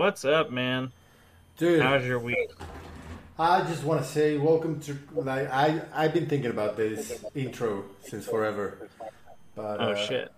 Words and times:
what's 0.00 0.24
up, 0.24 0.50
man? 0.50 0.90
Dude, 1.58 1.82
How's 1.82 2.06
your 2.06 2.18
week? 2.18 2.50
I 3.38 3.60
just 3.64 3.84
want 3.84 4.00
to 4.00 4.08
say 4.08 4.38
welcome 4.38 4.80
to. 4.80 4.96
Like, 5.14 5.52
I 5.52 5.82
I've 5.92 6.14
been 6.14 6.24
thinking 6.24 6.50
about 6.50 6.78
this 6.78 7.22
intro 7.34 7.84
since 8.00 8.24
forever. 8.24 8.88
But, 9.54 9.78
Oh 9.78 9.90
uh, 9.90 9.94
shit. 9.94 10.32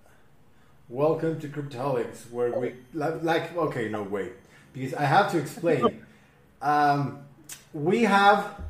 Welcome 0.88 1.38
to 1.38 1.48
Cryptolics, 1.48 2.28
where 2.32 2.50
we 2.58 2.74
like, 2.92 3.22
like. 3.22 3.56
Okay, 3.56 3.88
no 3.88 4.02
wait, 4.02 4.32
because 4.72 4.94
I 4.94 5.04
have 5.04 5.30
to 5.30 5.38
explain. 5.38 6.04
um, 6.60 7.20
we 7.72 8.02
have 8.02 8.60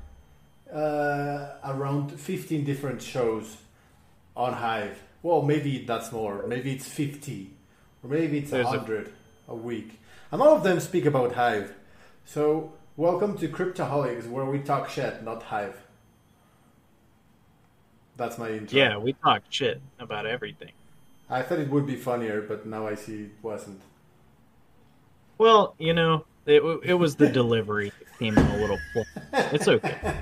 uh, 0.71 1.55
around 1.65 2.13
fifteen 2.21 2.65
different 2.65 3.01
shows 3.01 3.57
on 4.37 4.53
Hive. 4.53 5.03
Well, 5.23 5.41
maybe 5.41 5.87
that's 5.87 6.13
more. 6.13 6.47
Maybe 6.47 6.71
it's 6.71 6.87
fifty, 6.87 7.55
or 8.03 8.11
maybe 8.11 8.41
it's 8.41 8.51
There's 8.51 8.67
a- 8.67 8.69
hundred 8.69 9.11
a 9.49 9.55
week, 9.55 9.99
and 10.33 10.41
all 10.41 10.57
of 10.57 10.63
them 10.63 10.81
speak 10.81 11.05
about 11.05 11.35
Hive. 11.35 11.75
So, 12.25 12.73
welcome 12.97 13.37
to 13.39 13.49
Cryptoholics, 13.49 14.29
where 14.29 14.47
we 14.47 14.59
talk 14.61 14.89
shit, 14.89 15.23
not 15.23 15.43
Hive. 15.43 15.77
That's 18.17 18.39
my 18.39 18.51
intro. 18.51 18.79
Yeah, 18.79 18.97
we 18.97 19.13
talk 19.13 19.43
shit 19.51 19.81
about 19.99 20.27
everything. 20.27 20.73
I 21.29 21.43
thought 21.43 21.59
it 21.59 21.69
would 21.69 21.87
be 21.87 21.97
funnier, 21.97 22.41
but 22.41 22.67
now 22.67 22.87
I 22.87 22.95
see 22.95 23.25
it 23.25 23.31
wasn't. 23.43 23.81
Well, 25.39 25.75
you 25.79 25.93
know, 25.93 26.25
it 26.47 26.63
it 26.83 26.95
was 26.95 27.17
the 27.17 27.29
delivery 27.29 27.93
that 27.99 28.19
came 28.19 28.37
in 28.37 28.47
a 28.47 28.57
little 28.57 28.79
flat. 28.93 29.55
It's 29.55 29.69
okay. 29.69 30.17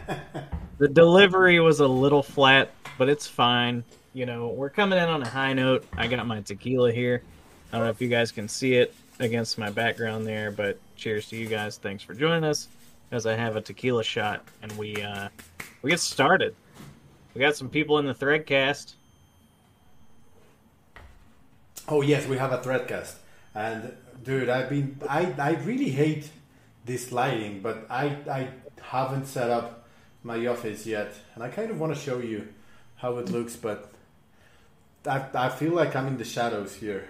The 0.78 0.88
delivery 0.88 1.60
was 1.60 1.80
a 1.80 1.88
little 1.88 2.22
flat, 2.22 2.70
but 2.96 3.08
it's 3.08 3.26
fine. 3.26 3.84
You 4.14 4.26
know, 4.26 4.48
we're 4.48 4.70
coming 4.70 4.98
in 4.98 5.08
on 5.08 5.22
a 5.22 5.28
high 5.28 5.52
note. 5.52 5.84
I 5.96 6.06
got 6.06 6.26
my 6.26 6.40
tequila 6.40 6.92
here. 6.92 7.22
I 7.72 7.76
don't 7.76 7.86
know 7.86 7.90
if 7.90 8.00
you 8.00 8.08
guys 8.08 8.32
can 8.32 8.48
see 8.48 8.74
it 8.74 8.94
against 9.20 9.58
my 9.58 9.70
background 9.70 10.26
there, 10.26 10.50
but 10.50 10.78
cheers 10.96 11.28
to 11.28 11.36
you 11.36 11.46
guys. 11.46 11.76
Thanks 11.76 12.02
for 12.02 12.14
joining 12.14 12.44
us. 12.44 12.68
As 13.12 13.26
I 13.26 13.34
have 13.34 13.56
a 13.56 13.60
tequila 13.60 14.04
shot, 14.04 14.44
and 14.62 14.70
we 14.78 15.02
uh, 15.02 15.28
we 15.82 15.90
get 15.90 16.00
started. 16.00 16.54
We 17.34 17.40
got 17.40 17.56
some 17.56 17.68
people 17.68 17.98
in 17.98 18.06
the 18.06 18.14
threadcast. 18.14 18.94
Oh 21.88 22.02
yes, 22.02 22.26
we 22.26 22.38
have 22.38 22.52
a 22.52 22.58
threadcast, 22.58 23.14
and 23.52 23.92
dude, 24.22 24.48
I've 24.48 24.68
been 24.68 25.00
I 25.08 25.34
I 25.38 25.50
really 25.64 25.90
hate 25.90 26.30
this 26.84 27.10
lighting, 27.10 27.62
but 27.62 27.84
I 27.90 28.16
I 28.30 28.48
haven't 28.80 29.26
set 29.26 29.50
up 29.50 29.88
my 30.22 30.46
office 30.46 30.86
yet, 30.86 31.12
and 31.34 31.42
I 31.42 31.48
kind 31.48 31.70
of 31.70 31.80
want 31.80 31.92
to 31.92 32.00
show 32.00 32.18
you 32.18 32.46
how 32.96 33.18
it 33.18 33.28
looks, 33.28 33.56
but 33.56 33.90
I 35.04 35.24
I 35.34 35.48
feel 35.48 35.72
like 35.72 35.96
I'm 35.96 36.06
in 36.06 36.16
the 36.16 36.24
shadows 36.24 36.76
here. 36.76 37.08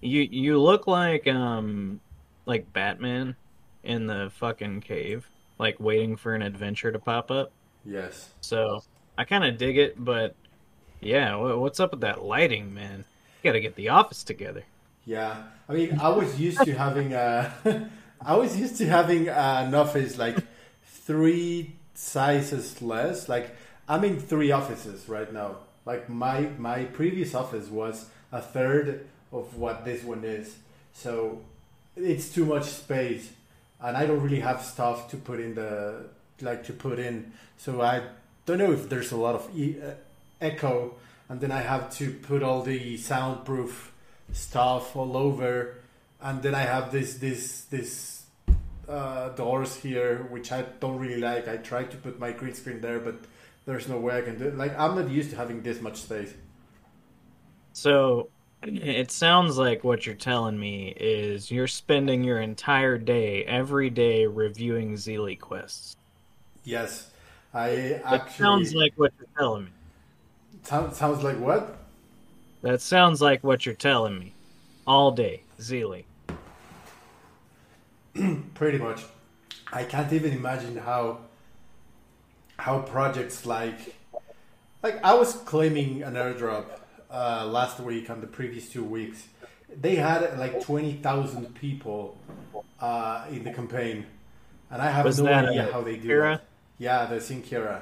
You 0.00 0.22
you 0.22 0.60
look 0.60 0.86
like 0.86 1.26
um 1.26 2.00
like 2.44 2.72
Batman 2.72 3.36
in 3.82 4.06
the 4.06 4.30
fucking 4.34 4.80
cave, 4.80 5.28
like 5.58 5.78
waiting 5.80 6.16
for 6.16 6.34
an 6.34 6.42
adventure 6.42 6.92
to 6.92 6.98
pop 6.98 7.30
up. 7.30 7.52
Yes. 7.84 8.30
So 8.40 8.82
I 9.16 9.24
kind 9.24 9.44
of 9.44 9.58
dig 9.58 9.78
it, 9.78 10.02
but 10.02 10.34
yeah, 11.00 11.36
what's 11.36 11.80
up 11.80 11.92
with 11.92 12.00
that 12.00 12.22
lighting, 12.22 12.74
man? 12.74 13.04
You 13.42 13.50
gotta 13.50 13.60
get 13.60 13.76
the 13.76 13.88
office 13.90 14.24
together. 14.24 14.64
Yeah, 15.04 15.44
I 15.68 15.72
mean, 15.72 15.98
I 16.00 16.08
was 16.08 16.38
used 16.40 16.62
to 16.64 16.72
having 16.74 17.12
a, 17.12 17.90
I 18.20 18.34
was 18.34 18.58
used 18.58 18.76
to 18.78 18.86
having 18.86 19.28
an 19.28 19.74
office 19.74 20.18
like 20.18 20.38
three 20.84 21.76
sizes 21.94 22.82
less. 22.82 23.28
Like 23.28 23.56
I'm 23.88 24.04
in 24.04 24.18
three 24.18 24.50
offices 24.50 25.08
right 25.08 25.32
now. 25.32 25.58
Like 25.84 26.08
my 26.08 26.48
my 26.58 26.84
previous 26.84 27.34
office 27.34 27.68
was 27.68 28.06
a 28.32 28.42
third 28.42 29.06
of 29.38 29.56
what 29.56 29.84
this 29.84 30.02
one 30.02 30.24
is, 30.24 30.56
so 30.92 31.40
it's 31.96 32.28
too 32.28 32.44
much 32.44 32.64
space, 32.64 33.30
and 33.80 33.96
I 33.96 34.06
don't 34.06 34.20
really 34.20 34.40
have 34.40 34.62
stuff 34.62 35.10
to 35.10 35.16
put 35.16 35.40
in 35.40 35.54
the 35.54 36.06
like 36.40 36.64
to 36.64 36.72
put 36.72 36.98
in. 36.98 37.32
So 37.56 37.80
I 37.80 38.02
don't 38.44 38.58
know 38.58 38.72
if 38.72 38.88
there's 38.88 39.12
a 39.12 39.16
lot 39.16 39.34
of 39.34 39.50
e- 39.56 39.76
uh, 39.80 39.92
echo, 40.40 40.94
and 41.28 41.40
then 41.40 41.50
I 41.50 41.62
have 41.62 41.90
to 41.96 42.12
put 42.12 42.42
all 42.42 42.62
the 42.62 42.96
soundproof 42.96 43.92
stuff 44.32 44.96
all 44.96 45.16
over, 45.16 45.76
and 46.20 46.42
then 46.42 46.54
I 46.54 46.62
have 46.62 46.92
this 46.92 47.18
this 47.18 47.62
this 47.64 48.24
uh, 48.88 49.30
doors 49.30 49.76
here 49.76 50.26
which 50.30 50.52
I 50.52 50.62
don't 50.80 50.98
really 50.98 51.20
like. 51.20 51.48
I 51.48 51.56
tried 51.56 51.90
to 51.92 51.96
put 51.96 52.18
my 52.18 52.32
green 52.32 52.54
screen 52.54 52.80
there, 52.80 52.98
but 53.00 53.16
there's 53.64 53.88
no 53.88 53.98
way 53.98 54.18
I 54.18 54.22
can 54.22 54.38
do 54.38 54.48
it. 54.48 54.56
Like 54.56 54.78
I'm 54.78 54.94
not 54.94 55.10
used 55.10 55.30
to 55.30 55.36
having 55.36 55.62
this 55.62 55.80
much 55.80 55.96
space. 55.96 56.32
So 57.72 58.30
it 58.66 59.10
sounds 59.10 59.58
like 59.58 59.84
what 59.84 60.06
you're 60.06 60.14
telling 60.14 60.58
me 60.58 60.88
is 60.96 61.50
you're 61.50 61.68
spending 61.68 62.24
your 62.24 62.40
entire 62.40 62.98
day 62.98 63.44
every 63.44 63.90
day 63.90 64.26
reviewing 64.26 64.94
Zealy 64.94 65.38
quests. 65.38 65.94
Yes, 66.64 67.10
I 67.54 68.00
actually 68.04 68.44
sounds 68.44 68.74
like 68.74 68.92
what 68.96 69.12
you're 69.18 69.28
telling 69.38 69.64
me. 69.66 69.70
Sound- 70.64 70.94
sounds 70.94 71.22
like 71.22 71.38
what? 71.38 71.78
That 72.62 72.80
sounds 72.80 73.20
like 73.20 73.44
what 73.44 73.64
you're 73.64 73.74
telling 73.74 74.18
me. 74.18 74.32
All 74.86 75.12
day, 75.12 75.42
Zealy. 75.60 76.04
Pretty 78.54 78.78
much. 78.78 79.04
I 79.72 79.84
can't 79.84 80.12
even 80.12 80.32
imagine 80.32 80.76
how 80.76 81.18
how 82.58 82.80
projects 82.80 83.44
like 83.44 83.94
like 84.82 84.98
I 85.04 85.14
was 85.14 85.34
claiming 85.34 86.02
an 86.02 86.14
airdrop 86.14 86.64
uh, 87.10 87.46
last 87.46 87.80
week 87.80 88.08
and 88.08 88.22
the 88.22 88.26
previous 88.26 88.68
two 88.68 88.84
weeks. 88.84 89.26
They 89.80 89.96
had 89.96 90.38
like 90.38 90.62
twenty 90.62 90.94
thousand 90.94 91.54
people 91.54 92.18
uh, 92.80 93.26
in 93.30 93.44
the 93.44 93.52
campaign, 93.52 94.06
and 94.70 94.80
I 94.80 94.90
have 94.90 95.04
Was 95.04 95.20
no 95.20 95.32
idea 95.32 95.68
uh, 95.68 95.72
how 95.72 95.82
they 95.82 95.96
do 95.96 96.08
Kira? 96.08 96.36
that. 96.36 96.44
Yeah, 96.78 97.06
the 97.06 97.16
Sinkira. 97.16 97.80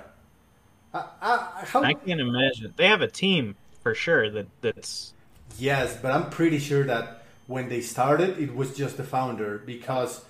I, 0.92 1.04
I, 1.20 1.64
how, 1.66 1.82
I 1.82 1.94
can't 1.94 2.20
imagine. 2.20 2.72
They 2.76 2.86
have 2.86 3.00
a 3.00 3.08
team 3.08 3.56
for 3.82 3.94
sure 3.94 4.30
that 4.30 4.46
that's 4.60 5.12
Yes, 5.58 5.96
but 6.00 6.10
I'm 6.10 6.30
pretty 6.30 6.58
sure 6.58 6.84
that 6.84 7.22
when 7.46 7.68
they 7.68 7.80
started, 7.80 8.38
it 8.38 8.54
was 8.54 8.76
just 8.76 8.96
the 8.96 9.04
founder 9.04 9.58
because 9.58 10.24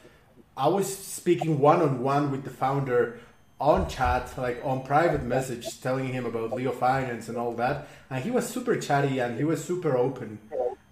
I 0.57 0.69
was 0.69 0.95
speaking 0.97 1.59
one 1.59 1.81
on 1.81 2.03
one 2.03 2.31
with 2.31 2.45
the 2.45 2.51
founder 2.51 3.21
on 3.73 3.89
chat, 3.89 4.25
like 4.37 4.59
on 4.63 4.83
private 4.83 5.23
message, 5.25 5.81
telling 5.81 6.09
him 6.13 6.27
about 6.27 6.53
Leo 6.53 6.71
Finance 6.73 7.29
and 7.31 7.39
all 7.39 7.55
that, 7.55 7.89
and 8.11 8.23
he 8.23 8.31
was 8.31 8.47
super 8.47 8.77
chatty 8.77 9.19
and 9.21 9.39
he 9.39 9.45
was 9.45 9.65
super 9.65 9.97
open. 9.97 10.39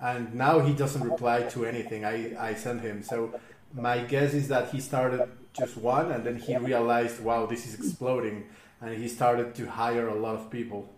And 0.01 0.35
now 0.35 0.61
he 0.61 0.73
doesn't 0.73 1.03
reply 1.13 1.43
to 1.55 1.65
anything 1.67 2.05
I, 2.05 2.17
I 2.51 2.55
sent 2.55 2.81
him. 2.81 3.03
So 3.03 3.35
my 3.75 3.99
guess 4.13 4.33
is 4.35 4.49
that 4.49 4.71
he 4.71 4.81
started 4.81 5.23
just 5.53 5.77
one, 5.77 6.11
and 6.11 6.25
then 6.25 6.37
he 6.39 6.57
realized, 6.57 7.21
wow, 7.23 7.47
this 7.47 7.67
is 7.67 7.75
exploding, 7.75 8.49
and 8.81 8.97
he 8.97 9.07
started 9.09 9.55
to 9.57 9.67
hire 9.67 10.09
a 10.09 10.15
lot 10.15 10.35
of 10.37 10.51
people. 10.51 10.89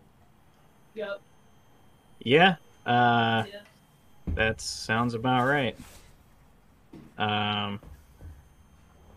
Yep. 0.95 1.21
yeah. 2.21 2.57
Uh, 2.87 3.45
Yeah. 3.51 3.61
that 4.29 4.61
sounds 4.61 5.15
about 5.15 5.45
right. 5.47 5.77
Um, 7.19 7.81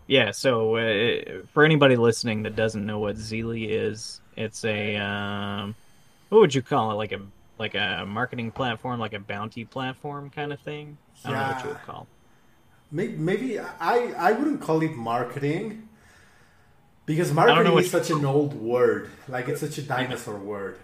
yeah. 0.08 0.32
So 0.32 0.76
uh, 0.76 1.42
for 1.52 1.64
anybody 1.64 1.94
listening 1.94 2.42
that 2.42 2.56
doesn't 2.56 2.84
know 2.84 2.98
what 2.98 3.14
Zealy 3.16 3.68
is, 3.70 4.20
it's 4.36 4.64
a 4.64 4.96
um, 4.96 5.76
what 6.30 6.40
would 6.40 6.54
you 6.54 6.62
call 6.62 6.90
it? 6.90 6.94
Like 6.94 7.12
a 7.12 7.20
like 7.58 7.74
a 7.74 8.04
marketing 8.06 8.50
platform, 8.50 8.98
like 8.98 9.12
a 9.12 9.20
bounty 9.20 9.64
platform 9.64 10.30
kind 10.30 10.52
of 10.52 10.60
thing. 10.60 10.98
I 11.24 11.30
don't 11.30 11.38
know 11.38 11.46
what 11.46 11.62
you 11.62 11.68
would 11.68 11.76
Yeah. 11.76 11.84
call. 11.86 12.06
Maybe, 12.90 13.16
maybe 13.16 13.58
I, 13.60 14.14
I 14.16 14.32
wouldn't 14.32 14.62
call 14.62 14.82
it 14.82 14.92
marketing 14.96 15.88
because 17.04 17.32
marketing 17.32 17.76
is 17.78 17.90
such 17.90 18.10
an 18.10 18.24
old 18.24 18.54
word. 18.54 19.10
Like 19.28 19.48
it's 19.48 19.60
such 19.60 19.76
a 19.78 19.82
dinosaur 19.82 20.38
word. 20.38 20.78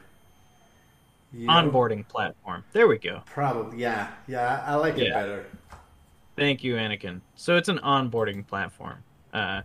You 1.33 1.47
know? 1.47 1.53
Onboarding 1.53 2.07
platform. 2.07 2.65
There 2.73 2.87
we 2.87 2.99
go. 2.99 3.23
Probably, 3.27 3.79
yeah, 3.79 4.11
yeah. 4.29 4.63
I 4.67 4.75
like 4.77 4.99
it 4.99 5.13
better. 5.13 5.47
Thank 6.37 6.63
you, 6.63 6.75
Anakin. 6.75 7.21
So 7.37 7.57
it's 7.57 7.69
an 7.69 7.79
onboarding 7.79 8.47
platform, 8.47 9.03
uh, 9.35 9.63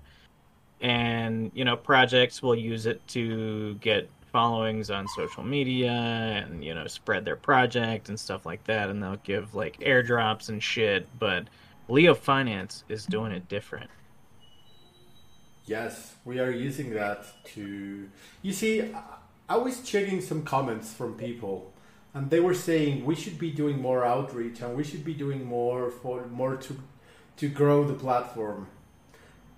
and 0.81 1.51
you 1.54 1.63
know 1.63 1.75
projects 1.77 2.42
will 2.42 2.56
use 2.56 2.86
it 2.86 3.06
to 3.10 3.75
get 3.75 4.10
followings 4.31 4.92
on 4.92 5.07
social 5.07 5.44
media 5.44 5.92
and 5.92 6.63
you 6.63 6.74
know 6.74 6.86
spread 6.88 7.25
their 7.25 7.36
project 7.36 8.10
and 8.10 8.19
stuff 8.19 8.45
like 8.45 8.63
that, 8.66 8.89
and 8.89 9.01
they'll 9.01 9.18
give 9.18 9.56
like 9.56 9.80
airdrops 9.80 10.50
and 10.50 10.62
shit. 10.62 11.07
But 11.19 11.45
Leo 11.88 12.13
Finance 12.13 12.83
is 12.89 13.06
doing 13.06 13.31
it 13.31 13.48
different. 13.48 13.89
Yes, 15.66 16.15
we 16.25 16.39
are 16.39 16.51
using 16.51 16.94
that 16.95 17.25
to. 17.54 18.10
You 18.42 18.54
see, 18.54 18.94
I- 19.50 19.57
was 19.57 19.81
checking 19.81 20.22
some 20.22 20.44
comments 20.44 20.94
from 20.94 21.13
people, 21.15 21.72
and 22.13 22.30
they 22.30 22.39
were 22.39 22.54
saying 22.54 23.06
we 23.06 23.15
should 23.15 23.38
be 23.38 23.51
doing 23.51 23.81
more 23.81 24.06
outreach 24.06 24.62
and 24.62 24.75
we 24.75 24.83
should 24.83 25.04
be 25.04 25.13
doing 25.13 25.45
more 25.45 25.89
for 25.89 26.25
more 26.27 26.56
to 26.56 26.77
to 27.38 27.48
grow 27.48 27.86
the 27.86 27.94
platform. 27.94 28.68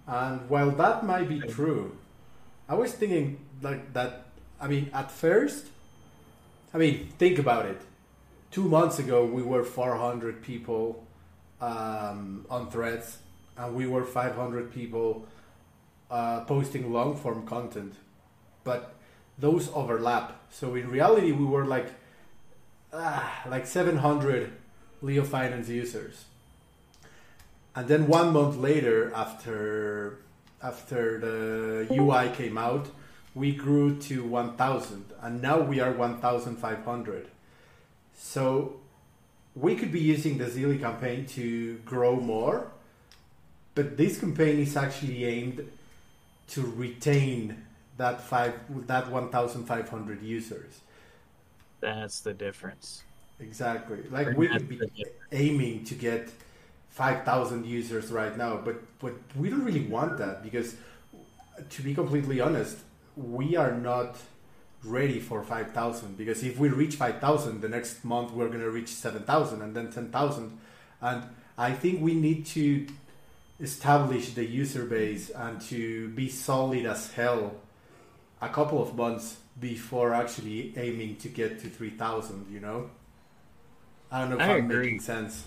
And 0.07 0.49
while 0.49 0.71
that 0.71 1.05
might 1.05 1.29
be 1.29 1.39
true, 1.39 1.97
I 2.67 2.75
was 2.75 2.93
thinking 2.93 3.39
like 3.61 3.93
that. 3.93 4.25
I 4.59 4.67
mean, 4.67 4.89
at 4.93 5.11
first, 5.11 5.67
I 6.73 6.77
mean, 6.77 7.09
think 7.17 7.39
about 7.39 7.65
it. 7.65 7.81
Two 8.51 8.67
months 8.67 8.99
ago, 8.99 9.25
we 9.25 9.41
were 9.41 9.63
400 9.63 10.41
people 10.41 11.05
um, 11.61 12.45
on 12.49 12.69
Threads, 12.69 13.17
and 13.57 13.75
we 13.75 13.87
were 13.87 14.03
500 14.03 14.73
people 14.73 15.25
uh, 16.09 16.41
posting 16.41 16.91
long 16.91 17.15
form 17.15 17.45
content, 17.47 17.93
but 18.63 18.95
those 19.37 19.69
overlap. 19.73 20.39
So 20.51 20.75
in 20.75 20.89
reality, 20.89 21.31
we 21.31 21.45
were 21.45 21.65
like 21.65 21.87
ah, 22.93 23.43
like 23.47 23.65
700 23.65 24.51
Leo 25.01 25.23
Finance 25.23 25.69
users, 25.69 26.25
and 27.75 27.87
then 27.87 28.07
one 28.07 28.33
month 28.33 28.57
later, 28.57 29.13
after 29.13 30.17
after 30.61 31.19
the 31.19 31.87
UI 31.91 32.29
came 32.35 32.57
out, 32.57 32.87
we 33.33 33.51
grew 33.51 33.97
to 33.97 34.23
1,000, 34.23 35.05
and 35.21 35.41
now 35.41 35.59
we 35.59 35.79
are 35.79 35.91
1,500. 35.91 37.27
So 38.15 38.79
we 39.55 39.75
could 39.75 39.91
be 39.91 39.99
using 39.99 40.37
the 40.37 40.45
Zealy 40.45 40.79
campaign 40.79 41.25
to 41.27 41.77
grow 41.79 42.15
more, 42.15 42.67
but 43.73 43.97
this 43.97 44.19
campaign 44.19 44.59
is 44.59 44.77
actually 44.77 45.25
aimed 45.25 45.67
to 46.49 46.61
retain 46.61 47.63
that 47.97 48.21
five 48.21 48.53
that 48.87 49.09
1,500 49.09 50.21
users. 50.21 50.81
That's 51.79 52.19
the 52.19 52.33
difference. 52.33 53.03
Exactly. 53.39 54.03
Like 54.11 54.37
we 54.37 54.47
could 54.47 54.67
be 54.69 54.79
aiming 55.31 55.85
to 55.85 55.95
get 55.95 56.29
5,000 56.91 57.65
users 57.65 58.11
right 58.11 58.37
now, 58.37 58.57
but 58.57 58.81
but 58.99 59.13
we 59.35 59.49
don't 59.49 59.63
really 59.63 59.85
want 59.85 60.17
that 60.19 60.43
because, 60.43 60.75
to 61.69 61.81
be 61.81 61.93
completely 61.93 62.39
honest, 62.39 62.77
we 63.15 63.55
are 63.55 63.71
not 63.71 64.17
ready 64.83 65.19
for 65.19 65.43
5,000 65.43 66.17
because 66.17 66.43
if 66.43 66.57
we 66.57 66.69
reach 66.69 66.95
5,000, 66.95 67.61
the 67.61 67.69
next 67.69 68.03
month 68.03 68.31
we're 68.31 68.47
going 68.47 68.61
to 68.61 68.69
reach 68.69 68.89
7,000 68.89 69.61
and 69.61 69.75
then 69.75 69.91
10,000. 69.91 70.57
And 71.01 71.23
I 71.57 71.71
think 71.71 72.01
we 72.01 72.13
need 72.13 72.45
to 72.47 72.87
establish 73.59 74.33
the 74.33 74.45
user 74.45 74.85
base 74.85 75.29
and 75.29 75.61
to 75.61 76.09
be 76.09 76.29
solid 76.29 76.85
as 76.85 77.11
hell 77.11 77.55
a 78.41 78.49
couple 78.49 78.81
of 78.81 78.95
months 78.95 79.37
before 79.59 80.13
actually 80.13 80.73
aiming 80.77 81.17
to 81.17 81.27
get 81.27 81.59
to 81.61 81.69
3,000, 81.69 82.47
you 82.51 82.59
know? 82.59 82.89
I 84.11 84.19
don't 84.19 84.31
know 84.31 84.35
if 84.37 84.41
I 84.41 84.57
am 84.57 84.67
making 84.67 84.99
sense. 84.99 85.45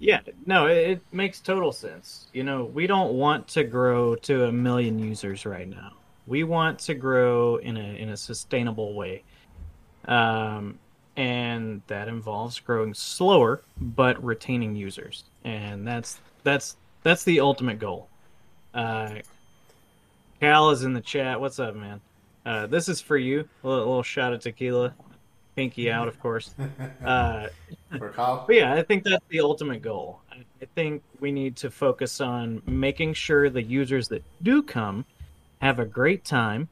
Yeah, 0.00 0.20
no, 0.46 0.66
it, 0.66 0.76
it 0.90 1.00
makes 1.12 1.40
total 1.40 1.70
sense. 1.70 2.26
You 2.32 2.42
know, 2.42 2.64
we 2.64 2.88
don't 2.88 3.12
want 3.12 3.46
to 3.48 3.62
grow 3.62 4.16
to 4.16 4.46
a 4.46 4.52
million 4.52 4.98
users 4.98 5.46
right 5.46 5.68
now 5.68 5.92
we 6.30 6.44
want 6.44 6.78
to 6.78 6.94
grow 6.94 7.56
in 7.56 7.76
a 7.76 7.96
in 7.96 8.08
a 8.10 8.16
sustainable 8.16 8.94
way. 8.94 9.24
Um, 10.06 10.78
and 11.16 11.82
that 11.88 12.08
involves 12.08 12.60
growing 12.60 12.94
slower 12.94 13.62
but 13.78 14.22
retaining 14.24 14.76
users. 14.76 15.24
And 15.44 15.86
that's 15.86 16.20
that's 16.44 16.76
that's 17.02 17.24
the 17.24 17.40
ultimate 17.40 17.80
goal. 17.80 18.08
Uh, 18.72 19.16
Cal 20.40 20.70
is 20.70 20.84
in 20.84 20.94
the 20.94 21.00
chat. 21.00 21.40
What's 21.40 21.58
up, 21.58 21.74
man? 21.74 22.00
Uh, 22.46 22.66
this 22.68 22.88
is 22.88 23.00
for 23.00 23.16
you. 23.16 23.48
A 23.64 23.68
little, 23.68 23.86
little 23.86 24.02
shot 24.04 24.32
of 24.32 24.40
tequila. 24.40 24.94
Pinky 25.56 25.90
out, 25.90 26.08
of 26.08 26.18
course. 26.20 26.54
Uh. 27.04 27.48
But 27.90 28.50
yeah, 28.50 28.74
I 28.74 28.82
think 28.82 29.04
that's 29.04 29.24
the 29.28 29.40
ultimate 29.40 29.82
goal. 29.82 30.20
I 30.30 30.64
think 30.74 31.02
we 31.18 31.32
need 31.32 31.56
to 31.56 31.70
focus 31.70 32.20
on 32.20 32.62
making 32.66 33.14
sure 33.14 33.50
the 33.50 33.62
users 33.62 34.08
that 34.08 34.22
do 34.42 34.62
come 34.62 35.04
have 35.60 35.78
a 35.78 35.84
great 35.84 36.24
time, 36.24 36.68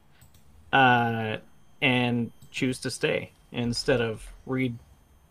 uh, 0.71 1.37
and 1.81 2.31
choose 2.51 2.79
to 2.79 2.91
stay 2.91 3.31
instead 3.51 4.01
of 4.01 4.25
read 4.45 4.77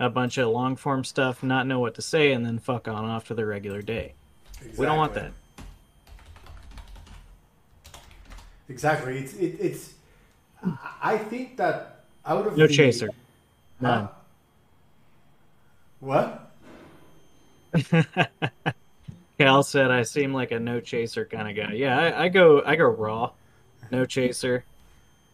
a 0.00 0.08
bunch 0.08 0.38
of 0.38 0.48
long 0.48 0.76
form 0.76 1.04
stuff, 1.04 1.42
not 1.42 1.66
know 1.66 1.78
what 1.78 1.94
to 1.94 2.02
say, 2.02 2.32
and 2.32 2.44
then 2.44 2.58
fuck 2.58 2.88
on 2.88 3.04
off 3.04 3.28
to 3.28 3.34
their 3.34 3.46
regular 3.46 3.82
day. 3.82 4.14
Exactly. 4.56 4.78
We 4.78 4.86
don't 4.86 4.98
want 4.98 5.14
that. 5.14 5.32
Exactly. 8.68 9.18
It's 9.18 9.34
it, 9.34 9.56
it's. 9.60 9.94
I 11.00 11.16
think 11.16 11.56
that 11.56 12.04
out 12.26 12.46
of 12.46 12.56
no 12.56 12.66
the, 12.66 12.72
chaser. 12.72 13.08
Huh? 13.80 14.08
What? 16.00 16.52
Cal 19.38 19.62
said 19.62 19.90
I 19.90 20.02
seem 20.02 20.32
like 20.32 20.50
a 20.50 20.58
no 20.58 20.80
chaser 20.80 21.24
kind 21.24 21.48
of 21.48 21.56
guy. 21.56 21.74
Yeah, 21.74 21.96
I, 21.96 22.24
I 22.24 22.28
go 22.28 22.62
I 22.64 22.76
go 22.76 22.84
raw 22.84 23.30
no 23.90 24.04
chaser. 24.04 24.64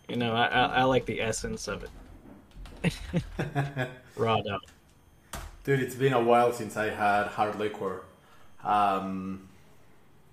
You 0.09 0.17
know, 0.17 0.35
I, 0.35 0.47
I, 0.47 0.63
I 0.65 0.83
like 0.85 1.07
the 1.07 1.21
essence 1.21 1.69
of 1.69 1.85
it. 2.83 2.95
Raw 4.17 4.43
dog. 4.43 4.61
Dude, 5.65 5.81
it's 5.81 5.95
been 5.95 6.13
a 6.13 6.21
while 6.21 6.53
since 6.53 6.77
I 6.77 6.91
had 6.91 7.29
hard 7.29 7.59
liquor. 7.59 8.05
Um, 8.63 9.49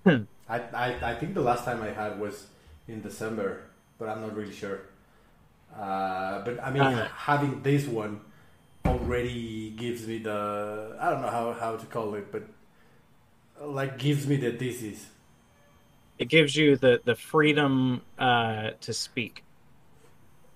hmm. 0.04 0.24
I, 0.48 0.58
I, 0.58 1.12
I 1.12 1.14
think 1.14 1.32
the 1.32 1.40
last 1.40 1.64
time 1.64 1.82
I 1.82 1.88
had 1.88 2.20
was 2.20 2.48
in 2.86 3.00
December, 3.00 3.62
but 3.98 4.08
I'm 4.08 4.20
not 4.20 4.36
really 4.36 4.52
sure. 4.52 4.82
Uh, 5.76 6.44
but 6.44 6.62
I 6.62 6.70
mean, 6.70 6.82
uh, 6.82 7.08
having 7.16 7.62
this 7.62 7.86
one 7.86 8.20
already 8.84 9.70
gives 9.70 10.06
me 10.06 10.18
the 10.18 10.96
I 11.00 11.10
don't 11.10 11.22
know 11.22 11.30
how, 11.30 11.52
how 11.52 11.76
to 11.76 11.86
call 11.86 12.14
it, 12.14 12.30
but 12.30 12.44
like 13.60 13.98
gives 13.98 14.26
me 14.26 14.36
the 14.36 14.52
disease 14.52 15.06
it 16.22 16.28
gives 16.28 16.54
you 16.54 16.76
the 16.76 17.00
the 17.04 17.16
freedom 17.16 18.00
uh, 18.16 18.70
to 18.80 18.92
speak, 18.92 19.42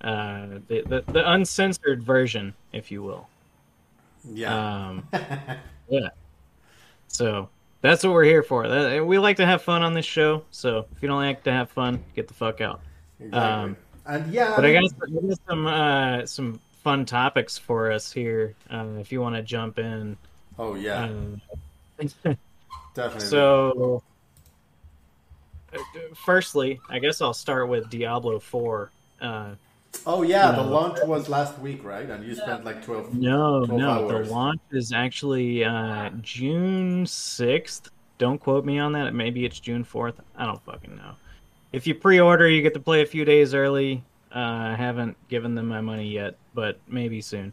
uh, 0.01 0.47
the, 0.69 0.83
the 0.83 1.05
the 1.13 1.33
uncensored 1.33 2.03
version, 2.03 2.55
if 2.73 2.91
you 2.91 3.03
will. 3.03 3.29
Yeah. 4.33 4.87
Um, 4.87 5.09
yeah. 5.89 6.09
So 7.09 7.49
that's 7.81 8.05
what 8.05 8.13
we're 8.13 8.25
here 8.25 8.45
for. 8.45 8.69
That, 8.69 9.05
we 9.05 9.19
like 9.19 9.39
to 9.39 9.47
have 9.47 9.61
fun 9.63 9.83
on 9.83 9.93
this 9.93 10.07
show. 10.07 10.45
So 10.53 10.87
if 10.95 11.03
you 11.03 11.09
don't 11.09 11.19
like 11.19 11.43
to 11.45 11.53
have 11.53 11.71
fun, 11.71 12.05
get 12.15 12.29
the 12.29 12.35
fuck 12.35 12.61
out. 12.61 12.81
Exactly. 13.19 13.41
Um, 13.41 13.77
and 14.07 14.33
yeah, 14.33 14.55
but 14.57 14.65
I, 14.65 14.73
got, 14.73 14.85
I 14.85 15.27
got 15.29 15.39
some 15.49 15.67
uh, 15.67 16.27
some 16.27 16.61
fun 16.83 17.05
topics 17.05 17.59
for 17.59 17.91
us 17.91 18.13
here. 18.13 18.55
Uh, 18.71 18.87
if 19.01 19.11
you 19.11 19.21
want 19.21 19.35
to 19.37 19.43
jump 19.43 19.79
in. 19.79 20.17
Oh 20.59 20.75
yeah. 20.75 21.11
Uh, 22.01 22.35
Definitely. 22.95 23.29
So 23.29 24.03
firstly, 26.15 26.81
I 26.89 26.99
guess 26.99 27.21
I'll 27.21 27.35
start 27.35 27.69
with 27.69 27.91
Diablo 27.91 28.39
Four. 28.39 28.91
Uh, 29.21 29.55
oh 30.07 30.23
yeah, 30.23 30.53
the 30.53 30.63
launch 30.63 30.99
was 31.05 31.29
last 31.29 31.59
week, 31.59 31.85
right? 31.85 32.09
And 32.09 32.25
you 32.25 32.35
spent 32.35 32.65
like 32.65 32.85
twelve. 32.85 33.15
No, 33.15 33.67
12 33.67 33.81
no, 33.81 33.91
hours. 33.91 34.29
the 34.29 34.35
launch 34.35 34.61
is 34.73 34.93
actually 34.93 35.65
uh, 35.65 36.11
June 36.23 37.07
sixth. 37.07 37.91
Don't 38.19 38.39
quote 38.39 38.65
me 38.65 38.79
on 38.79 38.93
that. 38.93 39.15
Maybe 39.15 39.45
it's 39.45 39.61
June 39.61 39.85
fourth. 39.85 40.21
I 40.37 40.47
don't 40.47 40.63
fucking 40.65 40.97
know. 40.97 41.15
If 41.77 41.87
you 41.87 41.95
pre-order, 41.95 42.49
you 42.49 42.63
get 42.63 42.73
to 42.73 42.81
play 42.81 43.03
a 43.03 43.07
few 43.07 43.27
days 43.27 43.53
early. 43.53 44.03
Uh, 44.35 44.39
I 44.39 44.77
haven't 44.79 45.15
given 45.29 45.55
them 45.55 45.67
my 45.67 45.83
money 45.83 46.09
yet, 46.09 46.39
but 46.55 46.81
maybe 46.89 47.21
soon. 47.21 47.53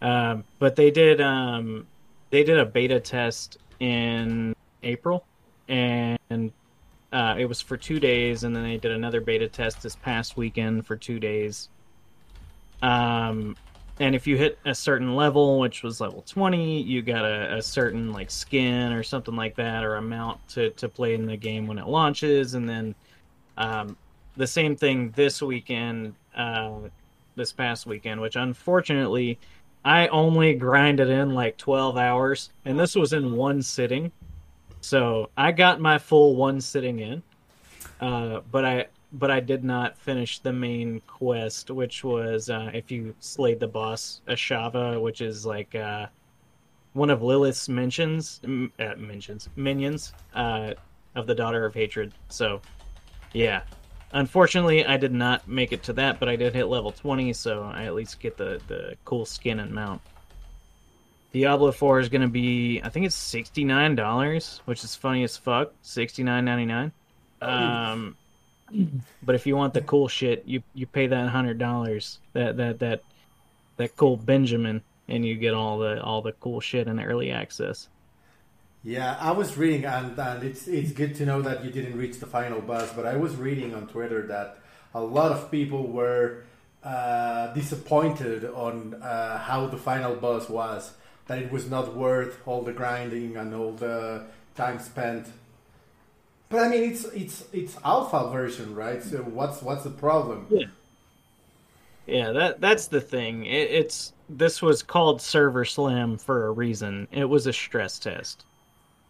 Uh, 0.00 0.36
but 0.60 0.76
they 0.76 0.92
did 0.92 1.20
um, 1.20 1.84
they 2.30 2.44
did 2.44 2.60
a 2.60 2.64
beta 2.64 3.00
test 3.00 3.58
in 3.80 4.54
April, 4.84 5.24
and 5.66 6.52
uh, 7.12 7.34
it 7.36 7.46
was 7.46 7.60
for 7.60 7.76
two 7.76 7.98
days, 7.98 8.44
and 8.44 8.54
then 8.54 8.62
they 8.62 8.76
did 8.76 8.92
another 8.92 9.20
beta 9.20 9.48
test 9.48 9.82
this 9.82 9.96
past 9.96 10.36
weekend 10.36 10.86
for 10.86 10.94
two 10.94 11.18
days. 11.18 11.70
Um, 12.82 13.56
and 13.98 14.14
if 14.14 14.28
you 14.28 14.36
hit 14.36 14.60
a 14.64 14.76
certain 14.76 15.16
level, 15.16 15.58
which 15.58 15.82
was 15.82 16.00
level 16.00 16.22
20, 16.22 16.82
you 16.82 17.02
got 17.02 17.24
a, 17.24 17.56
a, 17.56 17.62
certain 17.62 18.12
like 18.12 18.30
skin 18.30 18.92
or 18.92 19.02
something 19.02 19.34
like 19.34 19.56
that, 19.56 19.82
or 19.82 19.96
amount 19.96 20.46
to, 20.50 20.70
to 20.70 20.88
play 20.88 21.14
in 21.14 21.26
the 21.26 21.36
game 21.36 21.66
when 21.66 21.78
it 21.78 21.88
launches. 21.88 22.54
And 22.54 22.68
then 22.68 22.94
um, 23.56 23.96
the 24.36 24.46
same 24.46 24.76
thing 24.76 25.10
this 25.16 25.42
weekend, 25.42 26.14
uh, 26.36 26.72
this 27.36 27.52
past 27.52 27.86
weekend, 27.86 28.20
which 28.20 28.36
unfortunately 28.36 29.38
I 29.84 30.08
only 30.08 30.54
grinded 30.54 31.08
in 31.08 31.34
like 31.34 31.56
12 31.56 31.96
hours, 31.96 32.50
and 32.64 32.78
this 32.78 32.94
was 32.94 33.12
in 33.12 33.32
one 33.32 33.62
sitting. 33.62 34.12
So 34.80 35.30
I 35.36 35.52
got 35.52 35.80
my 35.80 35.98
full 35.98 36.36
one 36.36 36.60
sitting 36.60 37.00
in, 37.00 37.22
uh, 38.00 38.40
but 38.50 38.64
I 38.64 38.86
but 39.12 39.30
I 39.30 39.40
did 39.40 39.64
not 39.64 39.98
finish 39.98 40.38
the 40.38 40.52
main 40.52 41.00
quest, 41.06 41.70
which 41.70 42.04
was 42.04 42.48
uh, 42.48 42.70
if 42.72 42.90
you 42.90 43.14
slayed 43.20 43.60
the 43.60 43.66
boss 43.66 44.20
Ashava, 44.28 45.00
which 45.00 45.20
is 45.20 45.44
like 45.44 45.74
uh, 45.74 46.06
one 46.92 47.10
of 47.10 47.22
Lilith's 47.22 47.68
mentions, 47.68 48.40
uh, 48.44 48.94
mentions 48.96 49.48
minions 49.56 50.12
uh, 50.34 50.74
of 51.14 51.26
the 51.26 51.34
Daughter 51.34 51.64
of 51.64 51.74
Hatred. 51.74 52.12
So, 52.28 52.60
yeah, 53.32 53.62
unfortunately, 54.12 54.84
I 54.84 54.96
did 54.96 55.12
not 55.12 55.48
make 55.48 55.72
it 55.72 55.82
to 55.84 55.92
that, 55.94 56.20
but 56.20 56.28
I 56.28 56.36
did 56.36 56.54
hit 56.54 56.66
level 56.66 56.92
twenty, 56.92 57.32
so 57.32 57.62
I 57.62 57.84
at 57.84 57.94
least 57.94 58.20
get 58.20 58.36
the 58.36 58.60
the 58.66 58.96
cool 59.04 59.24
skin 59.24 59.60
and 59.60 59.72
mount. 59.72 60.00
Diablo 61.32 61.70
4 61.70 62.00
is 62.00 62.08
going 62.08 62.22
to 62.22 62.28
be, 62.28 62.80
I 62.82 62.88
think 62.88 63.06
it's 63.06 63.16
$69, 63.16 64.60
which 64.64 64.82
is 64.82 64.96
funny 64.96 65.22
as 65.22 65.36
fuck. 65.36 65.72
$69.99. 65.84 66.90
Um, 67.40 68.16
but 69.22 69.34
if 69.34 69.46
you 69.46 69.56
want 69.56 69.74
the 69.74 69.80
cool 69.82 70.08
shit, 70.08 70.42
you 70.46 70.62
you 70.74 70.86
pay 70.86 71.06
that 71.06 71.32
$100. 71.32 72.18
That 72.32 72.56
that 72.56 72.78
that 72.80 73.02
that 73.76 73.96
cool 73.96 74.16
Benjamin 74.16 74.82
and 75.08 75.24
you 75.24 75.36
get 75.36 75.54
all 75.54 75.78
the 75.78 76.02
all 76.02 76.22
the 76.22 76.32
cool 76.32 76.60
shit 76.60 76.86
in 76.86 77.00
early 77.00 77.30
access. 77.30 77.88
Yeah, 78.82 79.16
I 79.20 79.32
was 79.32 79.58
reading, 79.58 79.84
and, 79.84 80.18
and 80.18 80.42
it's 80.42 80.66
it's 80.66 80.92
good 80.92 81.14
to 81.16 81.26
know 81.26 81.42
that 81.42 81.64
you 81.64 81.70
didn't 81.70 81.98
reach 81.98 82.18
the 82.18 82.26
final 82.26 82.62
bus. 82.62 82.90
But 82.94 83.06
I 83.06 83.16
was 83.16 83.36
reading 83.36 83.74
on 83.74 83.86
Twitter 83.86 84.26
that 84.28 84.58
a 84.94 85.00
lot 85.02 85.32
of 85.32 85.50
people 85.50 85.86
were 85.86 86.44
uh, 86.82 87.52
disappointed 87.52 88.44
on 88.44 88.94
uh, 88.94 89.38
how 89.38 89.66
the 89.66 89.76
final 89.76 90.16
boss 90.16 90.48
was. 90.48 90.92
That 91.26 91.40
it 91.40 91.52
was 91.52 91.68
not 91.68 91.94
worth 91.94 92.40
all 92.46 92.62
the 92.62 92.72
grinding 92.72 93.36
and 93.36 93.54
all 93.54 93.72
the 93.72 94.24
time 94.56 94.78
spent. 94.78 95.26
But 96.48 96.60
I 96.60 96.68
mean, 96.68 96.90
it's 96.90 97.04
it's 97.04 97.44
it's 97.52 97.76
alpha 97.84 98.30
version, 98.30 98.74
right? 98.74 99.02
So 99.02 99.18
what's 99.18 99.60
what's 99.60 99.84
the 99.84 99.90
problem? 99.90 100.46
Yeah, 100.48 100.66
yeah. 102.06 102.32
That 102.32 102.62
that's 102.62 102.86
the 102.86 103.02
thing. 103.02 103.44
It, 103.44 103.70
it's 103.70 104.14
this 104.30 104.62
was 104.62 104.82
called 104.82 105.20
Server 105.20 105.66
Slam 105.66 106.16
for 106.16 106.46
a 106.46 106.50
reason. 106.50 107.08
It 107.12 107.26
was 107.26 107.46
a 107.46 107.52
stress 107.52 107.98
test 107.98 108.46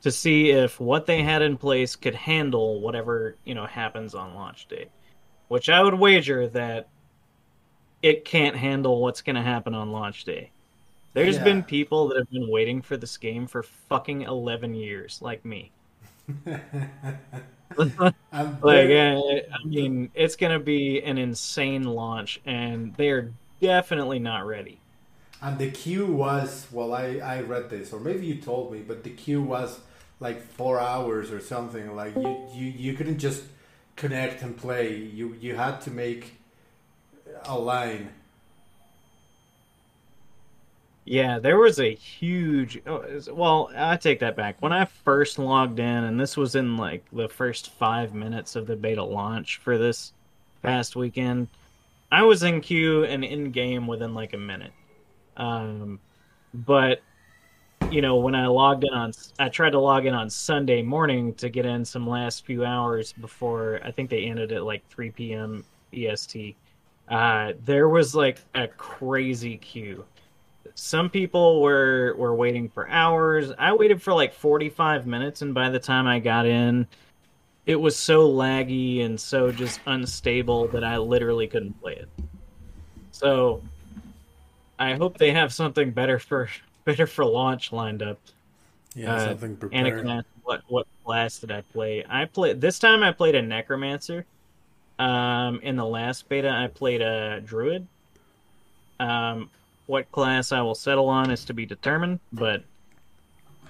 to 0.03 0.11
see 0.13 0.51
if 0.51 0.81
what 0.81 1.07
they 1.07 1.23
had 1.23 1.43
in 1.43 1.59
place 1.59 1.97
could 1.97 2.15
handle 2.15 2.81
whatever 2.83 3.39
you 3.45 3.55
know 3.55 3.67
happens 3.67 4.15
on 4.15 4.35
launch 4.35 4.67
day. 4.69 4.91
Which 5.49 5.69
I 5.71 5.83
would 5.83 5.95
wager 5.95 6.49
that 6.51 6.91
it 8.03 8.25
can't 8.25 8.57
handle 8.57 9.01
what's 9.01 9.23
going 9.23 9.37
to 9.37 9.43
happen 9.43 9.75
on 9.75 9.91
launch 9.93 10.25
day. 10.25 10.53
There's 11.15 11.39
Yeah. 11.39 11.41
been 11.41 11.65
people 11.65 12.09
that 12.09 12.19
have 12.19 12.31
been 12.31 12.51
waiting 12.51 12.83
for 12.83 12.97
this 12.97 13.19
game 13.19 13.47
for 13.49 13.63
fucking 13.65 14.23
11 14.23 14.75
years, 14.75 15.21
like 15.23 15.45
me. 15.45 15.73
like, 18.63 18.91
uh, 18.91 19.21
I 19.21 19.65
mean, 19.65 20.11
it's 20.15 20.37
going 20.37 20.53
to 20.53 20.65
be 20.65 21.03
an 21.03 21.19
insane 21.19 21.85
launch, 21.85 22.41
and 22.45 22.95
they 22.97 23.11
are 23.11 23.35
definitely 23.61 24.19
not 24.19 24.47
ready. 24.47 24.83
And 25.43 25.59
the 25.59 25.71
queue 25.71 26.07
was 26.07 26.67
well, 26.71 26.93
I 26.95 27.17
I 27.19 27.41
read 27.41 27.71
this, 27.71 27.93
or 27.93 28.01
maybe 28.01 28.27
you 28.27 28.37
told 28.41 28.73
me, 28.73 28.81
but 28.81 29.05
the 29.05 29.11
queue 29.11 29.43
was 29.43 29.81
like 30.21 30.43
four 30.43 30.79
hours 30.79 31.31
or 31.31 31.41
something. 31.41 31.97
Like 31.97 32.15
you 32.15 32.47
you, 32.55 32.67
you 32.67 32.95
couldn't 32.95 33.19
just 33.19 33.43
connect 33.97 34.43
and 34.43 34.57
play. 34.57 34.95
You 34.95 35.37
you 35.41 35.57
had 35.57 35.81
to 35.83 35.91
make 35.91 36.35
a 37.45 37.59
line. 37.59 38.11
Yeah, 41.05 41.39
there 41.39 41.59
was 41.59 41.81
a 41.81 41.93
huge. 41.95 42.81
oh, 42.87 43.05
Well, 43.33 43.71
I 43.75 43.97
take 43.97 44.21
that 44.21 44.37
back. 44.37 44.61
When 44.61 44.73
I 44.73 44.85
first 44.85 45.39
logged 45.39 45.81
in, 45.81 46.05
and 46.05 46.21
this 46.21 46.37
was 46.37 46.55
in 46.55 46.77
like 46.77 47.05
the 47.13 47.29
first 47.29 47.71
five 47.73 48.15
minutes 48.15 48.55
of 48.55 48.67
the 48.67 48.77
beta 48.77 49.03
launch 49.03 49.57
for 49.57 49.77
this 49.77 50.13
past 50.63 50.95
weekend, 50.95 51.49
I 52.13 52.23
was 52.23 52.43
in 52.43 52.61
queue 52.61 53.05
and 53.05 53.25
in 53.25 53.51
game 53.51 53.87
within 53.87 54.15
like 54.15 54.35
a 54.35 54.39
minute. 54.39 54.73
Um, 55.37 55.99
but 56.53 57.01
you 57.91 58.03
know, 58.03 58.17
when 58.17 58.35
I 58.35 58.47
logged 58.47 58.85
in 58.85 58.93
on, 58.93 59.13
I 59.39 59.49
tried 59.49 59.71
to 59.71 59.81
log 59.81 60.07
in 60.07 60.15
on 60.15 60.31
Sunday 60.31 60.83
morning 60.83 61.35
to 61.35 61.49
get 61.49 61.67
in 61.67 61.85
some 61.85 62.09
last 62.09 62.45
few 62.45 62.65
hours 62.65 63.13
before 63.13 63.81
I 63.85 63.91
think 63.91 64.11
they 64.11 64.25
ended 64.25 64.53
at 64.53 64.65
like 64.65 64.89
3 64.89 65.11
p.m. 65.11 65.65
EST. 65.93 66.57
Uh, 67.09 67.53
there 67.65 67.89
was 67.89 68.15
like 68.15 68.39
a 68.55 68.69
crazy 68.69 69.57
queue 69.57 70.05
some 70.75 71.11
people 71.11 71.61
were 71.61 72.15
were 72.17 72.35
waiting 72.35 72.69
for 72.69 72.89
hours. 72.89 73.53
I 73.59 73.73
waited 73.73 74.03
for 74.03 74.15
like 74.15 74.33
45 74.33 75.07
minutes 75.07 75.43
and 75.43 75.55
by 75.55 75.71
the 75.71 75.79
time 75.79 76.07
I 76.07 76.19
got 76.19 76.47
in, 76.47 76.87
it 77.67 77.77
was 77.77 77.97
so 77.97 78.29
laggy 78.29 79.05
and 79.05 79.21
so 79.21 79.53
just 79.53 79.81
unstable 79.87 80.69
that 80.69 80.85
I 80.85 80.99
literally 80.99 81.47
couldn't 81.47 81.81
play 81.81 81.95
it. 81.95 82.09
So 83.13 83.63
I 84.79 84.95
hope 84.95 85.19
they 85.19 85.33
have 85.33 85.53
something 85.53 85.91
better 85.91 86.19
for 86.19 86.49
better 86.91 87.07
for 87.07 87.25
launch 87.25 87.73
lined 87.73 88.03
up. 88.03 88.19
Yeah, 88.95 89.15
Uh, 89.15 89.29
something 89.29 89.57
prepared. 89.57 90.25
What 90.43 90.63
what 90.69 90.87
class 91.05 91.39
did 91.39 91.51
I 91.53 91.61
play? 91.61 92.05
I 92.09 92.25
played 92.25 92.61
this 92.61 92.79
time 92.79 93.03
I 93.03 93.13
played 93.13 93.35
a 93.35 93.43
necromancer. 93.43 94.27
Um 94.99 95.61
in 95.63 95.77
the 95.77 95.85
last 95.85 96.29
beta 96.29 96.51
I 96.51 96.67
played 96.67 97.01
a 97.01 97.41
druid. 97.41 97.87
Um 98.99 99.51
what 99.87 100.11
class 100.13 100.53
I 100.53 100.61
will 100.63 100.75
settle 100.75 101.09
on 101.09 101.31
is 101.31 101.45
to 101.47 101.55
be 101.55 101.67
determined, 101.67 102.21
but 102.33 102.65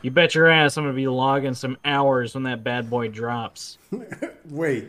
you 0.03 0.11
bet 0.11 0.35
your 0.35 0.49
ass 0.49 0.77
I'm 0.77 0.85
gonna 0.85 0.95
be 0.95 1.07
logging 1.09 1.55
some 1.55 1.77
hours 1.85 2.35
when 2.35 2.45
that 2.45 2.65
bad 2.65 2.89
boy 2.89 3.09
drops. 3.09 3.79
Wait, 4.49 4.89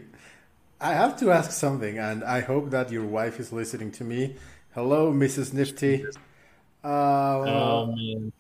I 0.80 0.94
have 0.94 1.18
to 1.20 1.32
ask 1.32 1.52
something, 1.52 1.98
and 1.98 2.24
I 2.24 2.40
hope 2.40 2.70
that 2.72 2.92
your 2.92 3.06
wife 3.06 3.40
is 3.40 3.52
listening 3.52 3.92
to 3.94 4.04
me. 4.04 4.36
Hello, 4.74 5.12
Mrs. 5.12 5.54
Nifty. 5.54 6.06
Uh, 6.84 6.88
Oh 7.46 7.88
man. 7.88 8.32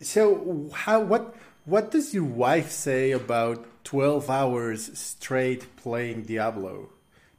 So 0.00 0.70
how 0.74 1.00
what 1.02 1.34
what 1.64 1.90
does 1.90 2.14
your 2.14 2.24
wife 2.24 2.70
say 2.70 3.10
about 3.12 3.84
twelve 3.84 4.30
hours 4.30 4.98
straight 4.98 5.76
playing 5.76 6.22
Diablo? 6.24 6.90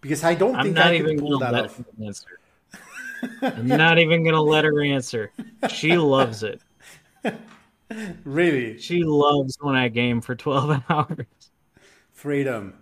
Because 0.02 0.24
I 0.24 0.36
don't 0.36 0.60
I'm 0.60 0.64
think 0.64 0.76
not 0.76 0.94
I 0.94 0.96
even 0.96 1.18
can 1.18 1.18
pull 1.18 1.38
gonna 1.40 1.40
that 1.40 1.54
let 1.54 1.66
off. 1.66 1.78
her 1.78 1.86
answer. 2.06 2.40
I'm 3.58 3.76
not 3.76 4.00
even 4.00 4.24
gonna 4.24 4.42
let 4.42 4.66
her 4.66 4.82
answer. 4.84 5.32
She 5.68 5.98
loves 5.98 6.44
it. 6.44 6.62
Really, 8.24 8.78
She 8.78 9.04
loves 9.04 9.58
when 9.62 9.76
I 9.76 9.88
game 9.90 10.22
for 10.22 10.36
12 10.36 10.84
hours. 10.90 11.26
freedom. 12.12 12.74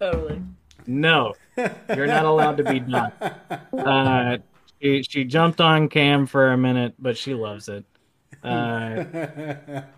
Totally. 0.00 0.42
No, 0.86 1.34
you're 1.88 2.06
not 2.06 2.24
allowed 2.24 2.58
to 2.58 2.64
be 2.64 2.80
done. 2.80 3.12
Uh, 3.84 4.38
she, 4.84 5.02
she 5.02 5.24
jumped 5.24 5.62
on 5.62 5.88
cam 5.88 6.26
for 6.26 6.52
a 6.52 6.58
minute, 6.58 6.94
but 6.98 7.16
she 7.16 7.34
loves 7.34 7.68
it. 7.68 7.84
Uh, 8.44 9.04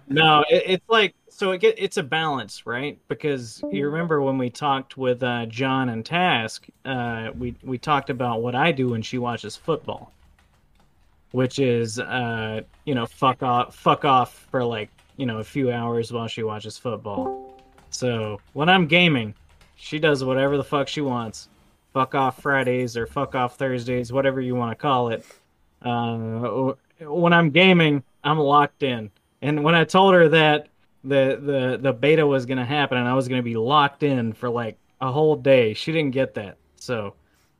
no, 0.06 0.44
it, 0.48 0.62
it's 0.66 0.88
like 0.88 1.12
so 1.28 1.50
it 1.50 1.60
get 1.60 1.74
it's 1.78 1.96
a 1.96 2.02
balance, 2.02 2.64
right? 2.64 2.96
Because 3.08 3.60
you 3.72 3.86
remember 3.86 4.22
when 4.22 4.38
we 4.38 4.50
talked 4.50 4.96
with 4.96 5.20
uh, 5.24 5.46
John 5.46 5.88
and 5.88 6.06
Task, 6.06 6.64
uh, 6.84 7.30
we 7.36 7.56
we 7.64 7.76
talked 7.76 8.08
about 8.08 8.42
what 8.42 8.54
I 8.54 8.70
do 8.70 8.90
when 8.90 9.02
she 9.02 9.18
watches 9.18 9.56
football, 9.56 10.12
which 11.32 11.58
is 11.58 11.98
uh, 11.98 12.60
you 12.84 12.94
know 12.94 13.06
fuck 13.06 13.42
off 13.42 13.74
fuck 13.74 14.04
off 14.04 14.46
for 14.50 14.62
like 14.62 14.90
you 15.16 15.26
know 15.26 15.38
a 15.38 15.44
few 15.44 15.72
hours 15.72 16.12
while 16.12 16.28
she 16.28 16.44
watches 16.44 16.78
football. 16.78 17.58
So 17.90 18.40
when 18.52 18.68
I'm 18.68 18.86
gaming, 18.86 19.34
she 19.74 19.98
does 19.98 20.22
whatever 20.22 20.56
the 20.56 20.64
fuck 20.64 20.86
she 20.86 21.00
wants. 21.00 21.48
Fuck 21.96 22.14
off 22.14 22.42
Fridays 22.42 22.94
or 22.94 23.06
fuck 23.06 23.34
off 23.34 23.56
Thursdays, 23.56 24.12
whatever 24.12 24.38
you 24.38 24.54
want 24.54 24.70
to 24.70 24.74
call 24.76 25.08
it. 25.08 25.24
Uh, 25.80 26.74
when 27.00 27.32
I'm 27.32 27.48
gaming, 27.48 28.02
I'm 28.22 28.38
locked 28.38 28.82
in. 28.82 29.10
And 29.40 29.64
when 29.64 29.74
I 29.74 29.84
told 29.84 30.12
her 30.12 30.28
that 30.28 30.68
the 31.04 31.40
the 31.40 31.78
the 31.80 31.94
beta 31.94 32.26
was 32.26 32.44
gonna 32.44 32.66
happen 32.66 32.98
and 32.98 33.08
I 33.08 33.14
was 33.14 33.28
gonna 33.28 33.42
be 33.42 33.56
locked 33.56 34.02
in 34.02 34.34
for 34.34 34.50
like 34.50 34.76
a 35.00 35.10
whole 35.10 35.36
day, 35.36 35.72
she 35.72 35.90
didn't 35.90 36.10
get 36.10 36.34
that. 36.34 36.58
So 36.78 37.14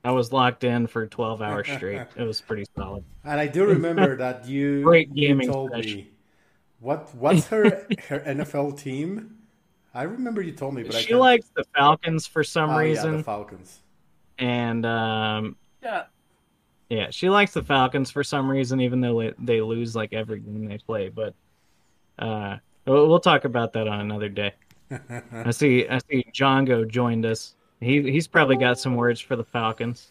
I 0.04 0.10
was 0.10 0.34
locked 0.34 0.64
in 0.64 0.86
for 0.86 1.06
12 1.06 1.40
hours 1.40 1.66
straight. 1.70 2.02
It 2.16 2.24
was 2.24 2.42
pretty 2.42 2.66
solid. 2.76 3.04
And 3.24 3.40
I 3.40 3.46
do 3.46 3.64
remember 3.64 4.16
that 4.18 4.46
you, 4.46 4.82
Great 4.82 5.08
you 5.16 5.40
told 5.46 5.70
session. 5.70 5.96
me 5.96 6.10
what 6.80 7.14
what's 7.14 7.46
her 7.46 7.86
her 8.10 8.20
NFL 8.20 8.78
team? 8.78 9.38
I 9.94 10.02
remember 10.02 10.42
you 10.42 10.52
told 10.52 10.74
me, 10.74 10.82
but 10.82 10.94
She 10.96 11.14
likes 11.14 11.48
the 11.56 11.64
Falcons 11.74 12.26
for 12.26 12.44
some 12.44 12.68
Oh, 12.68 12.74
yeah, 12.80 12.88
reason, 12.90 13.16
the 13.16 13.22
Falcons. 13.22 13.80
And 14.38 14.84
um, 14.86 15.56
Yeah. 15.82 16.04
Yeah, 16.88 17.08
she 17.10 17.28
likes 17.28 17.52
the 17.52 17.62
Falcons 17.64 18.12
for 18.12 18.22
some 18.22 18.48
reason, 18.48 18.80
even 18.80 19.00
though 19.00 19.20
they- 19.20 19.34
they 19.38 19.60
lose 19.60 19.96
like 19.96 20.12
every 20.12 20.38
game 20.38 20.66
they 20.66 20.78
play. 20.78 21.08
But 21.08 21.34
uh, 22.18 22.58
we'll, 22.86 23.08
we'll 23.08 23.18
talk 23.20 23.44
about 23.44 23.72
that 23.72 23.88
on 23.88 24.00
another 24.00 24.28
day. 24.28 24.52
I 25.32 25.50
see. 25.50 25.88
I 25.88 25.98
see. 25.98 26.24
Django 26.32 26.88
joined 26.88 27.26
us. 27.26 27.54
He 27.80 28.02
he's 28.10 28.28
probably 28.28 28.56
got 28.56 28.78
some 28.78 28.94
words 28.94 29.20
for 29.20 29.34
the 29.34 29.44
Falcons. 29.44 30.08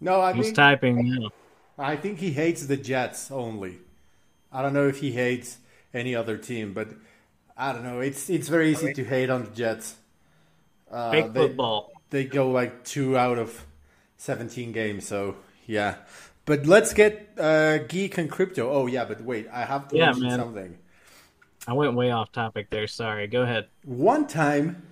No, 0.00 0.20
I 0.20 0.32
He's 0.32 0.46
think 0.46 0.56
typing 0.56 1.08
now. 1.14 1.30
I 1.78 1.96
think 1.96 2.18
he 2.18 2.30
hates 2.32 2.66
the 2.66 2.76
Jets 2.76 3.30
only. 3.30 3.78
I 4.52 4.62
don't 4.62 4.72
know 4.72 4.88
if 4.88 5.00
he 5.00 5.12
hates 5.12 5.58
any 5.92 6.14
other 6.14 6.38
team, 6.38 6.72
but 6.72 6.88
I 7.56 7.72
don't 7.72 7.84
know. 7.84 8.00
It's 8.00 8.30
it's 8.30 8.48
very 8.48 8.70
easy 8.72 8.92
to 8.94 9.04
hate 9.04 9.28
on 9.30 9.44
the 9.44 9.50
Jets. 9.50 9.96
Uh, 10.90 11.10
Fake 11.10 11.32
they, 11.32 11.40
football. 11.48 11.92
They 12.10 12.24
go 12.24 12.50
like 12.50 12.84
two 12.84 13.16
out 13.16 13.38
of 13.38 13.66
seventeen 14.16 14.72
games, 14.72 15.06
so 15.06 15.36
yeah. 15.66 15.96
But 16.44 16.64
let's 16.66 16.92
get 16.94 17.30
uh, 17.38 17.78
geek 17.78 18.18
and 18.18 18.30
crypto. 18.30 18.70
Oh 18.70 18.86
yeah, 18.86 19.04
but 19.04 19.20
wait, 19.22 19.48
I 19.52 19.64
have 19.64 19.88
to 19.88 19.96
Yeah, 19.96 20.06
mention 20.06 20.22
man. 20.28 20.38
something. 20.38 20.78
I 21.66 21.72
went 21.72 21.94
way 21.94 22.12
off 22.12 22.30
topic 22.30 22.70
there. 22.70 22.86
Sorry. 22.86 23.26
Go 23.26 23.42
ahead. 23.42 23.66
One 23.84 24.28
time, 24.28 24.82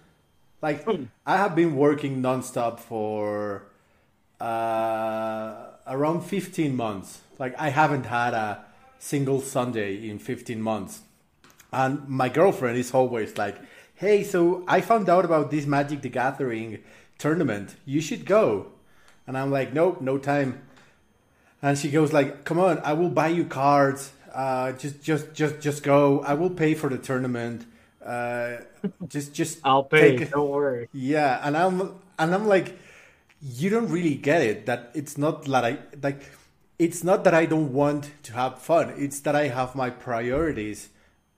like 0.60 0.84
I 1.24 1.36
have 1.36 1.54
been 1.54 1.76
working 1.76 2.20
nonstop 2.20 2.80
for 2.80 3.66
uh, 4.40 5.66
around 5.86 6.22
15 6.22 6.74
months. 6.76 7.20
Like 7.38 7.54
I 7.58 7.68
haven't 7.70 8.06
had 8.06 8.34
a 8.34 8.64
single 8.98 9.40
Sunday 9.40 10.08
in 10.08 10.18
15 10.18 10.60
months. 10.60 11.02
And 11.72 12.08
my 12.08 12.28
girlfriend 12.28 12.78
is 12.78 12.92
always 12.94 13.36
like, 13.36 13.56
"Hey, 13.94 14.22
so 14.24 14.64
I 14.68 14.80
found 14.80 15.08
out 15.08 15.24
about 15.24 15.50
this 15.50 15.66
Magic 15.66 16.02
the 16.02 16.08
Gathering 16.08 16.78
tournament. 17.18 17.76
You 17.84 18.00
should 18.00 18.24
go." 18.26 18.72
And 19.26 19.36
I'm 19.38 19.50
like, 19.50 19.72
"Nope, 19.72 20.00
no 20.00 20.18
time." 20.18 20.62
And 21.62 21.78
she 21.78 21.90
goes 21.90 22.12
like, 22.12 22.44
"Come 22.44 22.58
on, 22.58 22.78
I 22.84 22.92
will 22.92 23.10
buy 23.10 23.28
you 23.28 23.44
cards. 23.44 24.12
Uh, 24.32 24.72
just, 24.72 25.02
just, 25.02 25.32
just, 25.32 25.60
just 25.60 25.82
go. 25.82 26.20
I 26.20 26.34
will 26.34 26.50
pay 26.50 26.74
for 26.74 26.90
the 26.90 26.98
tournament. 26.98 27.66
Uh, 28.04 28.56
just, 29.08 29.32
just. 29.32 29.60
I'll 29.64 29.84
pay. 29.84 30.18
take. 30.18 30.30
Don't 30.30 30.50
worry. 30.50 30.88
Yeah, 30.92 31.40
and 31.42 31.56
I'm, 31.56 31.94
and 32.18 32.34
I'm 32.34 32.46
like, 32.46 32.76
you 33.40 33.70
don't 33.70 33.88
really 33.88 34.16
get 34.16 34.42
it. 34.42 34.66
That 34.66 34.90
it's 34.94 35.16
not 35.18 35.44
that 35.44 35.64
I 35.64 35.78
like. 36.02 36.22
It's 36.78 37.04
not 37.04 37.22
that 37.24 37.34
I 37.34 37.46
don't 37.46 37.72
want 37.72 38.10
to 38.24 38.32
have 38.32 38.58
fun. 38.60 38.92
It's 38.96 39.20
that 39.20 39.36
I 39.36 39.48
have 39.48 39.76
my 39.76 39.90
priorities 39.90 40.88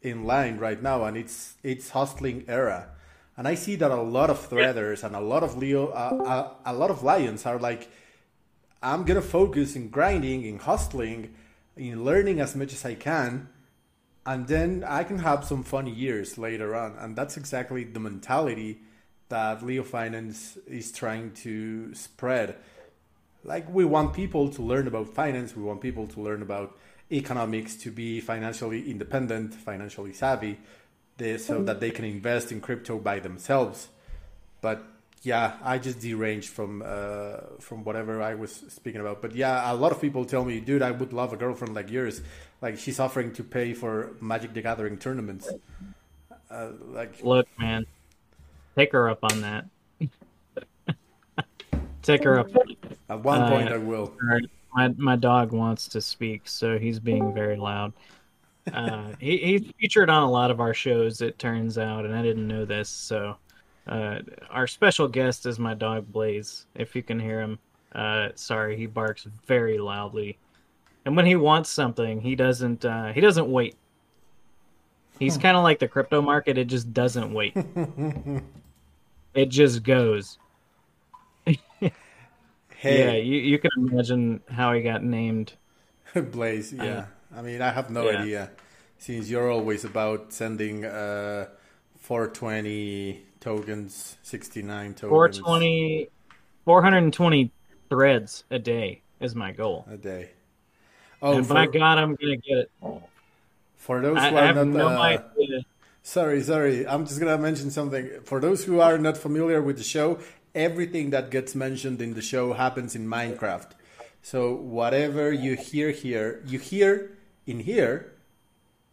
in 0.01 0.25
line 0.25 0.59
right 0.59 0.81
now, 0.83 1.05
and 1.05 1.17
it's 1.17 1.57
it's 1.63 1.91
hustling 1.91 2.45
era. 2.49 2.89
And 3.37 3.47
I 3.47 3.55
see 3.55 3.77
that 3.77 3.91
a 3.91 4.01
lot 4.01 4.31
of 4.31 4.49
threaders 4.49 5.05
and 5.05 5.15
a 5.15 5.21
lot 5.21 5.43
of 5.43 5.57
Leo, 5.57 5.89
uh, 5.89 6.23
uh, 6.25 6.51
a 6.65 6.73
lot 6.73 6.91
of 6.91 7.03
lions 7.03 7.45
are 7.45 7.59
like, 7.59 7.91
I'm 8.83 9.05
gonna 9.05 9.23
focus 9.23 9.77
in 9.77 9.91
grinding, 9.91 10.45
in 10.45 10.59
hustling, 10.59 11.35
in 11.77 12.05
learning 12.05 12.41
as 12.41 12.57
much 12.57 12.73
as 12.73 12.85
I 12.85 12.95
can, 12.95 13.49
and 14.25 14.47
then 14.47 14.85
I 14.87 15.05
can 15.05 15.19
have 15.19 15.45
some 15.45 15.63
fun 15.63 15.87
years 15.87 16.39
later 16.39 16.75
on. 16.75 16.97
And 16.99 17.15
that's 17.15 17.37
exactly 17.37 17.85
the 17.85 18.01
mentality 18.01 18.81
that 19.29 19.63
Leo 19.63 19.83
Finance 19.83 20.59
is 20.67 20.93
trying 20.93 21.33
to 21.33 21.95
spread. 21.95 22.57
Like 23.45 23.73
we 23.73 23.85
want 23.85 24.15
people 24.15 24.49
to 24.51 24.63
learn 24.63 24.87
about 24.87 25.09
finance, 25.15 25.55
we 25.55 25.63
want 25.63 25.81
people 25.81 26.07
to 26.09 26.21
learn 26.21 26.43
about 26.43 26.77
economics, 27.13 27.77
to 27.77 27.91
be 27.91 28.21
financially 28.21 28.91
independent, 28.91 29.55
financially 29.55 30.13
savvy, 30.13 30.59
they, 31.19 31.39
so 31.39 31.63
that 31.63 31.81
they 31.81 31.91
can 31.91 32.05
invest 32.05 32.53
in 32.53 32.61
crypto 32.61 32.99
by 32.99 33.21
themselves. 33.21 33.89
But 34.61 34.83
yeah, 35.23 35.57
I 35.63 35.79
just 35.79 36.01
deranged 36.01 36.49
from 36.51 36.83
uh, 36.85 37.39
from 37.61 37.85
whatever 37.85 38.23
I 38.23 38.35
was 38.35 38.53
speaking 38.69 39.01
about. 39.01 39.23
But 39.23 39.35
yeah, 39.35 39.73
a 39.73 39.75
lot 39.75 39.93
of 39.93 40.01
people 40.01 40.25
tell 40.25 40.45
me, 40.45 40.61
dude, 40.61 40.83
I 40.83 40.91
would 40.91 41.13
love 41.13 41.33
a 41.33 41.37
girlfriend 41.37 41.75
like 41.75 41.91
yours. 41.91 42.21
Like 42.63 42.79
she's 42.79 43.01
offering 43.01 43.33
to 43.35 43.45
pay 43.45 43.73
for 43.75 44.13
Magic 44.21 44.53
the 44.55 44.63
Gathering 44.63 44.99
tournaments. 44.99 45.49
Uh, 46.51 46.69
like 46.89 47.23
Look, 47.23 47.49
man, 47.59 47.87
take 48.77 48.93
her 48.93 49.11
up 49.11 49.25
on 49.25 49.41
that. 49.43 49.67
take 52.03 52.23
her 52.25 52.39
up. 52.39 52.49
at 53.09 53.21
one 53.21 53.43
Uh, 53.43 53.49
point, 53.51 53.69
I 53.69 53.79
will. 53.79 54.13
My 54.75 54.89
my 54.97 55.17
dog 55.17 55.53
wants 55.53 55.89
to 55.89 56.01
speak, 56.01 56.47
so 56.49 56.79
he's 56.79 57.01
being 57.01 57.33
very 57.33 57.57
loud. 57.57 57.93
Uh, 58.73 59.13
he 59.21 59.39
he's 59.39 59.73
featured 59.81 60.11
on 60.11 60.23
a 60.23 60.31
lot 60.31 60.51
of 60.51 60.61
our 60.61 60.75
shows. 60.75 61.21
It 61.21 61.39
turns 61.39 61.79
out, 61.79 62.05
and 62.05 62.15
I 62.15 62.23
didn't 62.23 62.49
know 62.49 62.65
this. 62.65 62.89
So, 62.89 63.37
uh, 63.87 64.19
our 64.51 64.67
special 64.67 65.09
guest 65.09 65.47
is 65.47 65.59
my 65.59 65.75
dog 65.75 66.11
Blaze. 66.13 66.67
If 66.75 66.97
you 66.97 67.03
can 67.03 67.21
hear 67.21 67.41
him, 67.41 67.59
uh, 67.95 68.31
sorry, 68.35 68.77
he 68.77 68.87
barks 68.87 69.27
very 69.47 69.79
loudly, 69.79 70.39
and 71.05 71.17
when 71.17 71.27
he 71.27 71.37
wants 71.37 71.71
something, 71.71 72.21
he 72.21 72.35
doesn't 72.35 72.85
uh, 72.85 73.13
he 73.13 73.21
doesn't 73.21 73.51
wait. 73.51 73.77
He's 75.19 75.39
kind 75.39 75.57
of 75.57 75.63
like 75.63 75.79
the 75.79 75.89
crypto 75.89 76.21
market; 76.21 76.59
it 76.59 76.67
just 76.67 76.93
doesn't 76.93 77.33
wait. 77.33 77.57
it 79.35 79.47
just 79.47 79.83
goes. 79.83 80.39
Hey, 82.79 82.99
Yeah, 82.99 83.13
you, 83.13 83.39
you 83.39 83.59
can 83.59 83.71
imagine 83.79 84.41
how 84.51 84.73
he 84.73 84.83
got 84.83 85.03
named. 85.03 85.55
Blaze, 86.15 86.73
yeah. 86.73 87.07
I 87.37 87.43
mean, 87.43 87.61
I 87.61 87.71
have 87.71 87.91
no 87.91 88.09
yeah. 88.11 88.19
idea. 88.19 88.51
Since 88.99 89.29
you're 89.29 89.51
always 89.51 89.85
about 89.85 90.33
sending 90.33 90.87
uh, 90.87 91.47
420 91.99 93.23
tokens, 93.41 94.17
69 94.23 94.95
tokens 94.95 95.11
420, 95.11 96.09
420 96.65 97.51
threads 97.91 98.45
a 98.51 98.59
day 98.59 99.03
is 99.21 99.35
my 99.35 99.53
goal. 99.53 99.87
a 99.91 99.99
day. 99.99 100.31
Oh, 101.21 101.37
and 101.37 101.47
for, 101.47 101.55
by 101.55 101.67
God, 101.67 101.99
I'm 101.99 102.15
gonna 102.15 102.37
get 102.37 102.57
it. 102.57 102.71
for 103.77 104.01
those 104.01 104.17
I, 104.17 104.31
who 104.31 104.37
I 104.37 104.41
are 104.41 104.47
have 104.47 104.57
not, 104.57 104.67
no 104.67 104.89
uh, 104.89 105.19
sorry, 106.03 106.43
sorry, 106.43 106.87
I'm 106.87 107.07
just 107.07 107.21
gonna 107.21 107.39
mention 107.39 107.71
something. 107.71 108.21
For 108.25 108.41
those 108.41 108.65
who 108.65 108.81
are 108.81 108.97
not 108.97 109.19
familiar 109.19 109.61
with 109.61 109.77
the 109.77 109.85
show, 109.85 110.19
everything 110.55 111.11
that 111.11 111.31
gets 111.31 111.55
mentioned 111.55 112.01
in 112.01 112.15
the 112.15 112.23
show 112.23 112.55
happens 112.55 112.97
in 112.97 113.07
Minecraft. 113.07 113.73
So 114.23 114.55
whatever 114.55 115.33
you 115.33 115.55
hear 115.55 115.91
here, 115.91 116.43
you 116.47 116.59
hear 116.59 117.16
in 117.47 117.61
here, 117.61 118.13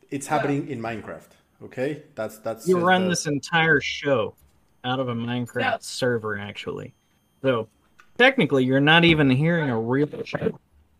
it's 0.09 0.27
happening 0.27 0.67
in 0.69 0.79
Minecraft. 0.79 1.29
Okay, 1.63 2.03
that's 2.15 2.37
that's. 2.39 2.67
You 2.67 2.79
run 2.79 3.03
the- 3.03 3.09
this 3.09 3.25
entire 3.25 3.79
show 3.81 4.35
out 4.83 4.99
of 4.99 5.07
a 5.09 5.15
Minecraft 5.15 5.81
server, 5.83 6.37
actually. 6.37 6.93
So 7.41 7.67
technically, 8.17 8.65
you're 8.65 8.79
not 8.81 9.05
even 9.05 9.29
hearing 9.29 9.69
a 9.69 9.79
real 9.79 10.07
show. 10.25 10.59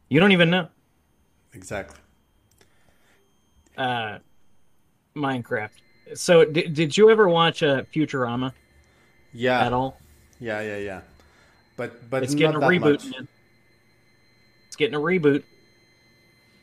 You 0.09 0.19
don't 0.19 0.31
even 0.31 0.49
know. 0.49 0.67
exactly. 1.53 1.97
Uh, 3.77 4.19
Minecraft. 5.15 5.71
So 6.13 6.45
did, 6.45 6.73
did 6.73 6.95
you 6.97 7.09
ever 7.09 7.27
watch 7.27 7.63
uh, 7.63 7.83
Futurama 7.93 8.53
Yeah, 9.33 9.65
at 9.65 9.73
all? 9.73 9.99
Yeah, 10.39 10.61
yeah, 10.61 10.77
yeah. 10.77 11.01
But 11.77 12.09
but 12.09 12.23
It's 12.23 12.35
getting 12.35 12.55
a 12.57 12.59
not 12.59 12.61
that 12.61 12.67
reboot, 12.81 13.11
man. 13.11 13.27
It's 14.67 14.75
getting 14.75 14.95
a 14.95 14.99
reboot. 14.99 15.43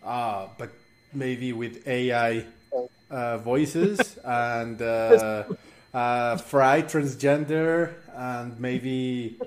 Ah, 0.04 0.48
but 0.56 0.70
maybe 1.12 1.52
with 1.52 1.86
AI 1.86 2.44
uh, 3.10 3.38
voices 3.38 4.18
and 4.24 4.80
uh, 4.80 5.44
uh, 5.94 6.36
Fry 6.36 6.82
transgender 6.82 7.94
and 8.14 8.58
maybe 8.60 9.38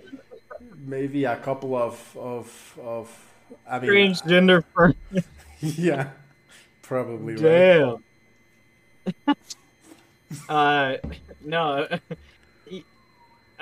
maybe 0.86 1.26
a 1.26 1.36
couple 1.38 1.76
of 1.76 2.17
of 2.17 2.80
of. 2.82 3.30
I 3.69 3.80
mean, 3.80 3.89
Strange 3.89 4.23
gender 4.23 4.65
yeah, 5.62 6.10
probably 6.82 7.36
right. 7.36 7.99
Damn. 9.26 9.36
uh, 10.49 10.95
no. 11.45 11.88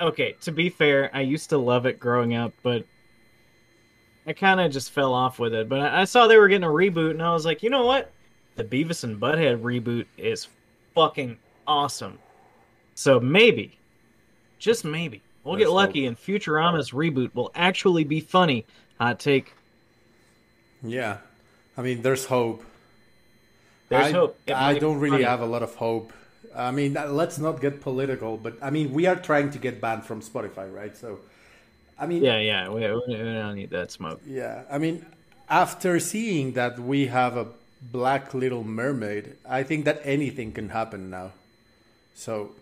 okay, 0.00 0.34
to 0.40 0.50
be 0.50 0.70
fair, 0.70 1.10
I 1.14 1.20
used 1.20 1.50
to 1.50 1.58
love 1.58 1.86
it 1.86 2.00
growing 2.00 2.34
up, 2.34 2.52
but 2.62 2.84
I 4.26 4.32
kind 4.32 4.60
of 4.60 4.70
just 4.70 4.92
fell 4.92 5.12
off 5.14 5.38
with 5.38 5.54
it. 5.54 5.68
But 5.68 5.80
I, 5.80 6.02
I 6.02 6.04
saw 6.04 6.26
they 6.26 6.38
were 6.38 6.48
getting 6.48 6.68
a 6.68 6.72
reboot, 6.72 7.10
and 7.10 7.22
I 7.22 7.32
was 7.32 7.44
like, 7.44 7.62
you 7.62 7.70
know 7.70 7.84
what? 7.84 8.12
The 8.56 8.64
Beavis 8.64 9.04
and 9.04 9.20
Butthead 9.20 9.62
reboot 9.62 10.06
is 10.16 10.48
fucking 10.94 11.38
awesome. 11.66 12.18
So 12.94 13.18
maybe, 13.18 13.78
just 14.58 14.84
maybe, 14.84 15.22
we'll 15.44 15.54
Let's 15.54 15.64
get 15.64 15.70
lucky, 15.70 16.06
and 16.06 16.16
Futurama's 16.16 16.90
reboot 16.90 17.34
will 17.34 17.50
actually 17.54 18.04
be 18.04 18.20
funny. 18.20 18.66
Hot 19.00 19.18
take. 19.18 19.54
Yeah, 20.82 21.18
I 21.76 21.82
mean, 21.82 22.02
there's 22.02 22.26
hope. 22.26 22.64
There's 23.88 24.06
I, 24.06 24.12
hope. 24.12 24.38
It 24.46 24.54
I 24.54 24.78
don't 24.78 24.98
really 24.98 25.18
funny. 25.18 25.24
have 25.24 25.40
a 25.40 25.46
lot 25.46 25.62
of 25.62 25.74
hope. 25.74 26.12
I 26.54 26.70
mean, 26.70 26.94
let's 26.94 27.38
not 27.38 27.60
get 27.60 27.80
political, 27.80 28.36
but 28.36 28.58
I 28.60 28.70
mean, 28.70 28.92
we 28.92 29.06
are 29.06 29.16
trying 29.16 29.50
to 29.50 29.58
get 29.58 29.80
banned 29.80 30.04
from 30.04 30.20
Spotify, 30.20 30.72
right? 30.72 30.94
So, 30.96 31.20
I 32.02 32.06
mean, 32.06 32.22
Yeah, 32.22 32.38
yeah, 32.38 32.68
we, 32.68 32.80
we 32.80 33.02
we 33.08 33.16
don't 33.16 33.54
need 33.54 33.70
that 33.70 33.90
smoke. 33.92 34.20
Yeah, 34.26 34.64
I 34.70 34.78
mean, 34.78 35.06
after 35.48 35.98
seeing 36.00 36.52
that 36.54 36.78
we 36.78 37.06
have 37.06 37.36
a 37.36 37.46
black 37.80 38.34
little 38.34 38.64
mermaid, 38.64 39.36
I 39.48 39.62
think 39.62 39.84
that 39.84 40.00
anything 40.04 40.52
can 40.52 40.70
happen 40.70 41.10
now. 41.10 41.32
So, 42.14 42.52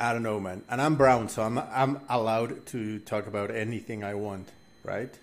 I 0.00 0.12
don't 0.12 0.22
know, 0.22 0.40
man. 0.40 0.62
And 0.68 0.80
I'm 0.80 0.96
brown, 0.96 1.28
so 1.28 1.42
I'm 1.42 1.58
I'm 1.58 2.00
allowed 2.08 2.66
to 2.66 2.98
talk 3.00 3.26
about 3.26 3.50
anything 3.50 4.04
I 4.04 4.14
want, 4.14 4.52
right? 4.84 5.14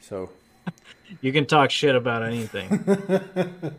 So, 0.00 0.30
You 1.20 1.32
can 1.32 1.46
talk 1.46 1.70
shit 1.70 1.94
about 1.96 2.22
anything. 2.22 2.70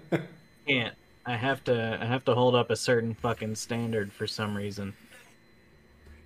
Can't. 0.67 0.95
I 1.25 1.35
have 1.37 1.63
to. 1.65 1.97
I 2.01 2.05
have 2.05 2.23
to 2.25 2.33
hold 2.35 2.55
up 2.55 2.69
a 2.71 2.75
certain 2.75 3.13
fucking 3.13 3.55
standard 3.55 4.13
for 4.13 4.27
some 4.27 4.55
reason. 4.55 4.95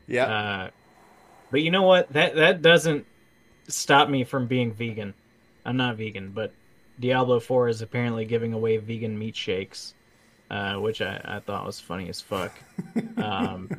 yeah, 0.08 0.27
Uh, 0.27 0.69
but 1.54 1.62
you 1.62 1.70
know 1.70 1.84
what? 1.84 2.12
That 2.12 2.34
that 2.34 2.63
doesn't 2.63 3.06
stop 3.68 4.10
me 4.10 4.24
from 4.24 4.48
being 4.48 4.74
vegan. 4.74 5.13
I'm 5.63 5.78
not 5.78 5.98
vegan, 5.98 6.32
but 6.32 6.52
Diablo 7.00 7.39
Four 7.39 7.70
is 7.70 7.84
apparently 7.84 8.26
giving 8.26 8.54
away 8.54 8.78
vegan 8.78 9.18
meat 9.20 9.36
shakes, 9.36 9.94
uh, 10.50 10.78
which 10.78 11.00
I, 11.04 11.22
I 11.24 11.39
thought 11.39 11.63
was 11.63 11.80
funny 11.80 12.10
as 12.10 12.20
fuck. 12.20 12.52
Um, 13.18 13.70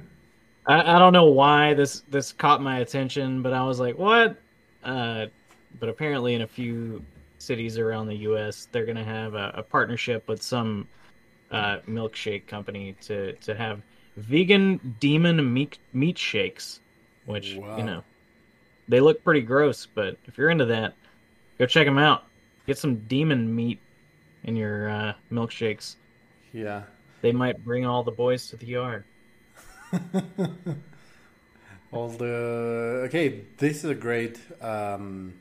I, 0.66 0.96
I 0.96 0.98
don't 0.98 1.12
know 1.12 1.26
why 1.26 1.74
this 1.74 2.04
this 2.08 2.32
caught 2.32 2.62
my 2.62 2.78
attention, 2.78 3.42
but 3.42 3.52
I 3.52 3.64
was 3.64 3.80
like, 3.80 3.98
what? 3.98 4.36
Uh, 4.84 5.26
but 5.80 5.88
apparently, 5.88 6.34
in 6.34 6.42
a 6.42 6.46
few 6.46 7.04
cities 7.38 7.76
around 7.76 8.06
the 8.06 8.16
U.S., 8.28 8.68
they're 8.70 8.86
gonna 8.86 9.04
have 9.04 9.34
a, 9.34 9.52
a 9.56 9.62
partnership 9.64 10.28
with 10.28 10.40
some 10.40 10.86
uh, 11.50 11.78
milkshake 11.88 12.46
company 12.46 12.94
to 13.02 13.32
to 13.32 13.54
have 13.54 13.82
vegan 14.16 14.96
demon 15.00 15.52
meat 15.52 15.78
meat 15.92 16.16
shakes, 16.16 16.80
which 17.26 17.54
Wow. 17.54 17.76
you 17.78 17.84
know 17.84 18.02
they 18.88 19.00
look 19.00 19.22
pretty 19.24 19.40
gross. 19.42 19.86
But 19.86 20.16
if 20.26 20.36
you're 20.38 20.50
into 20.50 20.66
that, 20.66 20.94
go 21.58 21.66
check 21.66 21.86
them 21.86 21.98
out. 21.98 22.24
Get 22.66 22.78
some 22.78 22.96
demon 23.06 23.54
meat 23.54 23.80
in 24.44 24.56
your 24.56 24.88
uh, 24.88 25.12
milkshakes. 25.32 25.96
yeah. 26.52 26.82
They 27.22 27.32
might 27.32 27.64
bring 27.64 27.86
all 27.86 28.02
the 28.02 28.10
boys 28.10 28.48
to 28.48 28.56
the 28.58 28.66
yard. 28.66 29.04
All 31.92 32.08
the 32.08 33.02
okay. 33.06 33.42
This 33.56 33.78
is 33.84 33.84
a 33.90 33.94
great 33.94 34.38
um, 34.60 35.32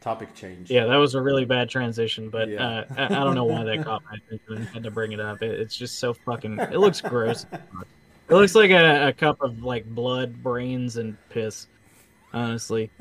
topic 0.00 0.34
change. 0.34 0.70
Yeah, 0.70 0.86
that 0.86 0.96
was 0.96 1.14
a 1.16 1.20
really 1.20 1.44
bad 1.44 1.68
transition, 1.68 2.30
but 2.30 2.48
Yeah. 2.48 2.64
uh, 2.64 2.84
I, 2.96 3.04
I 3.06 3.24
don't 3.24 3.34
know 3.34 3.44
why 3.44 3.64
that 3.64 3.84
caught 3.84 4.02
my 4.04 4.16
attention. 4.16 4.68
I 4.70 4.72
had 4.72 4.82
to 4.84 4.90
bring 4.90 5.12
it 5.12 5.20
up. 5.20 5.42
It, 5.42 5.58
it's 5.60 5.76
just 5.76 5.98
so 5.98 6.14
fucking. 6.14 6.58
It 6.60 6.78
looks 6.78 7.00
gross. 7.00 7.44
It 8.30 8.34
looks 8.34 8.54
like 8.54 8.70
a, 8.70 9.08
a 9.08 9.12
cup 9.12 9.38
of 9.42 9.62
like 9.62 9.86
blood, 9.86 10.42
brains, 10.42 10.96
and 10.96 11.18
piss. 11.30 11.68
Honestly, 12.32 12.92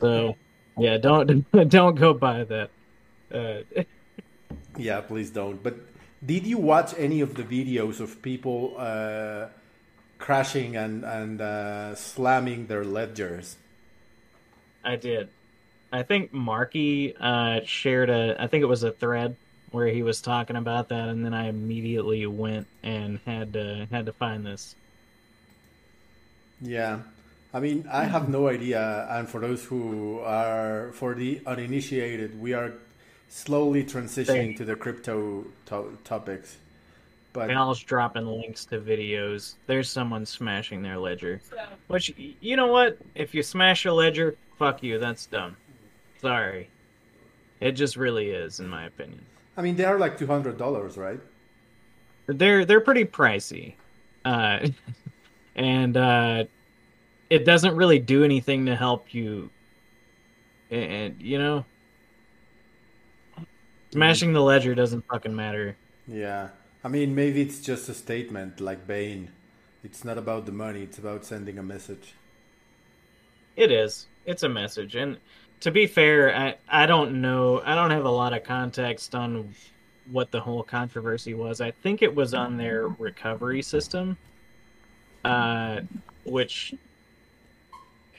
so 0.00 0.38
yeah, 0.76 0.98
don't 0.98 1.46
don't 1.70 1.96
go 1.96 2.14
buy 2.14 2.44
that. 2.44 2.72
Uh, 3.32 3.82
Yeah, 4.76 5.00
please 5.00 5.30
don't. 5.30 5.62
But 5.62 5.76
did 6.24 6.46
you 6.46 6.58
watch 6.58 6.94
any 6.96 7.20
of 7.20 7.34
the 7.34 7.44
videos 7.44 8.00
of 8.00 8.22
people 8.22 8.76
uh, 8.78 9.48
crashing 10.18 10.76
and 10.76 11.04
and 11.04 11.40
uh, 11.40 11.94
slamming 11.96 12.66
their 12.68 12.84
ledgers? 12.84 13.58
I 14.84 14.96
did. 14.96 15.30
I 15.92 16.02
think 16.04 16.32
Marky 16.32 17.14
uh, 17.16 17.60
shared 17.64 18.10
a. 18.10 18.36
I 18.42 18.46
think 18.48 18.62
it 18.62 18.66
was 18.66 18.82
a 18.82 18.92
thread 18.92 19.38
where 19.70 19.88
he 19.88 20.02
was 20.02 20.20
talking 20.20 20.56
about 20.56 20.88
that, 20.88 21.08
and 21.08 21.24
then 21.24 21.34
I 21.34 21.48
immediately 21.48 22.26
went 22.26 22.66
and 22.82 23.20
had 23.26 23.52
to 23.54 23.86
had 23.90 24.06
to 24.06 24.12
find 24.12 24.44
this. 24.44 24.74
Yeah. 26.60 27.00
I 27.52 27.58
mean, 27.58 27.88
I 27.90 28.04
have 28.04 28.28
no 28.28 28.48
idea. 28.48 29.08
And 29.10 29.28
for 29.28 29.40
those 29.40 29.64
who 29.64 30.20
are, 30.20 30.92
for 30.92 31.14
the 31.14 31.40
uninitiated, 31.46 32.40
we 32.40 32.52
are 32.52 32.74
slowly 33.28 33.82
transitioning 33.84 34.56
to 34.56 34.64
the 34.64 34.76
crypto 34.76 35.46
to- 35.66 35.98
topics. 36.04 36.58
But 37.32 37.48
Val's 37.48 37.80
dropping 37.80 38.26
links 38.26 38.64
to 38.66 38.80
videos. 38.80 39.54
There's 39.66 39.88
someone 39.88 40.26
smashing 40.26 40.82
their 40.82 40.98
ledger. 40.98 41.40
Which, 41.86 42.12
you 42.16 42.56
know 42.56 42.66
what? 42.68 42.98
If 43.14 43.34
you 43.34 43.42
smash 43.42 43.84
a 43.84 43.92
ledger, 43.92 44.36
fuck 44.58 44.82
you. 44.82 44.98
That's 44.98 45.26
dumb. 45.26 45.56
Sorry. 46.20 46.68
It 47.60 47.72
just 47.72 47.96
really 47.96 48.30
is, 48.30 48.58
in 48.58 48.68
my 48.68 48.86
opinion. 48.86 49.24
I 49.60 49.62
mean, 49.62 49.76
they 49.76 49.84
are 49.84 49.98
like 49.98 50.16
two 50.16 50.26
hundred 50.26 50.56
dollars, 50.56 50.96
right? 50.96 51.20
They're 52.26 52.64
they're 52.64 52.80
pretty 52.80 53.04
pricey, 53.04 53.74
uh, 54.24 54.68
and 55.54 55.94
uh, 55.98 56.44
it 57.28 57.44
doesn't 57.44 57.76
really 57.76 57.98
do 57.98 58.24
anything 58.24 58.64
to 58.64 58.74
help 58.74 59.12
you. 59.12 59.50
And 60.70 61.20
you 61.20 61.38
know, 61.38 61.66
smashing 63.92 64.32
the 64.32 64.40
ledger 64.40 64.74
doesn't 64.74 65.04
fucking 65.12 65.36
matter. 65.36 65.76
Yeah. 66.08 66.48
I 66.82 66.88
mean, 66.88 67.14
maybe 67.14 67.42
it's 67.42 67.60
just 67.60 67.86
a 67.90 67.94
statement 67.94 68.62
like 68.62 68.86
Bane. 68.86 69.30
It's 69.84 70.06
not 70.06 70.16
about 70.16 70.46
the 70.46 70.52
money, 70.52 70.84
it's 70.84 70.96
about 70.96 71.26
sending 71.26 71.58
a 71.58 71.62
message. 71.62 72.14
It 73.56 73.70
is. 73.70 74.06
It's 74.24 74.42
a 74.42 74.48
message, 74.48 74.94
and 74.94 75.18
to 75.60 75.70
be 75.70 75.86
fair, 75.86 76.34
I 76.34 76.56
I 76.68 76.86
don't 76.86 77.20
know. 77.20 77.62
I 77.64 77.74
don't 77.74 77.90
have 77.90 78.04
a 78.04 78.10
lot 78.10 78.32
of 78.32 78.44
context 78.44 79.14
on 79.14 79.54
what 80.10 80.30
the 80.30 80.40
whole 80.40 80.62
controversy 80.62 81.34
was. 81.34 81.60
I 81.60 81.70
think 81.70 82.02
it 82.02 82.14
was 82.14 82.34
on 82.34 82.56
their 82.56 82.88
recovery 82.88 83.62
system, 83.62 84.16
uh, 85.24 85.80
which. 86.24 86.74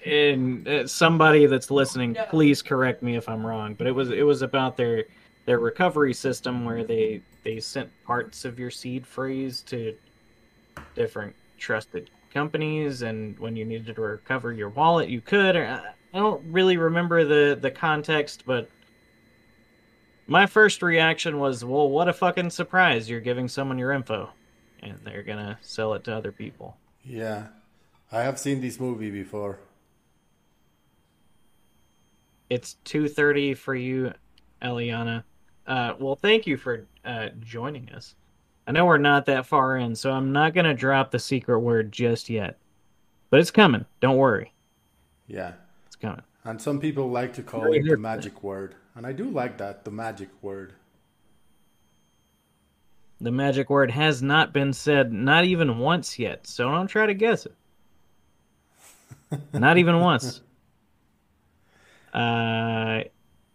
And 0.03 0.67
uh, 0.67 0.87
somebody 0.87 1.45
that's 1.45 1.69
listening, 1.69 2.17
please 2.29 2.63
correct 2.63 3.03
me 3.03 3.17
if 3.17 3.29
I'm 3.29 3.45
wrong, 3.45 3.75
but 3.75 3.85
it 3.85 3.91
was 3.91 4.09
it 4.09 4.23
was 4.23 4.41
about 4.41 4.75
their 4.75 5.05
their 5.45 5.59
recovery 5.59 6.13
system 6.13 6.65
where 6.65 6.83
they 6.83 7.21
they 7.43 7.59
sent 7.59 7.89
parts 8.03 8.45
of 8.45 8.59
your 8.59 8.71
seed 8.71 9.05
phrase 9.05 9.61
to 9.61 9.95
different 10.95 11.35
trusted 11.57 12.09
companies 12.33 13.01
and 13.01 13.37
when 13.37 13.55
you 13.55 13.65
needed 13.65 13.95
to 13.95 14.01
recover 14.01 14.53
your 14.53 14.69
wallet 14.69 15.09
you 15.09 15.19
could 15.19 15.55
or 15.55 15.93
I 16.13 16.17
don't 16.19 16.43
really 16.51 16.77
remember 16.77 17.23
the 17.23 17.57
the 17.59 17.71
context 17.71 18.43
but 18.45 18.69
my 20.27 20.45
first 20.45 20.81
reaction 20.81 21.39
was 21.39 21.63
well 21.65 21.89
what 21.89 22.07
a 22.07 22.13
fucking 22.13 22.49
surprise 22.49 23.09
you're 23.09 23.19
giving 23.21 23.47
someone 23.47 23.77
your 23.77 23.91
info 23.91 24.29
and 24.81 24.99
they're 25.03 25.23
gonna 25.23 25.57
sell 25.61 25.93
it 25.93 26.03
to 26.05 26.15
other 26.15 26.31
people 26.31 26.77
Yeah. 27.03 27.47
I 28.11 28.23
have 28.23 28.37
seen 28.39 28.59
this 28.59 28.77
movie 28.79 29.09
before. 29.09 29.59
it's 32.49 32.75
2.30 32.85 33.57
for 33.57 33.73
you 33.75 34.11
eliana 34.61 35.23
uh, 35.67 35.93
well 35.99 36.15
thank 36.15 36.45
you 36.45 36.57
for 36.57 36.85
uh, 37.05 37.29
joining 37.39 37.89
us 37.93 38.15
i 38.67 38.71
know 38.71 38.85
we're 38.85 38.97
not 38.97 39.25
that 39.25 39.45
far 39.45 39.77
in 39.77 39.95
so 39.95 40.11
i'm 40.11 40.31
not 40.33 40.53
gonna 40.53 40.73
drop 40.73 41.11
the 41.11 41.19
secret 41.19 41.59
word 41.59 41.91
just 41.91 42.29
yet 42.29 42.57
but 43.29 43.39
it's 43.39 43.51
coming 43.51 43.85
don't 44.01 44.17
worry 44.17 44.51
Yeah. 45.27 45.53
Coming 46.01 46.21
And 46.43 46.61
some 46.61 46.79
people 46.79 47.09
like 47.09 47.33
to 47.33 47.43
call 47.43 47.71
it 47.71 47.83
the 47.83 47.97
magic 47.97 48.43
word. 48.43 48.75
And 48.95 49.05
I 49.05 49.11
do 49.13 49.29
like 49.29 49.57
that, 49.59 49.85
the 49.85 49.91
magic 49.91 50.29
word. 50.41 50.73
The 53.19 53.31
magic 53.31 53.69
word 53.69 53.91
has 53.91 54.23
not 54.23 54.51
been 54.51 54.73
said, 54.73 55.13
not 55.13 55.45
even 55.45 55.77
once 55.77 56.17
yet. 56.17 56.47
So 56.47 56.69
don't 56.69 56.87
try 56.87 57.05
to 57.05 57.13
guess 57.13 57.45
it. 57.45 57.55
not 59.53 59.77
even 59.77 59.99
once. 59.99 60.41
Uh, 62.13 63.03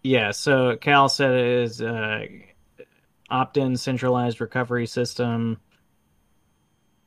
yeah. 0.02 0.30
So 0.30 0.76
Cal 0.76 1.10
said 1.10 1.32
it 1.32 1.46
is 1.46 1.82
uh, 1.82 2.24
opt-in 3.28 3.76
centralized 3.76 4.40
recovery 4.40 4.86
system. 4.86 5.58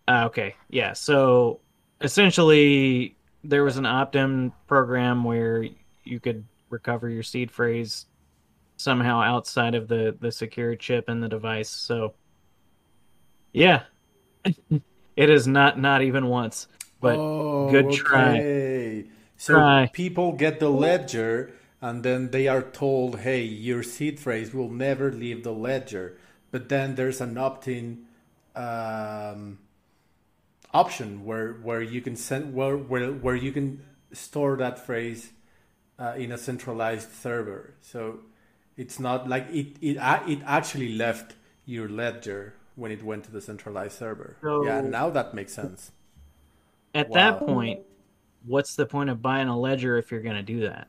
Uh, 0.07 0.25
okay. 0.27 0.55
Yeah. 0.69 0.93
So 0.93 1.59
essentially, 2.01 3.15
there 3.43 3.63
was 3.63 3.77
an 3.77 3.85
opt-in 3.85 4.51
program 4.67 5.23
where 5.23 5.65
you 6.03 6.19
could 6.19 6.45
recover 6.69 7.09
your 7.09 7.23
seed 7.23 7.51
phrase 7.51 8.05
somehow 8.77 9.21
outside 9.21 9.75
of 9.75 9.87
the 9.87 10.15
the 10.19 10.31
secure 10.31 10.75
chip 10.75 11.09
in 11.09 11.19
the 11.19 11.29
device. 11.29 11.69
So 11.69 12.13
yeah. 13.51 13.83
it 15.15 15.29
is 15.29 15.47
not 15.47 15.79
not 15.79 16.01
even 16.01 16.27
once. 16.27 16.67
But 17.01 17.15
oh, 17.17 17.69
good 17.69 17.91
try. 17.91 18.31
okay. 18.31 19.05
So 19.37 19.53
Try. 19.53 19.89
people 19.93 20.33
get 20.33 20.59
the 20.59 20.69
ledger 20.69 21.53
and 21.81 22.03
then 22.03 22.31
they 22.31 22.47
are 22.49 22.61
told, 22.61 23.19
hey, 23.19 23.41
your 23.41 23.83
seed 23.83 24.19
phrase 24.19 24.53
will 24.53 24.69
never 24.69 25.11
leave 25.13 25.43
the 25.43 25.53
ledger. 25.53 26.17
But 26.51 26.67
then 26.67 26.95
there's 26.95 27.21
an 27.21 27.37
opt 27.37 27.69
in 27.69 28.05
um, 28.53 29.59
option 30.73 31.25
where, 31.25 31.53
where 31.53 31.81
you 31.81 32.01
can 32.01 32.15
send 32.15 32.53
where, 32.53 32.77
where, 32.77 33.11
where 33.11 33.35
you 33.35 33.51
can 33.51 33.81
store 34.11 34.57
that 34.57 34.85
phrase 34.85 35.31
uh, 35.97 36.13
in 36.17 36.31
a 36.31 36.37
centralized 36.37 37.11
server. 37.11 37.73
So 37.81 38.19
it's 38.77 38.99
not 38.99 39.27
like 39.27 39.47
it, 39.49 39.77
it, 39.81 39.97
it 40.27 40.39
actually 40.45 40.95
left 40.95 41.35
your 41.65 41.89
ledger 41.89 42.53
when 42.75 42.91
it 42.91 43.03
went 43.03 43.25
to 43.25 43.31
the 43.31 43.41
centralized 43.41 43.97
server. 43.97 44.37
So- 44.41 44.63
yeah, 44.65 44.81
now 44.81 45.09
that 45.09 45.33
makes 45.33 45.53
sense. 45.53 45.91
at 46.95 47.09
Wow. 47.09 47.15
that 47.15 47.39
point, 47.39 47.81
what's 48.45 48.75
the 48.75 48.85
point 48.85 49.09
of 49.09 49.21
buying 49.21 49.47
a 49.47 49.59
ledger 49.59 49.97
if 49.97 50.11
you're 50.11 50.21
going 50.21 50.35
to 50.37 50.43
do 50.43 50.61
that? 50.61 50.87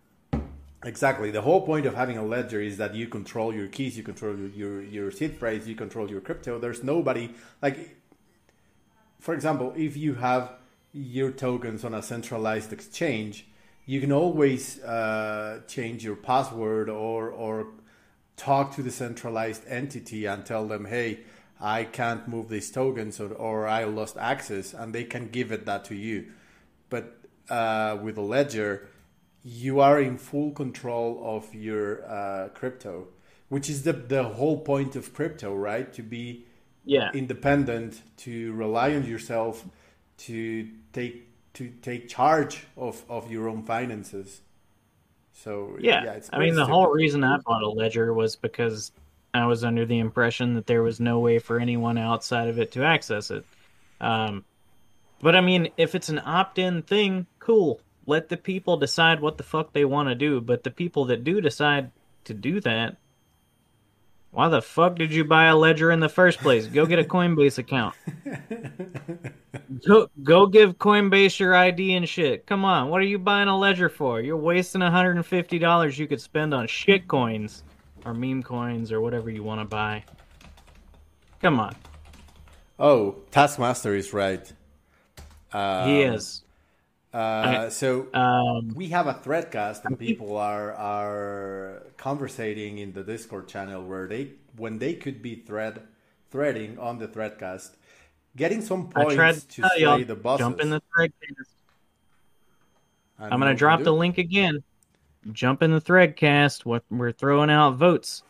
Exactly. 0.84 1.30
The 1.30 1.42
whole 1.42 1.60
point 1.66 1.84
of 1.84 1.94
having 1.94 2.16
a 2.16 2.24
ledger 2.24 2.60
is 2.60 2.78
that 2.78 2.94
you 2.94 3.06
control 3.06 3.52
your 3.54 3.66
keys, 3.68 3.98
you 3.98 4.02
control 4.02 4.34
your 4.36 4.48
your, 4.48 4.82
your 4.82 5.10
seed 5.10 5.36
phrase, 5.36 5.68
you 5.68 5.74
control 5.74 6.10
your 6.10 6.22
crypto. 6.22 6.58
There's 6.58 6.82
nobody 6.82 7.34
like, 7.60 7.99
for 9.20 9.35
example, 9.35 9.72
if 9.76 9.96
you 9.96 10.14
have 10.14 10.52
your 10.92 11.30
tokens 11.30 11.85
on 11.85 11.94
a 11.94 12.02
centralized 12.02 12.72
exchange, 12.72 13.46
you 13.87 14.00
can 14.00 14.12
always 14.12 14.83
uh, 14.83 15.61
change 15.68 16.04
your 16.04 16.16
password 16.16 16.88
or 16.88 17.30
or 17.30 17.68
talk 18.37 18.74
to 18.74 18.83
the 18.83 18.90
centralized 18.90 19.62
entity 19.68 20.24
and 20.24 20.46
tell 20.46 20.66
them, 20.66 20.87
hey, 20.87 21.20
I 21.61 21.85
can't 21.85 22.26
move 22.26 22.48
these 22.48 22.70
tokens 22.70 23.20
or, 23.20 23.33
or 23.35 23.68
I 23.68 23.85
lost 23.85 24.16
access, 24.16 24.72
and 24.72 24.94
they 24.94 25.04
can 25.04 25.28
give 25.28 25.52
it 25.52 25.66
that 25.66 25.85
to 25.87 25.94
you. 25.94 26.33
But 26.88 27.18
uh, 27.50 27.98
with 28.02 28.16
a 28.16 28.22
ledger, 28.22 28.88
you 29.44 29.80
are 29.80 30.00
in 30.00 30.16
full 30.16 30.52
control 30.52 31.20
of 31.22 31.54
your 31.54 32.09
uh, 32.11 32.48
crypto, 32.48 33.09
which 33.48 33.68
is 33.68 33.83
the 33.83 33.92
the 33.92 34.22
whole 34.22 34.61
point 34.61 34.96
of 34.96 35.12
crypto, 35.12 35.54
right? 35.54 35.92
To 35.92 36.02
be 36.02 36.46
Yeah. 36.84 37.10
independent, 37.12 38.00
to 38.18 38.52
rely 38.52 38.94
on 38.94 39.04
yourself, 39.04 39.64
to 40.18 40.68
take 40.92 41.26
to 41.54 41.68
take 41.82 42.08
charge 42.08 42.66
of, 42.76 43.04
of 43.08 43.30
your 43.30 43.48
own 43.48 43.62
finances. 43.64 44.40
So 45.32 45.76
Yeah. 45.80 46.04
it's 46.12 46.30
I 46.32 46.38
mean, 46.38 46.54
the 46.54 46.66
whole 46.66 46.88
reason 46.88 47.24
I 47.24 47.38
bought 47.38 47.62
a 47.62 47.68
ledger 47.68 48.12
was 48.14 48.36
because 48.36 48.92
I 49.32 49.46
was 49.46 49.64
under 49.64 49.84
the 49.86 49.98
impression 49.98 50.54
that 50.54 50.66
there 50.66 50.82
was 50.82 51.00
no 51.00 51.18
way 51.20 51.38
for 51.38 51.58
anyone 51.58 51.98
outside 51.98 52.48
of 52.48 52.58
it 52.58 52.72
to 52.72 52.84
access 52.84 53.30
it. 53.30 53.44
Um, 54.00 54.44
but 55.20 55.36
I 55.36 55.40
mean, 55.40 55.70
if 55.76 55.94
it's 55.94 56.08
an 56.08 56.20
opt 56.24 56.58
in 56.58 56.82
thing, 56.82 57.26
cool. 57.38 57.80
Let 58.06 58.28
the 58.28 58.36
people 58.36 58.76
decide 58.76 59.20
what 59.20 59.36
the 59.36 59.44
fuck 59.44 59.72
they 59.72 59.84
want 59.84 60.08
to 60.08 60.14
do. 60.14 60.40
But 60.40 60.64
the 60.64 60.70
people 60.70 61.06
that 61.06 61.24
do 61.24 61.40
decide 61.40 61.90
to 62.24 62.34
do 62.34 62.60
that, 62.60 62.96
Why 64.32 64.48
the 64.48 64.62
fuck 64.62 64.94
did 64.94 65.12
you 65.12 65.24
buy 65.24 65.46
a 65.46 65.56
ledger 65.56 65.90
in 65.90 65.98
the 65.98 66.08
first 66.08 66.38
place? 66.38 66.66
Go 66.66 66.86
get 66.86 67.00
a 67.00 67.04
Coinbase 67.04 67.58
account. 67.58 67.96
go, 69.86 70.08
go 70.22 70.46
give 70.46 70.78
Coinbase 70.78 71.40
your 71.40 71.54
ID 71.54 71.94
and 71.94 72.08
shit. 72.08 72.46
Come 72.46 72.64
on, 72.64 72.88
what 72.88 73.00
are 73.00 73.06
you 73.06 73.18
buying 73.18 73.48
a 73.48 73.58
ledger 73.58 73.88
for? 73.88 74.20
You're 74.20 74.36
wasting 74.36 74.82
$150 74.82 75.98
you 75.98 76.06
could 76.06 76.20
spend 76.20 76.54
on 76.54 76.68
shit 76.68 77.08
coins 77.08 77.64
or 78.04 78.14
meme 78.14 78.44
coins 78.44 78.92
or 78.92 79.00
whatever 79.00 79.30
you 79.30 79.42
want 79.42 79.60
to 79.62 79.64
buy. 79.64 80.04
Come 81.42 81.58
on. 81.58 81.74
Oh, 82.78 83.16
Taskmaster 83.32 83.96
is 83.96 84.12
right. 84.12 84.50
Um, 85.52 85.88
he 85.88 86.02
is. 86.02 86.44
Uh, 87.12 87.68
so 87.70 88.06
Um, 88.14 88.68
we 88.74 88.88
have 88.88 89.06
a 89.08 89.14
threadcast 89.14 89.84
and 89.84 89.98
people 89.98 90.36
are 90.36 90.72
are 90.74 91.82
conversating 91.96 92.78
in 92.78 92.92
the 92.92 93.02
discord 93.02 93.48
channel 93.48 93.82
where 93.82 94.06
they 94.06 94.32
when 94.56 94.78
they 94.78 94.94
could 94.94 95.20
be 95.20 95.34
thread 95.34 95.82
threading 96.30 96.78
on 96.78 96.98
the 96.98 97.08
threadcast 97.08 97.70
getting 98.36 98.62
some 98.62 98.88
points 98.88 99.44
to, 99.44 99.62
to 99.62 99.68
slay 99.76 100.02
the 100.04 100.14
bosses. 100.14 100.44
Jump 100.44 100.60
in 100.60 100.70
the 100.70 100.80
thread 100.94 101.12
cast. 101.20 101.50
I'm 103.18 103.40
gonna 103.40 103.54
drop 103.54 103.82
the 103.82 103.92
link 103.92 104.18
again. 104.18 104.62
Jump 105.32 105.62
in 105.62 105.72
the 105.72 105.80
threadcast. 105.80 106.64
What 106.64 106.84
we're 106.90 107.12
throwing 107.12 107.50
out 107.50 107.74
votes. 107.74 108.22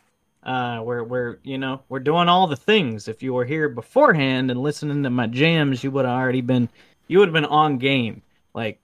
Uh, 0.43 0.81
we're 0.83 1.03
we're 1.03 1.37
you 1.43 1.57
know 1.57 1.81
we're 1.87 1.99
doing 1.99 2.27
all 2.27 2.47
the 2.47 2.57
things. 2.57 3.07
If 3.07 3.21
you 3.21 3.33
were 3.33 3.45
here 3.45 3.69
beforehand 3.69 4.49
and 4.51 4.61
listening 4.61 5.03
to 5.03 5.09
my 5.09 5.27
jams, 5.27 5.83
you 5.83 5.91
would 5.91 6.05
have 6.05 6.17
already 6.17 6.41
been 6.41 6.67
you 7.07 7.19
would 7.19 7.27
have 7.27 7.33
been 7.33 7.45
on 7.45 7.77
game. 7.77 8.21
Like 8.53 8.79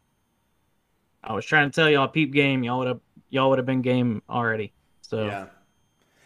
I 1.23 1.33
was 1.33 1.45
trying 1.45 1.69
to 1.69 1.75
tell 1.75 1.89
y'all, 1.89 2.07
peep 2.07 2.33
game. 2.33 2.63
Y'all 2.63 2.79
would 2.79 2.87
have 2.87 2.99
y'all 3.29 3.49
would 3.49 3.59
have 3.59 3.65
been 3.65 3.81
game 3.81 4.21
already. 4.29 4.73
So 5.01 5.25
yeah. 5.25 5.45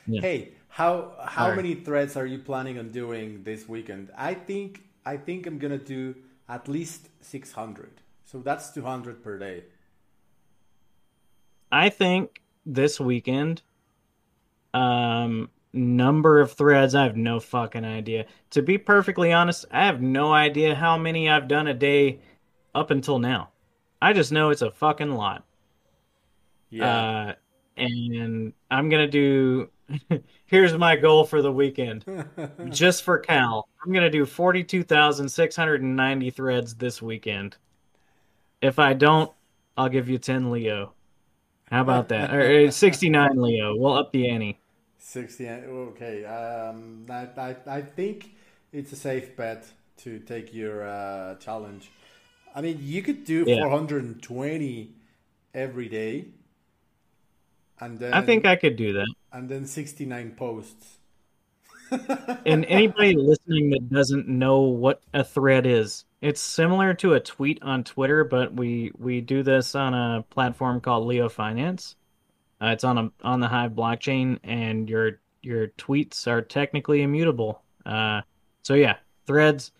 Yeah. 0.07 0.21
hey 0.21 0.51
how 0.67 1.13
how 1.23 1.45
Sorry. 1.45 1.55
many 1.57 1.75
threads 1.75 2.17
are 2.17 2.25
you 2.25 2.39
planning 2.39 2.79
on 2.79 2.89
doing 2.89 3.43
this 3.43 3.69
weekend 3.69 4.09
i 4.17 4.33
think 4.33 4.81
i 5.05 5.15
think 5.15 5.45
i'm 5.45 5.59
gonna 5.59 5.77
do 5.77 6.15
at 6.49 6.67
least 6.67 7.09
600 7.21 8.01
so 8.25 8.39
that's 8.39 8.71
200 8.71 9.23
per 9.23 9.37
day 9.37 9.63
I 11.71 11.89
think 11.89 12.41
this 12.65 12.99
weekend, 12.99 13.61
um, 14.73 15.49
number 15.73 16.41
of 16.41 16.51
threads, 16.51 16.95
I 16.95 17.03
have 17.03 17.15
no 17.15 17.39
fucking 17.39 17.85
idea. 17.85 18.25
To 18.51 18.61
be 18.61 18.77
perfectly 18.77 19.31
honest, 19.31 19.65
I 19.71 19.85
have 19.85 20.01
no 20.01 20.33
idea 20.33 20.75
how 20.75 20.97
many 20.97 21.29
I've 21.29 21.47
done 21.47 21.67
a 21.67 21.73
day 21.73 22.19
up 22.73 22.91
until 22.91 23.19
now. 23.19 23.49
I 24.01 24.13
just 24.13 24.31
know 24.31 24.49
it's 24.49 24.61
a 24.61 24.71
fucking 24.71 25.13
lot. 25.13 25.43
yeah 26.69 26.85
Uh, 26.85 27.33
and 27.77 28.53
I'm 28.69 28.89
gonna 28.89 29.07
do. 29.07 29.69
Here's 30.45 30.77
my 30.77 30.95
goal 30.95 31.25
for 31.25 31.41
the 31.41 31.51
weekend, 31.51 32.05
just 32.69 33.03
for 33.03 33.19
Cal. 33.19 33.67
I'm 33.83 33.91
gonna 33.91 34.09
do 34.09 34.25
42,690 34.25 36.29
threads 36.31 36.75
this 36.75 37.01
weekend. 37.01 37.57
If 38.61 38.79
I 38.79 38.93
don't, 38.93 39.31
I'll 39.77 39.89
give 39.89 40.09
you 40.09 40.17
10 40.17 40.51
Leo. 40.51 40.93
How 41.71 41.81
about 41.81 42.09
that? 42.09 42.33
Or 42.33 42.67
uh, 42.67 42.71
69 42.71 43.41
Leo. 43.41 43.75
We'll 43.75 43.93
up 43.93 44.11
the 44.11 44.29
ante. 44.29 44.57
60 44.97 45.47
okay 45.49 46.25
um 46.25 47.05
I, 47.09 47.27
I 47.37 47.55
i 47.67 47.81
think 47.81 48.31
it's 48.71 48.91
a 48.91 48.95
safe 48.95 49.35
bet 49.35 49.65
to 49.97 50.19
take 50.19 50.53
your 50.53 50.87
uh 50.87 51.35
challenge 51.35 51.89
i 52.55 52.61
mean 52.61 52.77
you 52.81 53.01
could 53.01 53.23
do 53.25 53.43
Yeah. 53.47 53.63
420 53.63 54.89
every 55.53 55.89
day 55.89 56.25
and 57.79 57.97
then 57.99 58.13
I 58.13 58.21
think 58.21 58.45
I 58.45 58.55
could 58.55 58.75
do 58.75 58.93
that. 58.93 59.07
and 59.33 59.49
then 59.49 59.65
69 59.65 60.31
posts 60.37 60.97
And 62.45 62.63
anybody 62.65 63.15
listening 63.15 63.71
that 63.71 63.89
doesn't 63.89 64.27
know 64.27 64.61
what 64.61 65.01
a 65.13 65.23
thread 65.25 65.65
is, 65.65 66.05
it's 66.21 66.39
similar 66.39 66.93
to 66.95 67.15
a 67.15 67.19
tweet 67.19 67.61
on 67.61 67.83
Twitter, 67.83 68.23
but 68.23 68.53
we 68.53 68.91
we 68.97 69.19
do 69.19 69.43
this 69.43 69.75
on 69.75 69.93
a 69.93 70.23
platform 70.29 70.79
called 70.79 71.05
Leo 71.05 71.27
Finance. 71.27 71.95
Uh, 72.61 72.67
it's 72.67 72.85
on 72.85 72.97
a 72.97 73.11
on 73.23 73.41
the 73.41 73.47
Hive 73.49 73.71
blockchain, 73.71 74.39
and 74.43 74.89
your 74.89 75.19
your 75.41 75.67
tweets 75.67 76.27
are 76.27 76.41
technically 76.41 77.01
immutable. 77.01 77.61
Uh, 77.85 78.21
so 78.63 78.73
yeah, 78.75 78.95
threads 79.27 79.71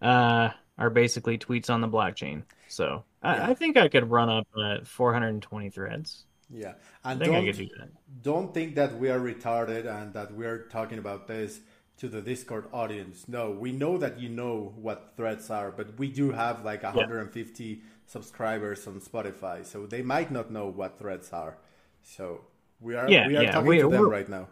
uh, 0.00 0.48
are 0.78 0.90
basically 0.90 1.38
tweets 1.38 1.70
on 1.70 1.80
the 1.80 1.88
blockchain. 1.88 2.42
So 2.68 3.04
I, 3.22 3.36
Yeah. 3.36 3.46
I 3.48 3.54
think 3.54 3.76
I 3.76 3.88
could 3.88 4.10
run 4.10 4.28
up 4.28 4.46
uh, 4.56 4.78
420 4.84 5.70
threads. 5.70 6.24
yeah 6.50 6.74
I 7.04 7.12
and 7.12 7.22
I 7.22 7.26
don't 7.26 7.44
could 7.46 7.56
do 7.56 7.68
that. 7.78 7.88
don't 8.22 8.52
think 8.54 8.74
that 8.76 8.98
we 8.98 9.08
are 9.10 9.20
retarded 9.20 9.86
and 9.86 10.12
that 10.14 10.32
we're 10.34 10.64
talking 10.68 10.98
about 10.98 11.26
this 11.26 11.60
to 11.98 12.08
the 12.08 12.20
Discord 12.20 12.66
audience. 12.72 13.28
No, 13.28 13.50
we 13.50 13.70
know 13.72 13.96
that 13.98 14.18
you 14.18 14.28
know 14.28 14.72
what 14.76 15.12
threads 15.16 15.50
are, 15.50 15.70
but 15.70 15.98
we 15.98 16.08
do 16.08 16.32
have 16.32 16.64
like 16.64 16.82
150 16.82 17.82
subscribers 18.06 18.86
on 18.86 19.00
Spotify, 19.00 19.64
so 19.64 19.86
they 19.86 20.02
might 20.02 20.30
not 20.32 20.50
know 20.50 20.66
what 20.68 20.98
threads 20.98 21.32
are. 21.32 21.58
So 22.02 22.40
we 22.80 22.96
are 22.96 23.08
Yeah, 23.08 23.28
we 23.28 23.36
are 23.36 23.42
yeah, 23.44 23.52
talking 23.52 23.68
we- 23.68 23.78
to 23.80 23.88
them 23.88 24.08
right 24.08 24.28
now. 24.28 24.48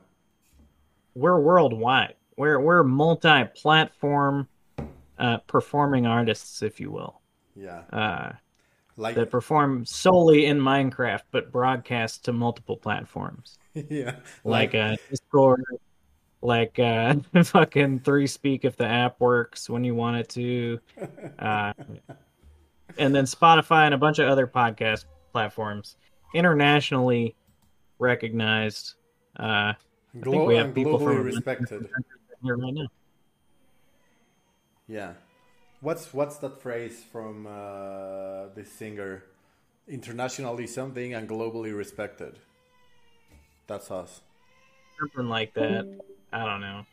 we're 1.14 1.40
worldwide. 1.40 2.14
We're 2.36 2.60
we're 2.60 2.84
multi-platform 2.84 4.48
uh, 5.20 5.36
performing 5.46 6.06
artists, 6.06 6.62
if 6.62 6.80
you 6.80 6.90
will, 6.90 7.20
Yeah, 7.54 7.82
uh, 7.92 8.32
like 8.96 9.14
that 9.16 9.30
perform 9.30 9.84
solely 9.84 10.46
in 10.46 10.58
Minecraft 10.58 11.22
but 11.30 11.52
broadcast 11.52 12.24
to 12.24 12.32
multiple 12.32 12.76
platforms, 12.76 13.58
yeah, 13.74 14.16
like 14.44 14.74
uh, 14.74 14.96
Discord, 15.10 15.62
like 16.40 16.78
uh, 16.78 17.14
fucking 17.44 18.00
3Speak 18.00 18.64
if 18.64 18.76
the 18.76 18.86
app 18.86 19.20
works 19.20 19.68
when 19.68 19.84
you 19.84 19.94
want 19.94 20.16
it 20.16 20.28
to, 20.30 20.80
uh, 21.38 21.74
and 22.96 23.14
then 23.14 23.24
Spotify 23.24 23.84
and 23.84 23.94
a 23.94 23.98
bunch 23.98 24.18
of 24.18 24.28
other 24.28 24.46
podcast 24.46 25.04
platforms, 25.32 25.96
internationally 26.34 27.36
recognized. 27.98 28.94
Uh, 29.38 29.74
I 29.74 29.76
think 30.24 30.46
we 30.46 30.56
have 30.56 30.74
people 30.74 30.98
globally 30.98 31.16
from 31.16 31.22
respected. 31.24 31.88
here 32.42 32.56
right 32.56 32.74
now. 32.74 32.86
Yeah. 34.90 35.12
What's 35.80 36.12
what's 36.12 36.36
that 36.38 36.60
phrase 36.60 37.04
from 37.12 37.46
uh, 37.46 38.46
this 38.56 38.72
singer? 38.72 39.22
Internationally 39.88 40.66
something 40.66 41.14
and 41.14 41.28
globally 41.28 41.76
respected. 41.76 42.38
That's 43.68 43.90
us. 43.90 44.20
something 44.98 45.28
like 45.28 45.54
that. 45.54 46.00
I 46.32 46.44
don't 46.44 46.60
know. 46.60 46.84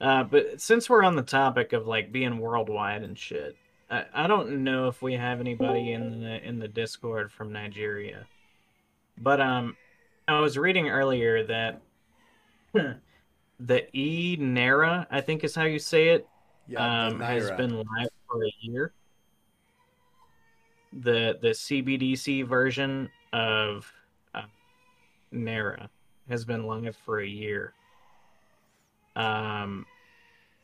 Uh, 0.00 0.24
but 0.24 0.60
since 0.60 0.90
we're 0.90 1.04
on 1.04 1.16
the 1.16 1.22
topic 1.22 1.72
of 1.72 1.86
like 1.86 2.12
being 2.12 2.38
worldwide 2.38 3.02
and 3.02 3.16
shit, 3.16 3.56
I, 3.88 4.04
I 4.12 4.26
don't 4.26 4.64
know 4.64 4.88
if 4.88 5.00
we 5.00 5.14
have 5.14 5.40
anybody 5.40 5.92
in 5.92 6.20
the 6.20 6.44
in 6.44 6.58
the 6.58 6.68
Discord 6.68 7.30
from 7.30 7.52
Nigeria. 7.52 8.26
But 9.16 9.40
um, 9.40 9.76
I 10.26 10.40
was 10.40 10.58
reading 10.58 10.88
earlier 10.88 11.44
that 11.46 11.80
the 13.60 13.96
E 13.96 14.36
Nera, 14.38 15.06
I 15.08 15.20
think 15.20 15.44
is 15.44 15.54
how 15.54 15.64
you 15.64 15.78
say 15.78 16.08
it, 16.08 16.28
Yeah, 16.68 17.06
um, 17.06 17.20
has 17.20 17.50
been 17.52 17.76
live 17.76 18.10
for 18.28 18.44
a 18.44 18.52
year. 18.60 18.92
The 20.92 21.38
the 21.40 21.48
CBDC 21.48 22.46
version 22.46 23.10
of 23.32 23.90
uh, 24.34 24.42
Nera 25.32 25.88
has 26.28 26.44
been 26.44 26.66
live 26.66 26.96
for 27.04 27.20
a 27.20 27.26
year. 27.26 27.72
Um, 29.16 29.86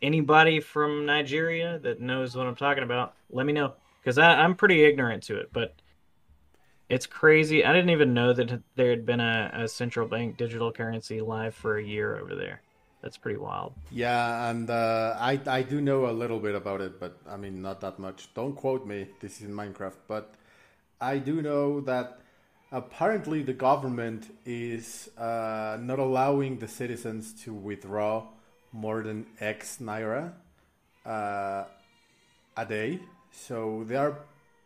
anybody 0.03 0.61
from 0.61 1.07
Nigeria 1.07 1.79
that 1.81 2.01
knows 2.01 2.37
what 2.37 2.47
I'm 2.47 2.55
talking 2.55 2.85
about, 2.85 3.15
let 3.31 3.47
me 3.47 3.53
know 3.53 3.73
because 4.01 4.19
I'm 4.19 4.55
pretty 4.55 4.85
ignorant 4.85 5.23
to 5.25 5.39
it. 5.39 5.51
But 5.53 5.75
it's 6.89 7.07
crazy. 7.07 7.65
I 7.65 7.73
didn't 7.73 7.91
even 7.91 8.13
know 8.13 8.35
that 8.35 8.63
there 8.77 8.91
had 8.91 9.07
been 9.07 9.21
a, 9.21 9.51
a 9.55 9.69
central 9.69 10.07
bank 10.07 10.37
digital 10.37 10.71
currency 10.71 11.21
live 11.23 11.55
for 11.55 11.79
a 11.79 11.85
year 11.85 12.19
over 12.19 12.35
there. 12.35 12.61
That's 13.05 13.19
pretty 13.19 13.39
wild. 13.39 13.75
Yeah, 13.91 14.49
and 14.49 14.71
uh, 14.71 15.15
I 15.21 15.39
I 15.47 15.61
do 15.61 15.83
know 15.83 16.07
a 16.07 16.15
little 16.23 16.41
bit 16.41 16.55
about 16.55 16.81
it, 16.81 16.99
but 16.99 17.19
I 17.29 17.37
mean 17.37 17.61
not 17.61 17.83
that 17.83 17.99
much. 17.99 18.33
Don't 18.33 18.57
quote 18.57 18.87
me. 18.87 19.09
This 19.21 19.43
is 19.43 19.51
Minecraft, 19.51 20.01
but 20.09 20.33
I 21.03 21.19
do 21.19 21.43
know 21.43 21.83
that 21.83 22.21
apparently 22.73 23.43
the 23.43 23.53
government 23.53 24.35
is 24.47 25.11
uh, 25.19 25.77
not 25.83 25.99
allowing 25.99 26.59
the 26.61 26.67
citizens 26.67 27.35
to 27.45 27.53
withdraw 27.53 28.25
more 28.73 29.03
than 29.03 29.27
X 29.39 29.81
naira 29.83 30.33
uh, 31.05 31.65
a 32.57 32.65
day. 32.67 33.01
So 33.33 33.85
they 33.87 33.97
are 33.97 34.17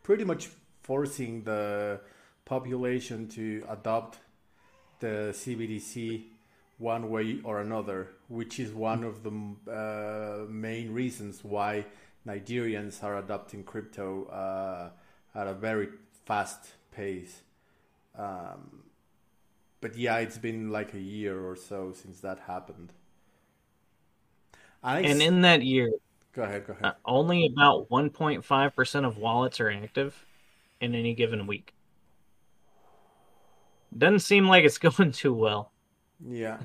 pretty 0.05 0.23
much 0.23 0.49
forcing 0.85 1.43
the 1.43 1.99
population 2.45 3.27
to 3.31 3.65
adopt 3.69 4.21
the 5.01 5.35
CBDC 5.35 6.23
one 6.79 7.11
way 7.11 7.41
or 7.43 7.61
another, 7.61 8.11
which 8.29 8.59
is 8.61 8.73
one 8.73 9.05
of 9.05 9.23
the 9.23 9.33
uh, 9.71 10.47
main 10.51 10.93
reasons 10.93 11.45
why 11.45 11.87
Nigerians 12.27 13.03
are 13.03 13.19
adopting 13.19 13.65
crypto 13.65 14.27
uh, 14.27 14.91
at 15.39 15.47
a 15.47 15.55
very 15.55 15.89
fast 16.27 16.73
pace. 16.93 17.43
Um, 18.17 18.85
but 19.81 19.97
yeah, 19.97 20.19
it's 20.19 20.39
been 20.39 20.71
like 20.71 20.95
a 20.95 21.01
year 21.01 21.47
or 21.47 21.57
so 21.57 21.93
since 21.93 22.21
that 22.21 22.41
happened. 22.41 22.93
I 24.83 25.01
And 25.03 25.23
in 25.23 25.41
that 25.43 25.63
year, 25.63 25.91
go 26.33 26.43
ahead, 26.43 26.67
go 26.67 26.73
ahead. 26.75 26.91
uh, 26.91 26.93
only 27.05 27.47
about 27.47 27.89
1.5% 27.91 29.05
of 29.07 29.17
wallets 29.19 29.61
are 29.61 29.71
active 29.71 30.27
in 30.81 30.95
any 30.95 31.15
given 31.15 31.47
week. 31.47 31.75
Doesn't 33.97 34.21
seem 34.21 34.49
like 34.49 34.65
it's 34.65 34.79
going 34.99 35.13
too 35.13 35.35
well. 35.35 35.73
Yeah. 36.21 36.59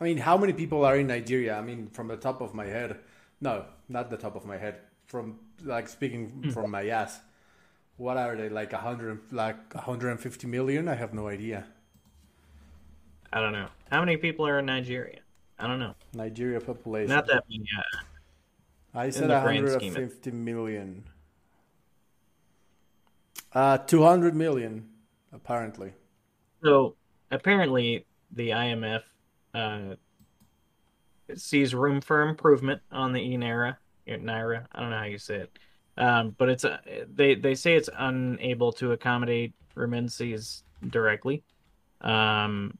I 0.00 0.04
mean, 0.04 0.16
how 0.18 0.36
many 0.38 0.52
people 0.54 0.84
are 0.84 0.96
in 0.96 1.08
Nigeria? 1.08 1.56
I 1.58 1.60
mean, 1.62 1.88
from 1.88 2.08
the 2.08 2.16
top 2.16 2.40
of 2.40 2.54
my 2.54 2.64
head. 2.66 2.98
No, 3.40 3.66
not 3.88 4.08
the 4.10 4.16
top 4.16 4.34
of 4.36 4.44
my 4.46 4.56
head. 4.56 4.76
From 5.06 5.38
like 5.62 5.88
speaking 5.88 6.50
from 6.52 6.70
my 6.70 6.88
ass. 6.88 7.20
What 7.96 8.16
are 8.16 8.34
they 8.36 8.48
like 8.48 8.72
100 8.72 9.32
like 9.32 9.74
150 9.74 10.46
million? 10.46 10.88
I 10.88 10.94
have 10.94 11.12
no 11.12 11.28
idea. 11.28 11.66
I 13.32 13.40
don't 13.40 13.52
know. 13.52 13.68
How 13.90 14.00
many 14.00 14.16
people 14.16 14.46
are 14.46 14.58
in 14.58 14.66
Nigeria? 14.66 15.20
I 15.58 15.66
don't 15.66 15.78
know. 15.78 15.94
Nigeria 16.14 16.60
population. 16.60 17.10
Not 17.10 17.26
that 17.26 17.44
many. 17.50 17.64
uh, 17.78 17.98
I 18.98 19.10
said 19.10 19.28
the 19.30 19.40
grand 19.40 19.68
scheme 19.68 19.92
of- 19.92 19.96
150 19.98 20.30
million. 20.30 21.04
Uh 23.52 23.78
200 23.78 24.34
million 24.34 24.88
apparently. 25.32 25.92
So 26.62 26.94
apparently, 27.30 28.06
the 28.32 28.50
IMF 28.50 29.02
uh, 29.54 29.94
it 31.28 31.40
sees 31.40 31.74
room 31.74 32.00
for 32.00 32.28
improvement 32.28 32.80
on 32.90 33.12
the 33.12 33.20
e 33.20 33.36
naira. 33.36 33.76
Naira, 34.08 34.66
I 34.72 34.80
don't 34.80 34.90
know 34.90 34.98
how 34.98 35.04
you 35.04 35.18
say 35.18 35.36
it, 35.36 35.58
um, 35.96 36.34
but 36.36 36.48
it's 36.48 36.64
uh, 36.64 36.78
they 37.14 37.36
they 37.36 37.54
say 37.54 37.74
it's 37.74 37.88
unable 37.96 38.72
to 38.72 38.90
accommodate 38.90 39.52
remittances 39.76 40.64
directly. 40.88 41.44
Um, 42.00 42.76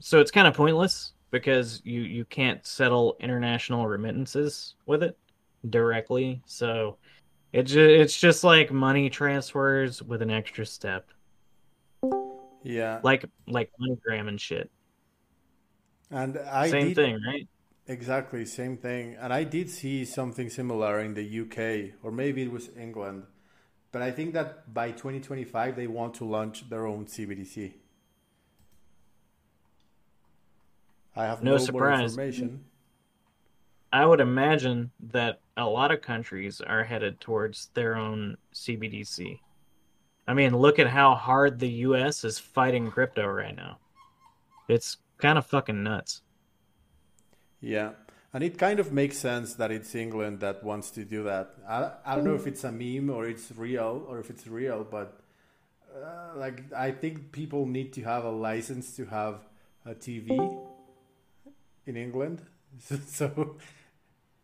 so 0.00 0.20
it's 0.20 0.30
kind 0.30 0.46
of 0.46 0.52
pointless 0.54 1.14
because 1.30 1.80
you 1.84 2.02
you 2.02 2.26
can't 2.26 2.66
settle 2.66 3.16
international 3.18 3.86
remittances 3.86 4.74
with 4.84 5.02
it 5.02 5.16
directly. 5.70 6.42
So 6.44 6.98
it 7.54 7.62
ju- 7.62 7.80
it's 7.88 8.20
just 8.20 8.44
like 8.44 8.70
money 8.70 9.08
transfers 9.08 10.02
with 10.02 10.20
an 10.20 10.30
extra 10.30 10.66
step 10.66 11.08
Yeah. 12.62 13.00
like 13.02 13.24
like 13.46 13.70
MoneyGram 13.80 14.28
and 14.28 14.40
shit. 14.40 14.70
And 16.14 16.38
I 16.38 16.70
Same 16.70 16.86
did 16.88 16.94
thing, 16.94 17.20
right? 17.26 17.48
Exactly, 17.88 18.46
same 18.46 18.76
thing. 18.76 19.16
And 19.18 19.32
I 19.32 19.42
did 19.42 19.68
see 19.68 20.04
something 20.04 20.48
similar 20.48 21.00
in 21.00 21.14
the 21.14 21.40
UK, 21.40 21.96
or 22.04 22.12
maybe 22.12 22.42
it 22.42 22.52
was 22.52 22.70
England. 22.78 23.24
But 23.90 24.02
I 24.02 24.12
think 24.12 24.32
that 24.34 24.72
by 24.72 24.92
2025 24.92 25.74
they 25.74 25.88
want 25.88 26.14
to 26.14 26.24
launch 26.24 26.70
their 26.70 26.86
own 26.86 27.06
CBDC. 27.06 27.74
I 31.16 31.24
have 31.24 31.42
No 31.42 31.52
no, 31.52 31.58
surprise. 31.58 32.12
information. 32.12 32.64
I 33.92 34.06
would 34.06 34.20
imagine 34.20 34.92
that 35.10 35.40
a 35.56 35.66
lot 35.66 35.90
of 35.90 36.00
countries 36.00 36.60
are 36.60 36.84
headed 36.84 37.20
towards 37.20 37.70
their 37.74 37.96
own 37.96 38.36
CBDC. 38.52 39.40
I 40.28 40.34
mean, 40.34 40.56
look 40.56 40.78
at 40.78 40.86
how 40.88 41.14
hard 41.16 41.58
the 41.58 41.70
US 41.88 42.24
is 42.24 42.38
fighting 42.38 42.90
crypto 42.90 43.26
right 43.26 43.54
now. 43.54 43.78
It's 44.68 44.96
kind 45.24 45.38
of 45.38 45.46
fucking 45.46 45.82
nuts. 45.82 46.20
Yeah. 47.60 47.92
And 48.34 48.44
it 48.44 48.58
kind 48.58 48.78
of 48.78 48.92
makes 48.92 49.16
sense 49.16 49.54
that 49.54 49.70
it's 49.70 49.94
England 49.94 50.40
that 50.40 50.62
wants 50.62 50.90
to 50.92 51.04
do 51.04 51.22
that. 51.22 51.54
I, 51.66 51.92
I 52.04 52.16
don't 52.16 52.24
know 52.24 52.34
if 52.34 52.46
it's 52.46 52.64
a 52.64 52.72
meme 52.72 53.08
or 53.08 53.26
it's 53.26 53.50
real 53.56 54.04
or 54.08 54.18
if 54.18 54.28
it's 54.28 54.46
real, 54.46 54.84
but 54.84 55.20
uh, 55.94 56.36
like 56.36 56.72
I 56.76 56.90
think 56.90 57.32
people 57.32 57.64
need 57.64 57.92
to 57.94 58.02
have 58.02 58.24
a 58.24 58.30
license 58.30 58.96
to 58.96 59.06
have 59.06 59.46
a 59.86 59.94
TV 59.94 60.28
in 61.86 61.96
England. 61.96 62.42
So, 63.06 63.56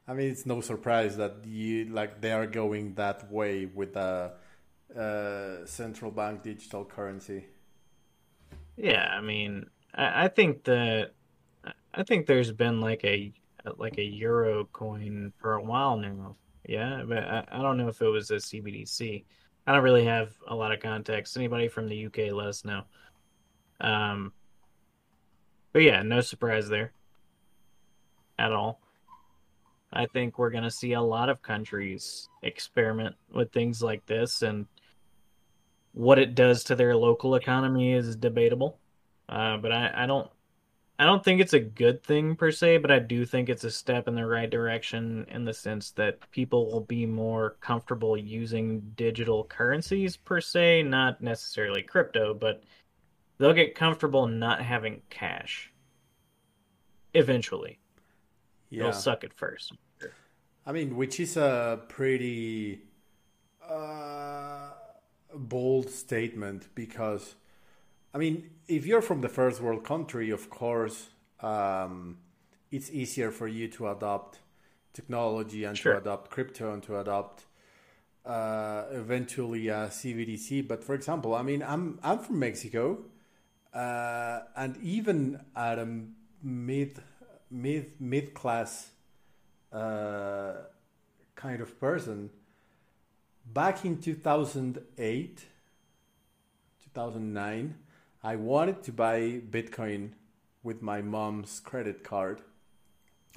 I 0.06 0.14
mean, 0.14 0.30
it's 0.30 0.46
no 0.46 0.60
surprise 0.60 1.16
that 1.16 1.44
you 1.44 1.86
like 1.86 2.20
they 2.20 2.30
are 2.30 2.46
going 2.46 2.94
that 2.94 3.28
way 3.30 3.66
with 3.66 3.96
a 3.96 4.34
uh, 4.96 5.66
central 5.66 6.12
bank 6.12 6.44
digital 6.44 6.84
currency. 6.84 7.46
Yeah, 8.76 9.08
I 9.18 9.20
mean, 9.20 9.66
I, 9.94 10.28
think 10.28 10.64
that 10.64 11.12
I 11.94 12.02
think 12.02 12.26
there's 12.26 12.52
been 12.52 12.80
like 12.80 13.04
a 13.04 13.32
like 13.76 13.98
a 13.98 14.04
euro 14.04 14.64
coin 14.72 15.32
for 15.36 15.54
a 15.54 15.62
while 15.62 15.96
now. 15.96 16.36
Yeah, 16.66 17.02
but 17.06 17.18
I, 17.18 17.44
I 17.50 17.62
don't 17.62 17.76
know 17.76 17.88
if 17.88 18.00
it 18.00 18.08
was 18.08 18.30
a 18.30 18.36
CBDC. 18.36 19.24
I 19.66 19.72
don't 19.72 19.82
really 19.82 20.04
have 20.04 20.32
a 20.46 20.54
lot 20.54 20.72
of 20.72 20.80
context. 20.80 21.36
Anybody 21.36 21.68
from 21.68 21.88
the 21.88 22.06
UK, 22.06 22.32
let 22.32 22.46
us 22.46 22.64
know. 22.64 22.82
Um, 23.80 24.32
but 25.72 25.82
yeah, 25.82 26.02
no 26.02 26.20
surprise 26.20 26.68
there 26.68 26.92
at 28.38 28.52
all. 28.52 28.80
I 29.92 30.06
think 30.06 30.38
we're 30.38 30.50
gonna 30.50 30.70
see 30.70 30.92
a 30.92 31.02
lot 31.02 31.28
of 31.28 31.42
countries 31.42 32.28
experiment 32.42 33.16
with 33.32 33.52
things 33.52 33.82
like 33.82 34.06
this, 34.06 34.42
and 34.42 34.66
what 35.92 36.18
it 36.18 36.34
does 36.34 36.64
to 36.64 36.76
their 36.76 36.96
local 36.96 37.34
economy 37.34 37.92
is 37.92 38.16
debatable. 38.16 38.78
Uh, 39.30 39.56
but 39.56 39.72
I, 39.72 39.92
I 39.94 40.06
don't 40.06 40.28
I 40.98 41.06
don't 41.06 41.24
think 41.24 41.40
it's 41.40 41.54
a 41.54 41.60
good 41.60 42.02
thing 42.02 42.36
per 42.36 42.50
se, 42.50 42.76
but 42.76 42.90
I 42.90 42.98
do 42.98 43.24
think 43.24 43.48
it's 43.48 43.64
a 43.64 43.70
step 43.70 44.06
in 44.06 44.14
the 44.14 44.26
right 44.26 44.50
direction 44.50 45.24
in 45.30 45.46
the 45.46 45.54
sense 45.54 45.92
that 45.92 46.30
people 46.30 46.70
will 46.70 46.82
be 46.82 47.06
more 47.06 47.56
comfortable 47.62 48.18
using 48.18 48.80
digital 48.96 49.44
currencies 49.44 50.18
per 50.18 50.42
se, 50.42 50.82
not 50.82 51.22
necessarily 51.22 51.82
crypto, 51.82 52.34
but 52.34 52.62
they'll 53.38 53.54
get 53.54 53.74
comfortable 53.74 54.26
not 54.26 54.60
having 54.60 55.00
cash. 55.08 55.72
Eventually. 57.14 57.78
Yeah. 58.68 58.80
It'll 58.80 58.92
suck 58.92 59.24
at 59.24 59.32
first. 59.32 59.72
I 60.66 60.72
mean, 60.72 60.96
which 60.96 61.18
is 61.18 61.38
a 61.38 61.80
pretty 61.88 62.82
uh, 63.66 64.72
bold 65.34 65.88
statement 65.88 66.68
because, 66.74 67.36
I 68.12 68.18
mean, 68.18 68.50
if 68.68 68.86
you're 68.86 69.02
from 69.02 69.20
the 69.20 69.28
first 69.28 69.60
world 69.60 69.84
country, 69.84 70.30
of 70.30 70.50
course, 70.50 71.08
um, 71.40 72.18
it's 72.70 72.90
easier 72.90 73.30
for 73.30 73.46
you 73.48 73.68
to 73.68 73.88
adopt 73.88 74.38
technology 74.92 75.64
and 75.64 75.76
Sure. 75.76 75.92
to 75.94 75.98
adopt 75.98 76.30
crypto 76.30 76.72
and 76.72 76.82
to 76.84 76.98
adopt 76.98 77.44
uh, 78.24 78.84
eventually 78.90 79.68
a 79.68 79.88
CBDC. 79.90 80.66
But 80.66 80.84
for 80.84 80.94
example, 80.94 81.34
I 81.34 81.42
mean, 81.42 81.62
I'm 81.62 81.98
I'm 82.02 82.18
from 82.18 82.38
Mexico, 82.38 82.98
uh, 83.72 84.40
and 84.56 84.76
even 84.82 85.40
at 85.56 85.78
a 85.78 85.86
mid 86.42 87.02
mid 87.50 88.00
mid 88.00 88.34
class 88.34 88.90
uh, 89.72 90.54
kind 91.34 91.60
of 91.60 91.78
person. 91.80 92.30
Back 93.52 93.84
in 93.84 94.00
2008, 94.00 95.44
2009, 96.84 97.74
I 98.22 98.36
wanted 98.36 98.82
to 98.82 98.92
buy 98.92 99.40
Bitcoin 99.50 100.10
with 100.62 100.82
my 100.82 101.00
mom's 101.00 101.60
credit 101.60 102.04
card. 102.04 102.42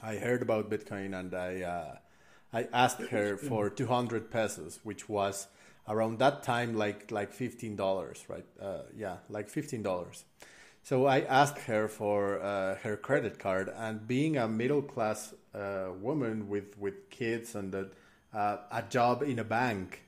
I 0.02 0.18
heard 0.18 0.42
about 0.42 0.70
Bitcoin 0.70 1.18
and 1.18 1.34
I, 1.34 1.62
uh, 1.62 1.98
I 2.52 2.68
asked 2.74 3.02
her 3.12 3.38
for 3.38 3.70
200 3.70 4.30
pesos, 4.30 4.80
which 4.84 5.08
was 5.08 5.48
around 5.88 6.20
that 6.20 6.44
time 6.44 6.76
like 6.76 7.12
like 7.12 7.34
$15, 7.34 8.30
right? 8.30 8.46
Uh, 8.62 8.84
yeah, 8.96 9.18
like 9.30 9.50
$15. 9.50 10.24
So 10.84 11.06
I 11.06 11.22
asked 11.22 11.60
her 11.60 11.88
for 11.88 12.42
uh, 12.42 12.76
her 12.84 12.98
credit 12.98 13.40
card, 13.40 13.72
and 13.74 14.06
being 14.06 14.36
a 14.36 14.50
middle 14.50 14.82
class 14.82 15.34
uh, 15.56 15.92
woman 16.02 16.50
with 16.50 16.78
with 16.78 17.10
kids 17.10 17.56
and 17.56 17.74
a, 17.74 17.88
uh, 18.34 18.58
a 18.70 18.82
job 18.82 19.24
in 19.24 19.40
a 19.40 19.46
bank, 19.46 20.04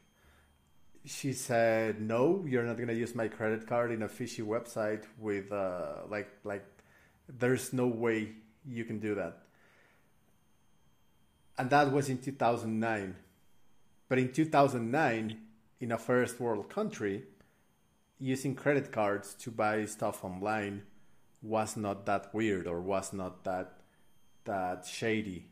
she 1.05 1.33
said, 1.33 2.01
"No, 2.01 2.43
you're 2.47 2.63
not 2.63 2.77
gonna 2.77 2.93
use 2.93 3.15
my 3.15 3.27
credit 3.27 3.67
card 3.67 3.91
in 3.91 4.01
a 4.03 4.09
fishy 4.09 4.41
website 4.41 5.05
with 5.19 5.51
uh, 5.51 6.03
like 6.09 6.29
like 6.43 6.65
there's 7.27 7.73
no 7.73 7.87
way 7.87 8.33
you 8.65 8.85
can 8.85 8.99
do 8.99 9.15
that." 9.15 9.43
And 11.57 11.69
that 11.69 11.91
was 11.91 12.09
in 12.09 12.17
2009. 12.17 13.15
But 14.07 14.19
in 14.19 14.31
2009, 14.31 15.37
in 15.79 15.91
a 15.91 15.97
first 15.97 16.39
world 16.39 16.69
country, 16.69 17.23
using 18.19 18.55
credit 18.55 18.91
cards 18.91 19.33
to 19.35 19.51
buy 19.51 19.85
stuff 19.85 20.23
online 20.23 20.83
was 21.41 21.77
not 21.77 22.05
that 22.05 22.33
weird 22.33 22.67
or 22.67 22.81
was 22.81 23.13
not 23.13 23.43
that 23.43 23.79
that 24.45 24.85
shady. 24.85 25.47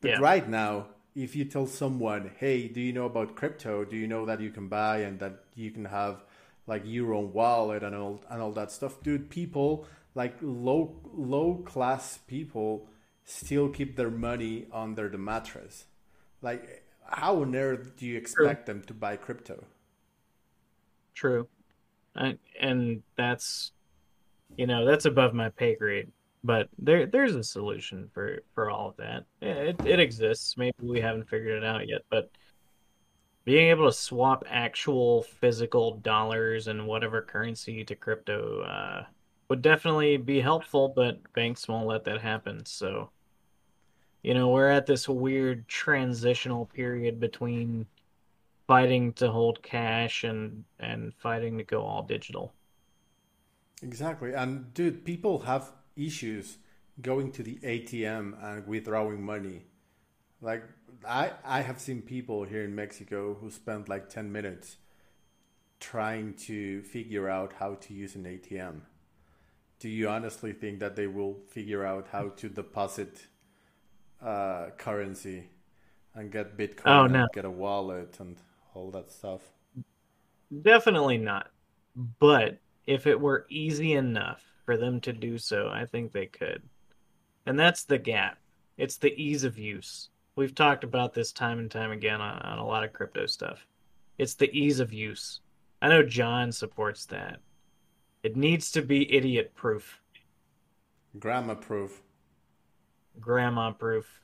But 0.00 0.10
Yeah. 0.10 0.18
right 0.18 0.48
now, 0.48 0.93
if 1.14 1.36
you 1.36 1.44
tell 1.44 1.66
someone, 1.66 2.32
"Hey, 2.38 2.68
do 2.68 2.80
you 2.80 2.92
know 2.92 3.06
about 3.06 3.36
crypto? 3.36 3.84
Do 3.84 3.96
you 3.96 4.06
know 4.06 4.26
that 4.26 4.40
you 4.40 4.50
can 4.50 4.68
buy 4.68 4.98
and 4.98 5.18
that 5.20 5.44
you 5.54 5.70
can 5.70 5.86
have 5.86 6.24
like 6.66 6.82
your 6.84 7.14
own 7.14 7.32
wallet 7.32 7.82
and 7.82 7.94
all 7.94 8.24
and 8.30 8.42
all 8.42 8.52
that 8.52 8.70
stuff?" 8.72 9.02
Dude, 9.02 9.30
people 9.30 9.86
like 10.14 10.36
low 10.40 11.00
low 11.14 11.56
class 11.64 12.18
people 12.26 12.88
still 13.24 13.68
keep 13.68 13.96
their 13.96 14.10
money 14.10 14.66
under 14.72 15.08
the 15.08 15.18
mattress. 15.18 15.86
Like, 16.42 16.84
how 17.06 17.42
on 17.42 17.54
earth 17.54 17.96
do 17.96 18.06
you 18.06 18.16
expect 18.18 18.66
them 18.66 18.82
to 18.82 18.94
buy 18.94 19.16
crypto? 19.16 19.64
True. 21.14 21.48
I, 22.16 22.38
and 22.60 23.02
that's 23.16 23.72
you 24.56 24.66
know 24.66 24.84
that's 24.84 25.04
above 25.04 25.34
my 25.34 25.50
pay 25.50 25.74
grade. 25.76 26.10
But 26.44 26.68
there 26.78 27.06
there's 27.06 27.34
a 27.34 27.42
solution 27.42 28.10
for 28.12 28.40
for 28.54 28.70
all 28.70 28.90
of 28.90 28.96
that. 28.98 29.24
It 29.40 29.80
it 29.86 29.98
exists. 29.98 30.56
Maybe 30.58 30.74
we 30.82 31.00
haven't 31.00 31.28
figured 31.28 31.62
it 31.62 31.64
out 31.64 31.88
yet, 31.88 32.02
but 32.10 32.30
being 33.44 33.68
able 33.68 33.86
to 33.86 33.96
swap 33.96 34.44
actual 34.48 35.22
physical 35.22 35.96
dollars 35.98 36.68
and 36.68 36.86
whatever 36.86 37.22
currency 37.22 37.84
to 37.84 37.94
crypto 37.94 38.62
uh, 38.62 39.04
would 39.48 39.62
definitely 39.62 40.16
be 40.16 40.40
helpful, 40.40 40.92
but 40.94 41.20
banks 41.34 41.68
won't 41.68 41.86
let 41.86 42.04
that 42.04 42.20
happen. 42.20 42.64
So, 42.64 43.10
you 44.22 44.32
know, 44.34 44.48
we're 44.48 44.70
at 44.70 44.86
this 44.86 45.08
weird 45.08 45.68
transitional 45.68 46.66
period 46.66 47.20
between 47.20 47.86
fighting 48.66 49.12
to 49.14 49.30
hold 49.30 49.62
cash 49.62 50.24
and 50.24 50.64
and 50.80 51.14
fighting 51.14 51.58
to 51.58 51.64
go 51.64 51.82
all 51.82 52.02
digital. 52.02 52.52
Exactly. 53.82 54.32
And 54.32 54.72
dude, 54.72 55.04
people 55.04 55.40
have 55.40 55.72
issues 55.96 56.58
going 57.00 57.32
to 57.32 57.42
the 57.42 57.58
ATM 57.62 58.34
and 58.42 58.66
withdrawing 58.66 59.22
money. 59.22 59.64
Like 60.40 60.64
I 61.06 61.32
I 61.44 61.62
have 61.62 61.80
seen 61.80 62.02
people 62.02 62.44
here 62.44 62.64
in 62.64 62.74
Mexico 62.74 63.34
who 63.34 63.50
spent 63.50 63.88
like 63.88 64.08
10 64.08 64.32
minutes 64.32 64.76
trying 65.80 66.34
to 66.34 66.82
figure 66.82 67.28
out 67.28 67.52
how 67.54 67.74
to 67.74 67.94
use 67.94 68.14
an 68.16 68.26
ATM. 68.26 68.82
Do 69.78 69.88
you 69.88 70.08
honestly 70.08 70.52
think 70.52 70.80
that 70.80 70.96
they 70.96 71.06
will 71.06 71.40
figure 71.48 71.84
out 71.84 72.08
how 72.08 72.30
to 72.30 72.48
deposit 72.48 73.26
uh, 74.22 74.70
currency 74.78 75.50
and 76.14 76.30
get 76.32 76.56
Bitcoin 76.56 77.02
Oh 77.02 77.06
and 77.06 77.08
no, 77.08 77.26
get 77.32 77.44
a 77.44 77.50
wallet 77.50 78.18
and 78.20 78.36
all 78.74 78.90
that 78.92 79.10
stuff? 79.12 79.42
definitely 80.62 81.18
not. 81.18 81.50
But 82.20 82.58
if 82.86 83.06
it 83.06 83.20
were 83.20 83.46
easy 83.48 83.92
enough 83.94 84.44
for 84.64 84.76
them 84.76 85.00
to 85.02 85.12
do 85.12 85.38
so, 85.38 85.68
I 85.72 85.86
think 85.86 86.12
they 86.12 86.26
could. 86.26 86.62
And 87.46 87.58
that's 87.58 87.84
the 87.84 87.98
gap. 87.98 88.38
It's 88.78 88.96
the 88.98 89.14
ease 89.20 89.44
of 89.44 89.58
use. 89.58 90.10
We've 90.36 90.54
talked 90.54 90.84
about 90.84 91.14
this 91.14 91.32
time 91.32 91.58
and 91.58 91.70
time 91.70 91.92
again 91.92 92.20
on, 92.20 92.40
on 92.42 92.58
a 92.58 92.66
lot 92.66 92.84
of 92.84 92.92
crypto 92.92 93.26
stuff. 93.26 93.66
It's 94.18 94.34
the 94.34 94.50
ease 94.56 94.80
of 94.80 94.92
use. 94.92 95.40
I 95.82 95.88
know 95.88 96.02
John 96.02 96.52
supports 96.52 97.06
that. 97.06 97.40
It 98.22 98.36
needs 98.36 98.70
to 98.72 98.82
be 98.82 99.12
idiot 99.14 99.54
proof, 99.54 100.00
Grammar 101.18 101.56
proof. 101.56 102.02
grandma 103.20 103.72
proof. 103.72 104.20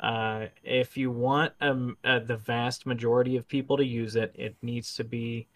Uh, 0.00 0.46
if 0.62 0.96
you 0.96 1.10
want 1.10 1.52
um, 1.60 1.96
uh, 2.04 2.18
the 2.18 2.36
vast 2.36 2.86
majority 2.86 3.36
of 3.36 3.48
people 3.48 3.76
to 3.76 3.84
use 3.84 4.16
it, 4.16 4.34
it 4.36 4.56
needs 4.62 4.94
to 4.96 5.04
be 5.04 5.46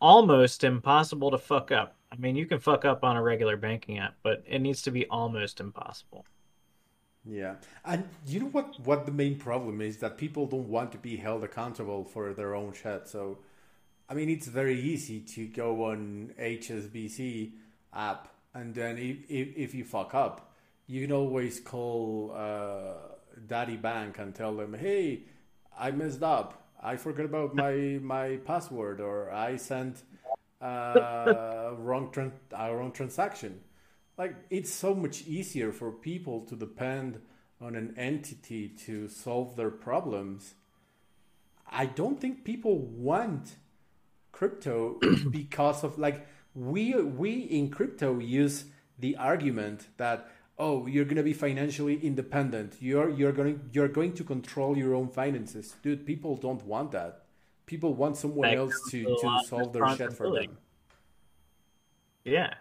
almost 0.00 0.64
impossible 0.64 1.30
to 1.30 1.38
fuck 1.38 1.72
up. 1.72 1.95
I 2.16 2.20
mean, 2.20 2.36
you 2.36 2.46
can 2.46 2.58
fuck 2.58 2.84
up 2.84 3.04
on 3.04 3.16
a 3.16 3.22
regular 3.22 3.56
banking 3.56 3.98
app, 3.98 4.14
but 4.22 4.42
it 4.46 4.60
needs 4.60 4.82
to 4.82 4.90
be 4.90 5.06
almost 5.06 5.60
impossible. 5.60 6.24
Yeah. 7.24 7.56
And 7.84 8.08
you 8.26 8.40
know 8.40 8.46
what 8.46 8.78
what 8.84 9.04
the 9.04 9.12
main 9.12 9.36
problem 9.36 9.80
is 9.80 9.98
that 9.98 10.16
people 10.16 10.46
don't 10.46 10.68
want 10.68 10.92
to 10.92 10.98
be 10.98 11.16
held 11.16 11.42
accountable 11.42 12.04
for 12.04 12.32
their 12.32 12.54
own 12.54 12.72
shit. 12.72 13.08
So 13.08 13.38
I 14.08 14.14
mean 14.14 14.30
it's 14.30 14.46
very 14.46 14.80
easy 14.80 15.20
to 15.20 15.46
go 15.46 15.86
on 15.86 16.32
HSBC 16.38 17.52
app 17.92 18.28
and 18.54 18.74
then 18.74 18.96
if 18.96 19.28
if, 19.28 19.56
if 19.56 19.74
you 19.74 19.84
fuck 19.84 20.14
up, 20.14 20.52
you 20.86 21.02
can 21.02 21.12
always 21.12 21.58
call 21.58 22.32
uh, 22.34 22.94
Daddy 23.46 23.76
Bank 23.76 24.18
and 24.18 24.32
tell 24.34 24.54
them, 24.54 24.74
"Hey, 24.74 25.24
I 25.76 25.90
messed 25.90 26.22
up. 26.22 26.62
I 26.80 26.96
forgot 26.96 27.26
about 27.26 27.54
my 27.54 27.98
my 28.00 28.36
password 28.44 29.00
or 29.00 29.32
I 29.32 29.56
sent 29.56 30.04
uh, 30.60 31.72
wrong 31.78 32.10
tran- 32.12 32.32
a 32.52 32.74
wrong 32.74 32.92
transaction." 32.92 33.60
like 34.18 34.34
it's 34.50 34.72
so 34.72 34.94
much 34.94 35.26
easier 35.26 35.72
for 35.72 35.92
people 35.92 36.40
to 36.46 36.56
depend 36.56 37.20
on 37.60 37.74
an 37.74 37.94
entity 37.96 38.68
to 38.68 39.08
solve 39.08 39.56
their 39.56 39.70
problems. 39.70 40.54
I 41.70 41.86
don't 41.86 42.20
think 42.20 42.44
people 42.44 42.78
want 42.78 43.56
crypto 44.32 44.98
because 45.30 45.84
of 45.84 45.98
like 45.98 46.26
we 46.54 46.94
we 46.94 47.32
in 47.32 47.70
crypto 47.70 48.18
use 48.18 48.66
the 48.98 49.16
argument 49.16 49.88
that 49.98 50.28
oh 50.58 50.86
you're 50.86 51.04
going 51.04 51.16
to 51.16 51.22
be 51.22 51.32
financially 51.34 51.98
independent. 52.02 52.76
You're 52.80 53.10
you're 53.10 53.32
going 53.32 53.68
you're 53.72 53.88
going 53.88 54.14
to 54.14 54.24
control 54.24 54.76
your 54.76 54.94
own 54.94 55.08
finances. 55.08 55.74
Dude 55.82 56.06
people 56.06 56.36
don't 56.36 56.64
want 56.64 56.92
that 56.92 57.25
people 57.66 57.94
want 57.94 58.16
someone 58.16 58.48
That 58.48 58.56
else 58.56 58.90
to 58.90 59.04
to 59.04 59.38
solve 59.46 59.72
their 59.72 59.88
shit 59.96 60.12
for 60.12 60.30
them 60.30 60.56
Yeah, 62.24 62.54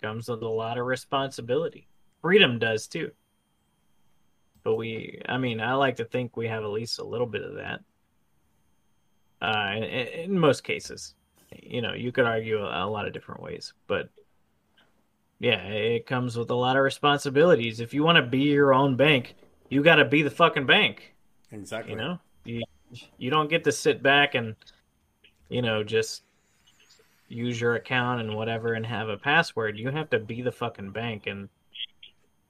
comes 0.00 0.28
with 0.28 0.42
a 0.42 0.48
lot 0.48 0.78
of 0.78 0.86
responsibility. 0.86 1.88
Freedom 2.20 2.58
does 2.58 2.86
too. 2.86 3.12
But 4.62 4.76
we, 4.76 5.22
I 5.26 5.38
mean, 5.38 5.60
I 5.60 5.74
like 5.74 5.96
to 5.96 6.04
think 6.04 6.36
we 6.36 6.48
have 6.48 6.62
at 6.64 6.70
least 6.70 6.98
a 6.98 7.04
little 7.04 7.26
bit 7.26 7.42
of 7.42 7.54
that. 7.54 7.80
Uh, 9.40 9.72
in, 9.76 9.82
in 9.84 10.38
most 10.38 10.64
cases, 10.64 11.14
you 11.62 11.80
know, 11.80 11.94
you 11.94 12.12
could 12.12 12.26
argue 12.26 12.58
a, 12.58 12.86
a 12.86 12.88
lot 12.88 13.06
of 13.06 13.14
different 13.14 13.42
ways, 13.42 13.72
but 13.86 14.10
yeah, 15.38 15.62
it 15.68 16.06
comes 16.06 16.36
with 16.36 16.50
a 16.50 16.54
lot 16.54 16.76
of 16.76 16.82
responsibilities. 16.82 17.80
If 17.80 17.94
you 17.94 18.02
want 18.04 18.16
to 18.16 18.22
be 18.22 18.40
your 18.40 18.74
own 18.74 18.96
bank, 18.96 19.34
you 19.70 19.82
got 19.82 19.96
to 19.96 20.04
be 20.04 20.22
the 20.22 20.30
fucking 20.30 20.66
bank. 20.66 21.14
exactly 21.50 21.92
You 21.92 21.96
know, 21.96 22.18
you 23.18 23.30
don't 23.30 23.50
get 23.50 23.64
to 23.64 23.72
sit 23.72 24.02
back 24.02 24.34
and 24.34 24.56
you 25.48 25.62
know 25.62 25.84
just 25.84 26.24
use 27.28 27.60
your 27.60 27.76
account 27.76 28.20
and 28.20 28.34
whatever 28.34 28.74
and 28.74 28.84
have 28.84 29.08
a 29.08 29.16
password. 29.16 29.78
You 29.78 29.90
have 29.90 30.10
to 30.10 30.18
be 30.18 30.42
the 30.42 30.52
fucking 30.52 30.90
bank 30.92 31.26
and 31.26 31.48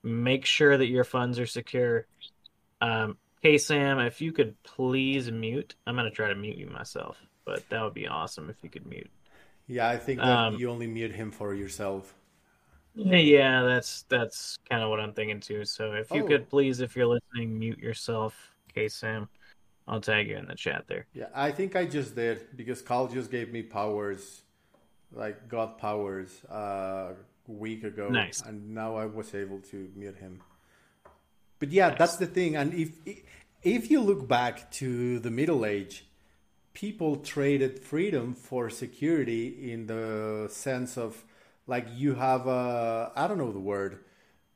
make 0.03 0.45
sure 0.45 0.77
that 0.77 0.87
your 0.87 1.05
funds 1.05 1.39
are 1.39 1.47
secure. 1.47 2.07
Um, 2.81 3.19
hey 3.43 3.59
Sam, 3.59 3.99
if 4.01 4.21
you 4.21 4.33
could 4.33 4.61
please 4.63 5.31
mute. 5.31 5.77
I'm 5.87 5.97
gonna 5.97 6.11
try 6.11 6.29
to 6.29 6.35
mute 6.35 6.59
you 6.59 6.69
myself, 6.69 7.19
but 7.45 7.69
that 7.71 7.83
would 7.83 7.95
be 7.95 8.09
awesome 8.09 8.51
if 8.51 8.57
you 8.63 8.71
could 8.71 8.87
mute. 8.87 9.11
Yeah, 9.67 9.89
I 9.89 9.97
think 9.97 10.25
that 10.25 10.41
Um, 10.41 10.59
you 10.59 10.69
only 10.71 10.87
mute 10.87 11.13
him 11.13 11.31
for 11.31 11.55
yourself. 11.55 12.15
yeah, 12.95 13.63
that's 13.63 14.03
that's 14.09 14.59
kind 14.69 14.83
of 14.83 14.91
what 14.91 15.01
I'm 15.01 15.13
thinking 15.15 15.41
too. 15.41 15.65
So 15.65 15.93
if 15.93 16.13
you 16.15 16.23
Oh, 16.23 16.25
could 16.25 16.49
please, 16.49 16.81
if 16.81 16.97
you're 16.97 17.07
listening, 17.07 17.59
mute 17.59 17.79
yourself. 17.79 18.55
Okay, 18.71 18.89
Sam, 18.89 19.29
I'll 19.89 20.01
tag 20.01 20.29
you 20.29 20.37
in 20.37 20.47
the 20.47 20.55
chat 20.55 20.85
there. 20.87 21.07
yeah, 21.13 21.27
I 21.35 21.51
think 21.51 21.75
I 21.75 21.85
just 21.85 22.15
did 22.15 22.57
because 22.57 22.83
Carl 22.83 23.09
just 23.09 23.31
gave 23.31 23.53
me 23.53 23.63
powers, 23.63 24.43
like 25.13 25.49
God 25.49 25.79
powers, 25.79 26.31
uh, 26.51 27.13
a 27.49 27.53
week 27.53 27.85
ago, 27.85 28.09
Nice, 28.09 28.43
and 28.43 28.75
now 28.75 28.97
I 28.97 29.07
was 29.07 29.35
able 29.35 29.61
to 29.71 29.91
mute 29.97 30.17
him. 30.17 30.43
But 31.59 31.71
yeah, 31.73 31.91
that's 31.91 32.17
the 32.17 32.27
thing. 32.27 32.57
And 32.57 32.73
if 32.75 32.91
if 33.63 33.91
you 33.91 34.01
look 34.01 34.27
back 34.27 34.71
to 34.73 35.19
the 35.19 35.31
Middle 35.31 35.67
Age, 35.67 36.07
people 36.73 37.17
traded 37.17 37.81
freedom 37.81 38.35
for 38.35 38.71
security 38.71 39.73
in 39.73 39.87
the 39.87 40.49
sense 40.51 40.97
of 40.97 41.25
like 41.67 41.87
you 41.95 42.15
have 42.15 42.47
a 42.47 43.13
I 43.15 43.27
don't 43.29 43.39
know 43.39 43.53
the 43.53 43.59
word. 43.59 44.05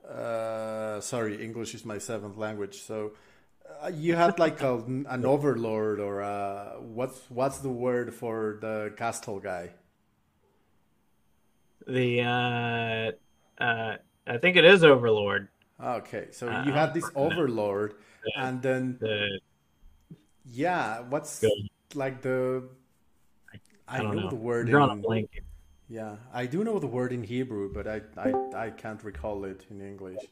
Uh, 0.08 1.00
sorry, 1.00 1.42
English 1.42 1.74
is 1.74 1.84
my 1.84 1.98
seventh 1.98 2.36
language. 2.36 2.82
So 2.82 3.12
you 3.92 4.14
had 4.16 4.38
like 4.38 4.62
a, 4.62 4.76
an 4.76 5.24
overlord 5.24 6.00
or 6.00 6.20
a, 6.20 6.76
what's 6.80 7.20
what's 7.30 7.58
the 7.58 7.68
word 7.70 8.14
for 8.14 8.58
the 8.60 8.92
castle 8.96 9.40
guy? 9.40 9.70
The 11.86 12.20
uh, 12.22 13.62
uh, 13.62 13.96
I 14.26 14.38
think 14.38 14.56
it 14.56 14.64
is 14.64 14.82
Overlord. 14.84 15.48
Okay, 15.82 16.28
so 16.30 16.50
you 16.50 16.72
Uh, 16.72 16.72
had 16.72 16.94
this 16.94 17.10
overlord, 17.14 17.94
the 18.22 18.32
and 18.34 18.62
then 18.62 18.98
the 19.00 19.40
yeah, 20.44 21.00
what's 21.00 21.40
the 21.40 21.68
like 21.94 22.22
the 22.22 22.64
I 23.52 23.58
I 23.88 24.00
don't 24.02 24.16
know 24.16 24.28
the 24.28 24.36
know. 24.36 24.38
I'm 24.58 24.66
word 24.66 24.68
drawing 24.68 24.90
a 24.92 24.96
in 24.96 25.06
blank. 25.06 25.30
yeah, 25.88 26.16
I 26.32 26.46
do 26.46 26.64
know 26.64 26.78
the 26.78 26.86
word 26.86 27.12
in 27.12 27.22
Hebrew, 27.24 27.72
but 27.72 27.86
I 27.86 28.02
I, 28.16 28.36
I 28.54 28.70
can't 28.70 29.02
recall 29.04 29.44
it 29.44 29.66
in 29.70 29.80
English. 29.80 30.30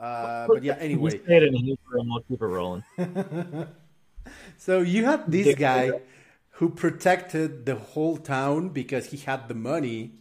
Uh, 0.00 0.46
but 0.46 0.62
yeah, 0.62 0.76
anyway, 0.80 1.10
say 1.10 1.36
it 1.36 1.42
in 1.42 1.54
Hebrew, 1.54 2.00
and 2.00 2.10
we'll 2.10 2.22
keep 2.22 2.40
it 2.40 2.46
rolling. 2.46 2.84
so 4.56 4.80
you 4.80 5.04
had 5.04 5.30
this 5.30 5.54
guy 5.54 6.00
who 6.52 6.70
protected 6.70 7.66
the 7.66 7.76
whole 7.76 8.16
town 8.16 8.70
because 8.70 9.06
he 9.06 9.18
had 9.18 9.46
the 9.48 9.54
money, 9.54 10.12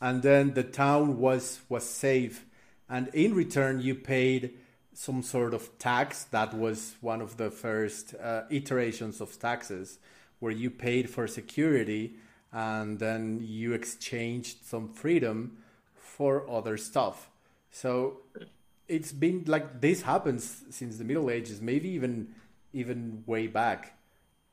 and 0.00 0.22
then 0.22 0.54
the 0.54 0.62
town 0.62 1.18
was 1.18 1.60
was 1.68 1.86
safe, 1.86 2.46
and 2.88 3.08
in 3.08 3.34
return 3.34 3.80
you 3.80 3.94
paid 3.94 4.54
some 4.94 5.22
sort 5.22 5.52
of 5.52 5.78
tax. 5.78 6.24
That 6.24 6.54
was 6.54 6.94
one 7.02 7.20
of 7.20 7.36
the 7.36 7.50
first 7.50 8.14
uh, 8.14 8.44
iterations 8.48 9.20
of 9.20 9.38
taxes, 9.38 9.98
where 10.38 10.52
you 10.52 10.70
paid 10.70 11.10
for 11.10 11.26
security, 11.26 12.14
and 12.50 12.98
then 12.98 13.40
you 13.42 13.74
exchanged 13.74 14.64
some 14.64 14.88
freedom 14.88 15.58
for 15.94 16.48
other 16.50 16.78
stuff. 16.78 17.28
So 17.70 18.20
it's 18.88 19.12
been 19.12 19.44
like 19.46 19.80
this 19.80 20.02
happens 20.02 20.64
since 20.70 20.98
the 20.98 21.04
Middle 21.04 21.30
Ages, 21.30 21.60
maybe 21.60 21.88
even 21.90 22.34
even 22.72 23.24
way 23.26 23.46
back. 23.46 23.98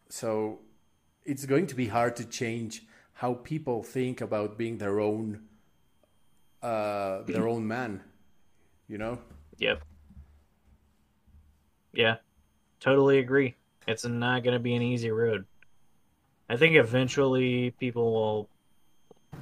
So 0.10 0.60
it's 1.26 1.46
going 1.46 1.68
to 1.68 1.76
be 1.76 1.88
hard 1.88 2.16
to 2.18 2.26
change 2.26 2.84
how 3.14 3.36
people 3.36 3.84
think 3.84 4.22
about 4.22 4.58
being 4.58 4.78
their 4.78 5.00
own 5.00 5.44
uh, 6.62 7.22
their 7.24 7.48
own 7.48 7.68
man. 7.68 8.02
You 8.88 8.98
know. 8.98 9.20
Yep. 9.58 9.84
Yeah, 11.94 12.16
totally 12.80 13.20
agree. 13.20 13.56
It's 13.88 14.06
not 14.06 14.44
going 14.44 14.54
to 14.54 14.60
be 14.60 14.76
an 14.76 14.82
easy 14.82 15.12
road. 15.12 15.46
I 16.50 16.58
think 16.58 16.76
eventually 16.76 17.72
people 17.80 18.14
will 18.14 18.50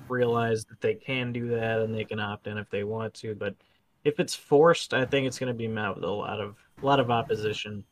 realize 0.09 0.65
that 0.65 0.81
they 0.81 0.95
can 0.95 1.31
do 1.31 1.49
that 1.49 1.79
and 1.79 1.95
they 1.95 2.03
can 2.03 2.19
opt 2.19 2.47
in 2.47 2.57
if 2.57 2.69
they 2.69 2.83
want 2.83 3.13
to, 3.15 3.35
but 3.35 3.55
if 4.03 4.19
it's 4.19 4.35
forced, 4.35 4.93
I 4.93 5.05
think 5.05 5.27
it's 5.27 5.39
going 5.39 5.51
to 5.51 5.57
be 5.57 5.67
met 5.67 5.95
with 5.95 6.03
a 6.03 6.09
lot 6.09 6.39
of 6.39 6.55
a 6.81 6.85
lot 6.85 6.99
of 6.99 7.11
opposition. 7.11 7.83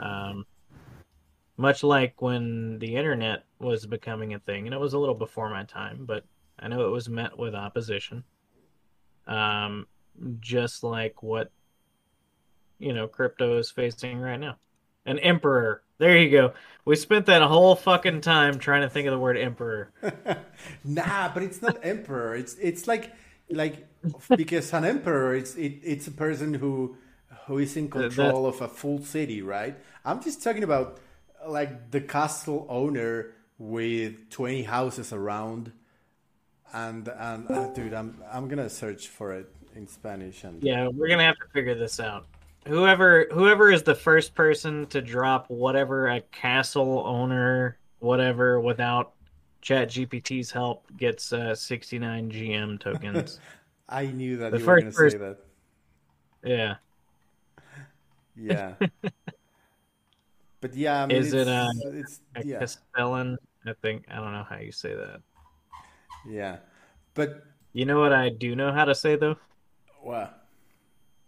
Um, 0.00 0.46
much 1.56 1.82
like 1.82 2.20
when 2.20 2.78
the 2.78 2.96
internet 2.96 3.44
was 3.58 3.86
becoming 3.86 4.34
a 4.34 4.38
thing, 4.38 4.66
and 4.66 4.74
it 4.74 4.80
was 4.80 4.94
a 4.94 4.98
little 4.98 5.14
before 5.14 5.48
my 5.50 5.64
time, 5.64 6.04
but 6.06 6.24
I 6.58 6.68
know 6.68 6.86
it 6.86 6.90
was 6.90 7.08
met 7.08 7.38
with 7.38 7.54
opposition. 7.54 8.24
Um, 9.26 9.86
just 10.40 10.82
like 10.82 11.22
what 11.22 11.50
you 12.78 12.92
know 12.92 13.06
crypto 13.06 13.58
is 13.58 13.70
facing 13.70 14.18
right 14.18 14.40
now. 14.40 14.56
An 15.06 15.18
emperor. 15.18 15.82
There 15.98 16.16
you 16.16 16.30
go. 16.30 16.54
We 16.84 16.96
spent 16.96 17.26
that 17.26 17.42
whole 17.42 17.76
fucking 17.76 18.22
time 18.22 18.58
trying 18.58 18.82
to 18.82 18.88
think 18.88 19.06
of 19.06 19.12
the 19.12 19.18
word 19.18 19.36
emperor. 19.36 19.92
nah, 20.84 21.32
but 21.32 21.42
it's 21.44 21.62
not 21.62 21.78
emperor. 21.84 22.34
It's 22.34 22.54
it's 22.54 22.88
like 22.88 23.12
like 23.50 23.86
because 24.36 24.72
an 24.72 24.84
emperor 24.84 25.34
it's 25.34 25.54
it, 25.56 25.80
it's 25.82 26.06
a 26.06 26.10
person 26.10 26.54
who 26.54 26.96
who 27.46 27.58
is 27.58 27.76
in 27.76 27.90
control 27.90 28.46
of 28.46 28.60
a 28.60 28.68
full 28.68 29.02
city, 29.02 29.42
right? 29.42 29.76
I'm 30.04 30.22
just 30.22 30.42
talking 30.42 30.62
about 30.62 30.98
like 31.46 31.90
the 31.90 32.00
castle 32.00 32.66
owner 32.68 33.32
with 33.58 34.30
20 34.30 34.62
houses 34.62 35.12
around 35.12 35.72
and 36.72 37.08
and 37.08 37.50
uh, 37.50 37.66
dude, 37.68 37.94
I'm 37.94 38.22
I'm 38.32 38.48
to 38.58 38.70
search 38.70 39.08
for 39.08 39.32
it 39.32 39.52
in 39.74 39.86
Spanish 39.86 40.44
and 40.44 40.62
Yeah, 40.62 40.88
we're 40.88 41.08
to 41.18 41.24
have 41.24 41.38
to 41.38 41.48
figure 41.52 41.74
this 41.74 42.00
out 42.00 42.26
whoever 42.66 43.26
whoever 43.32 43.70
is 43.70 43.82
the 43.82 43.94
first 43.94 44.34
person 44.34 44.86
to 44.86 45.00
drop 45.00 45.50
whatever 45.50 46.06
a 46.08 46.20
castle 46.20 47.02
owner 47.06 47.76
whatever 47.98 48.60
without 48.60 49.12
chat 49.62 49.88
gpt's 49.88 50.50
help 50.50 50.84
gets 50.96 51.32
uh, 51.32 51.54
69 51.54 52.30
gm 52.30 52.78
tokens. 52.78 53.40
I 53.88 54.06
knew 54.06 54.36
that 54.38 54.52
the 54.52 54.58
you 54.58 54.66
were 54.66 54.80
going 54.80 54.92
to 54.92 55.10
say 55.10 55.18
that. 55.18 55.38
Yeah. 56.44 56.74
Yeah. 58.34 58.76
But 60.62 60.74
yeah 60.74 61.02
I 61.02 61.06
mean, 61.06 61.18
is 61.18 61.34
it 61.34 61.46
uh 61.46 61.68
it's 61.82 62.20
a 62.34 62.46
yeah. 62.46 62.60
castellan? 62.60 63.36
I 63.66 63.74
think 63.82 64.06
i 64.10 64.16
don't 64.16 64.32
know 64.32 64.46
how 64.48 64.56
you 64.56 64.72
say 64.72 64.94
that. 64.94 65.20
Yeah. 66.26 66.56
But 67.12 67.44
you 67.74 67.84
know 67.84 68.00
what 68.00 68.14
i 68.14 68.30
do 68.30 68.56
know 68.56 68.72
how 68.72 68.86
to 68.86 68.94
say 68.94 69.16
though? 69.16 69.36
What? 70.00 70.46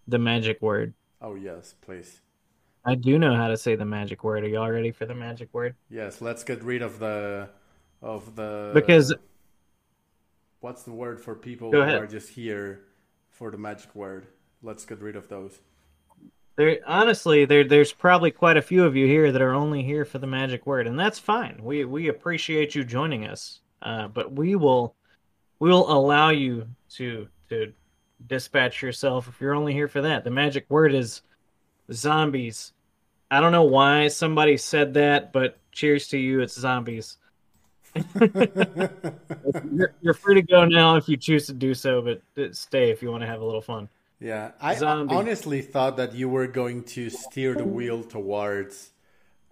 The 0.08 0.18
magic 0.18 0.62
word. 0.62 0.94
Oh 1.20 1.34
yes, 1.34 1.74
please. 1.82 2.22
I 2.86 2.94
do 2.94 3.18
know 3.18 3.34
how 3.34 3.48
to 3.48 3.56
say 3.58 3.76
the 3.76 3.84
magic 3.84 4.24
word. 4.24 4.44
Are 4.44 4.48
y'all 4.48 4.70
ready 4.70 4.92
for 4.92 5.04
the 5.04 5.14
magic 5.14 5.52
word? 5.52 5.74
Yes, 5.90 6.22
let's 6.22 6.42
get 6.42 6.62
rid 6.62 6.80
of 6.80 6.98
the 6.98 7.50
of 8.04 8.36
the 8.36 8.70
because 8.74 9.14
what's 10.60 10.82
the 10.82 10.92
word 10.92 11.20
for 11.20 11.34
people 11.34 11.72
who 11.72 11.80
are 11.80 12.06
just 12.06 12.28
here 12.28 12.84
for 13.30 13.50
the 13.50 13.58
magic 13.58 13.94
word? 13.94 14.26
Let's 14.62 14.84
get 14.84 15.00
rid 15.00 15.16
of 15.16 15.28
those. 15.28 15.58
There 16.56 16.78
honestly, 16.86 17.46
there 17.46 17.64
there's 17.64 17.92
probably 17.92 18.30
quite 18.30 18.56
a 18.56 18.62
few 18.62 18.84
of 18.84 18.94
you 18.94 19.06
here 19.06 19.32
that 19.32 19.42
are 19.42 19.54
only 19.54 19.82
here 19.82 20.04
for 20.04 20.18
the 20.18 20.26
magic 20.26 20.66
word, 20.66 20.86
and 20.86 21.00
that's 21.00 21.18
fine. 21.18 21.58
We 21.62 21.84
we 21.86 22.08
appreciate 22.08 22.74
you 22.74 22.84
joining 22.84 23.26
us. 23.26 23.60
Uh, 23.82 24.08
but 24.08 24.32
we 24.32 24.54
will 24.54 24.94
we 25.58 25.70
will 25.70 25.90
allow 25.90 26.28
you 26.28 26.68
to 26.90 27.26
to 27.48 27.72
dispatch 28.26 28.82
yourself 28.82 29.28
if 29.28 29.40
you're 29.40 29.54
only 29.54 29.72
here 29.72 29.88
for 29.88 30.02
that. 30.02 30.24
The 30.24 30.30
magic 30.30 30.66
word 30.68 30.94
is 30.94 31.22
zombies. 31.90 32.72
I 33.30 33.40
don't 33.40 33.52
know 33.52 33.64
why 33.64 34.08
somebody 34.08 34.56
said 34.56 34.94
that, 34.94 35.32
but 35.32 35.58
cheers 35.72 36.08
to 36.08 36.18
you. 36.18 36.40
It's 36.40 36.58
zombies. 36.58 37.16
you're, 39.72 39.94
you're, 40.00 40.14
free 40.14 40.34
to 40.34 40.42
go 40.42 40.64
now 40.64 40.96
if 40.96 41.08
you 41.08 41.16
choose 41.16 41.46
to 41.46 41.52
do 41.52 41.74
so, 41.74 42.02
but 42.02 42.54
stay 42.54 42.90
if 42.90 43.02
you 43.02 43.10
want 43.10 43.22
to 43.22 43.26
have 43.26 43.40
a 43.40 43.44
little 43.44 43.60
fun. 43.60 43.88
Yeah, 44.20 44.52
I 44.60 44.74
Zombie. 44.74 45.14
honestly 45.14 45.60
thought 45.62 45.96
that 45.98 46.14
you 46.14 46.28
were 46.28 46.46
going 46.46 46.84
to 46.84 47.10
steer 47.10 47.54
the 47.54 47.64
wheel 47.64 48.02
towards 48.02 48.90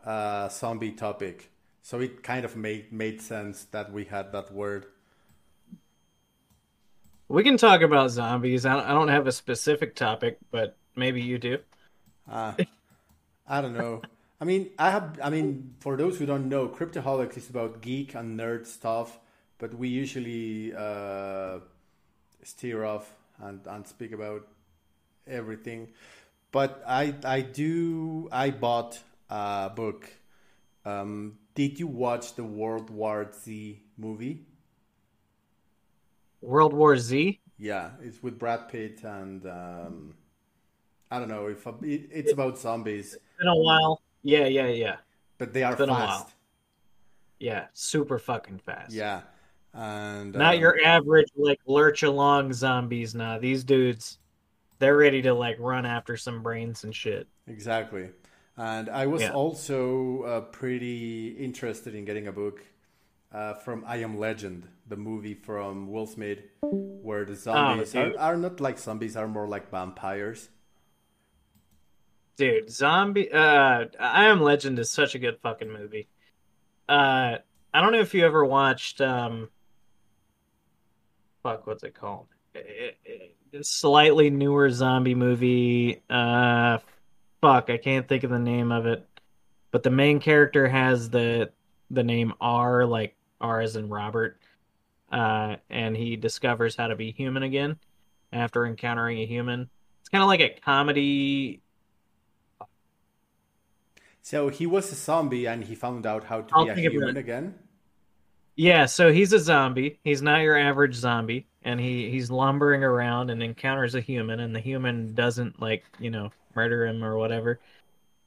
uh, 0.05 0.49
zombie 0.49 0.93
topic, 0.93 1.51
so 1.83 2.01
it 2.01 2.23
kind 2.23 2.45
of 2.45 2.57
made 2.57 2.93
made 2.93 3.21
sense 3.21 3.65
that 3.67 3.93
we 3.93 4.05
had 4.05 4.33
that 4.33 4.53
word. 4.53 4.87
We 7.29 7.43
can 7.43 7.57
talk 7.57 7.83
about 7.83 8.11
zombies. 8.11 8.67
I 8.67 8.75
don't, 8.75 8.85
I 8.85 8.93
don't 8.93 9.09
have 9.09 9.27
a 9.27 9.33
specific 9.33 9.95
topic, 9.95 10.39
but 10.51 10.77
maybe 10.97 11.23
you 11.23 11.39
do. 11.39 11.59
Uh, 12.31 12.55
I 13.47 13.61
don't 13.61 13.75
know. 13.75 14.03
I 14.43 14.45
mean, 14.45 14.71
I 14.77 14.91
have. 14.91 15.21
I 15.23 15.31
mean, 15.31 15.77
for 15.79 15.97
those 15.97 16.19
who 16.19 16.27
don't 16.27 16.49
know, 16.49 16.67
Cryptoholics 16.67 17.37
is 17.37 17.49
about 17.49 17.81
geek 17.81 18.17
and 18.17 18.37
nerd 18.37 18.67
stuff, 18.67 19.21
but 19.59 19.73
we 19.73 19.87
usually 19.87 20.75
uh, 20.75 21.61
steer 22.43 22.85
off 22.85 23.15
and, 23.41 23.65
and 23.69 23.87
speak 23.87 24.11
about 24.11 24.49
everything. 25.29 25.91
But 26.51 26.83
I 26.85 27.15
I 27.25 27.43
do 27.43 28.29
I 28.33 28.51
bought 28.51 28.99
a 29.31 29.71
book. 29.71 30.11
Um, 30.85 31.39
did 31.55 31.79
you 31.79 31.87
watch 31.87 32.35
the 32.35 32.43
World 32.43 32.91
War 32.91 33.31
Z 33.33 33.81
movie? 33.97 34.45
World 36.41 36.73
War 36.73 36.97
Z. 36.97 37.39
Yeah, 37.61 37.91
it's 38.03 38.21
with 38.21 38.41
Brad 38.41 38.69
Pitt 38.69 39.05
and 39.05 39.47
um, 39.47 40.15
I 41.13 41.21
don't 41.21 41.29
know 41.29 41.47
if 41.47 41.65
it, 41.65 42.09
it's 42.11 42.33
about 42.33 42.59
zombies. 42.59 43.15
It's 43.15 43.23
been 43.39 43.47
a 43.47 43.55
while. 43.55 44.02
Yeah, 44.23 44.47
yeah, 44.47 44.69
yeah. 44.69 44.97
But 45.39 45.53
they 45.53 45.63
are 45.63 45.77
fast. 45.77 46.29
Yeah, 47.39 47.67
super 47.73 48.19
fucking 48.19 48.59
fast. 48.59 48.93
Yeah, 48.93 49.23
and 49.75 50.33
not 50.35 50.55
um, 50.55 50.61
your 50.61 50.77
average 50.85 51.29
like 51.37 51.61
lurch 51.67 52.03
along 52.03 52.53
zombies. 52.53 53.15
Nah, 53.15 53.39
these 53.39 53.65
dudes, 53.65 54.19
they're 54.79 54.97
ready 54.97 55.23
to 55.23 55.35
like 55.35 55.57
run 55.59 55.85
after 55.87 56.17
some 56.17 56.43
brains 56.43 56.85
and 56.85 56.95
shit. 56.95 57.27
Exactly. 57.49 58.11
And 58.57 58.91
I 58.91 59.07
was 59.07 59.23
yeah. 59.23 59.33
also 59.33 60.23
uh, 60.23 60.41
pretty 60.43 61.29
interested 61.29 61.95
in 61.95 62.05
getting 62.05 62.29
a 62.29 62.33
book 62.33 62.61
uh, 63.33 63.55
from 63.55 63.85
I 63.87 63.97
Am 63.99 64.19
Legend, 64.19 64.69
the 64.87 64.97
movie 64.97 65.35
from 65.35 65.91
Will 65.91 66.07
Smith, 66.07 66.41
where 66.61 67.25
the 67.25 67.35
zombies 67.35 67.95
oh, 67.97 68.01
are, 68.01 68.19
are, 68.19 68.37
not 68.37 68.61
like 68.61 68.79
zombies, 68.79 69.17
are 69.17 69.27
more 69.27 69.49
like 69.49 69.71
vampires. 69.71 70.51
Dude, 72.37 72.71
zombie. 72.71 73.31
Uh, 73.31 73.87
I 74.01 74.25
Am 74.27 74.41
Legend 74.41 74.79
is 74.79 74.91
such 74.91 75.15
a 75.15 75.19
good 75.19 75.39
fucking 75.43 75.71
movie. 75.71 76.09
Uh, 76.89 77.39
I 77.75 77.81
don't 77.81 77.93
know 77.93 78.01
if 78.01 78.15
you 78.15 78.25
ever 78.25 78.45
watched. 78.45 79.01
Um, 79.01 79.49
fuck, 81.43 81.67
what's 81.67 81.83
it 81.83 81.95
called? 81.95 82.27
It, 82.55 82.99
it, 83.05 83.67
slightly 83.67 84.31
newer 84.31 84.71
zombie 84.71 85.15
movie. 85.15 86.03
Uh, 86.09 86.79
fuck, 87.41 87.69
I 87.69 87.77
can't 87.77 88.09
think 88.09 88.25
of 88.25 88.31
the 88.31 88.39
name 88.39 88.73
of 88.73 88.87
it. 88.87 89.07
But 89.71 89.83
the 89.83 89.91
main 89.91 90.21
character 90.21 90.69
has 90.69 91.11
the 91.11 91.51
the 91.91 92.03
name 92.03 92.33
R, 92.41 92.87
like 92.87 93.15
R 93.41 93.61
as 93.61 93.77
in 93.77 93.89
Robert, 93.89 94.39
uh, 95.11 95.57
and 95.69 95.97
he 95.97 96.17
discovers 96.17 96.77
how 96.77 96.89
to 96.89 96.97
be 96.97 97.13
human 97.13 97.43
again 97.43 97.77
after 98.33 98.67
encountering 98.67 99.19
a 99.19 99.27
human. 99.27 99.69
It's 100.01 100.09
kind 100.09 100.23
of 100.23 100.29
like 100.29 100.41
a 100.41 100.59
comedy. 100.61 101.63
So 104.23 104.49
he 104.49 104.67
was 104.67 104.91
a 104.93 104.95
zombie 104.95 105.47
and 105.47 105.65
he 105.65 105.75
found 105.75 106.07
out 106.07 106.25
how 106.25 106.43
to 106.43 106.55
I'll 106.55 106.65
be 106.65 106.87
a 106.87 106.91
human 106.91 107.17
again. 107.17 107.57
Yeah, 108.55 108.87
so 108.87 109.13
he's 109.13 109.33
a 109.33 109.39
zombie. 109.41 109.99
He's 110.05 110.23
not 110.23 110.43
your 110.43 110.57
average 110.57 110.95
zombie, 110.95 111.47
and 111.65 111.81
he 111.81 112.11
he's 112.11 112.31
lumbering 112.31 112.85
around 112.85 113.31
and 113.31 113.43
encounters 113.43 113.95
a 113.95 114.01
human, 114.01 114.41
and 114.41 114.55
the 114.55 114.61
human 114.61 115.15
doesn't 115.15 115.61
like 115.61 115.85
you 115.99 116.11
know 116.11 116.31
murder 116.55 116.87
him 116.87 117.03
or 117.03 117.17
whatever, 117.17 117.61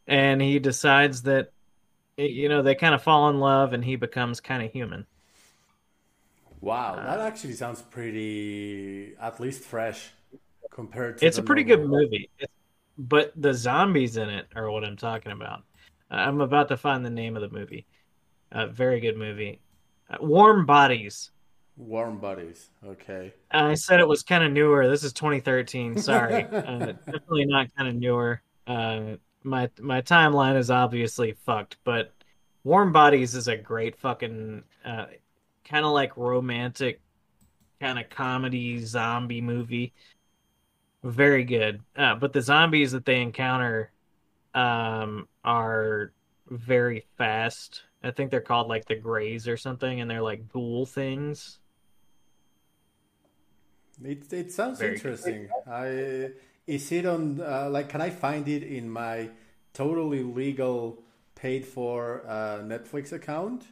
and 0.07 0.41
he 0.41 0.59
decides 0.59 1.21
that 1.23 1.51
you 2.17 2.49
know 2.49 2.61
they 2.61 2.75
kind 2.75 2.93
of 2.95 3.03
fall 3.03 3.29
in 3.29 3.39
love 3.39 3.73
and 3.73 3.85
he 3.85 3.95
becomes 3.95 4.39
kind 4.39 4.63
of 4.63 4.71
human. 4.71 5.05
Wow 6.59 6.95
uh, 6.95 7.05
that 7.05 7.19
actually 7.19 7.53
sounds 7.53 7.81
pretty 7.81 9.15
at 9.21 9.39
least 9.39 9.63
fresh 9.63 10.09
compared 10.71 11.19
to 11.19 11.25
it's 11.25 11.37
a 11.37 11.43
pretty 11.43 11.63
normal... 11.63 11.87
good 11.87 11.91
movie. 11.91 12.29
But 12.97 13.33
the 13.35 13.53
zombies 13.53 14.17
in 14.17 14.29
it 14.29 14.47
are 14.55 14.71
what 14.71 14.85
i'm 14.85 14.95
talking 14.95 15.33
about 15.33 15.63
i'm 16.19 16.41
about 16.41 16.69
to 16.69 16.77
find 16.77 17.05
the 17.05 17.09
name 17.09 17.35
of 17.35 17.41
the 17.41 17.57
movie. 17.57 17.85
Uh, 18.51 18.67
very 18.67 18.99
good 18.99 19.17
movie. 19.17 19.59
Uh, 20.09 20.17
warm 20.21 20.65
bodies. 20.65 21.31
Warm 21.77 22.19
bodies. 22.19 22.69
Okay. 22.85 23.33
I 23.51 23.73
said 23.73 23.99
it 23.99 24.07
was 24.07 24.23
kind 24.23 24.43
of 24.43 24.51
newer. 24.51 24.87
This 24.87 25.03
is 25.03 25.11
2013 25.13 25.97
sorry. 26.01 26.45
Uh, 26.45 26.93
definitely 27.05 27.45
not 27.45 27.67
kind 27.75 27.89
of 27.89 27.95
newer. 27.95 28.41
Uh, 28.65 29.15
my 29.43 29.69
my 29.79 30.01
timeline 30.01 30.57
is 30.57 30.71
obviously 30.71 31.33
fucked, 31.45 31.77
but 31.83 32.13
Warm 32.63 32.91
Bodies 32.91 33.35
is 33.35 33.47
a 33.47 33.57
great 33.57 33.95
fucking. 33.97 34.63
Uh, 34.83 35.05
kind 35.65 35.85
of 35.85 35.91
like 35.91 36.15
romantic, 36.15 37.01
kind 37.79 37.99
of 37.99 38.09
comedy 38.09 38.79
zombie 38.83 39.41
movie. 39.41 39.93
Very 41.03 41.43
good. 41.43 41.81
Uh, 41.95 42.15
but 42.15 42.33
the 42.33 42.41
zombies 42.41 42.91
that 42.93 43.05
they 43.05 43.21
encounter 43.21 43.91
um, 44.55 45.27
are 45.43 46.13
very 46.47 47.05
fast. 47.17 47.83
I 48.03 48.11
think 48.11 48.31
they're 48.31 48.41
called 48.41 48.67
like 48.67 48.85
the 48.85 48.95
Greys 48.95 49.47
or 49.47 49.57
something, 49.57 50.01
and 50.01 50.09
they're 50.09 50.21
like 50.21 50.49
ghoul 50.51 50.85
things. 50.85 51.59
It 54.03 54.31
it 54.33 54.51
sounds 54.51 54.79
Very 54.79 54.95
interesting. 54.95 55.49
I 55.67 56.31
is 56.67 56.91
it 56.91 57.05
on 57.05 57.41
uh, 57.41 57.69
like 57.69 57.89
can 57.89 58.01
I 58.01 58.09
find 58.09 58.47
it 58.47 58.63
in 58.63 58.89
my 58.89 59.29
totally 59.73 60.23
legal 60.23 61.03
paid 61.35 61.65
for 61.65 62.23
uh, 62.27 62.59
Netflix 62.63 63.11
account? 63.11 63.65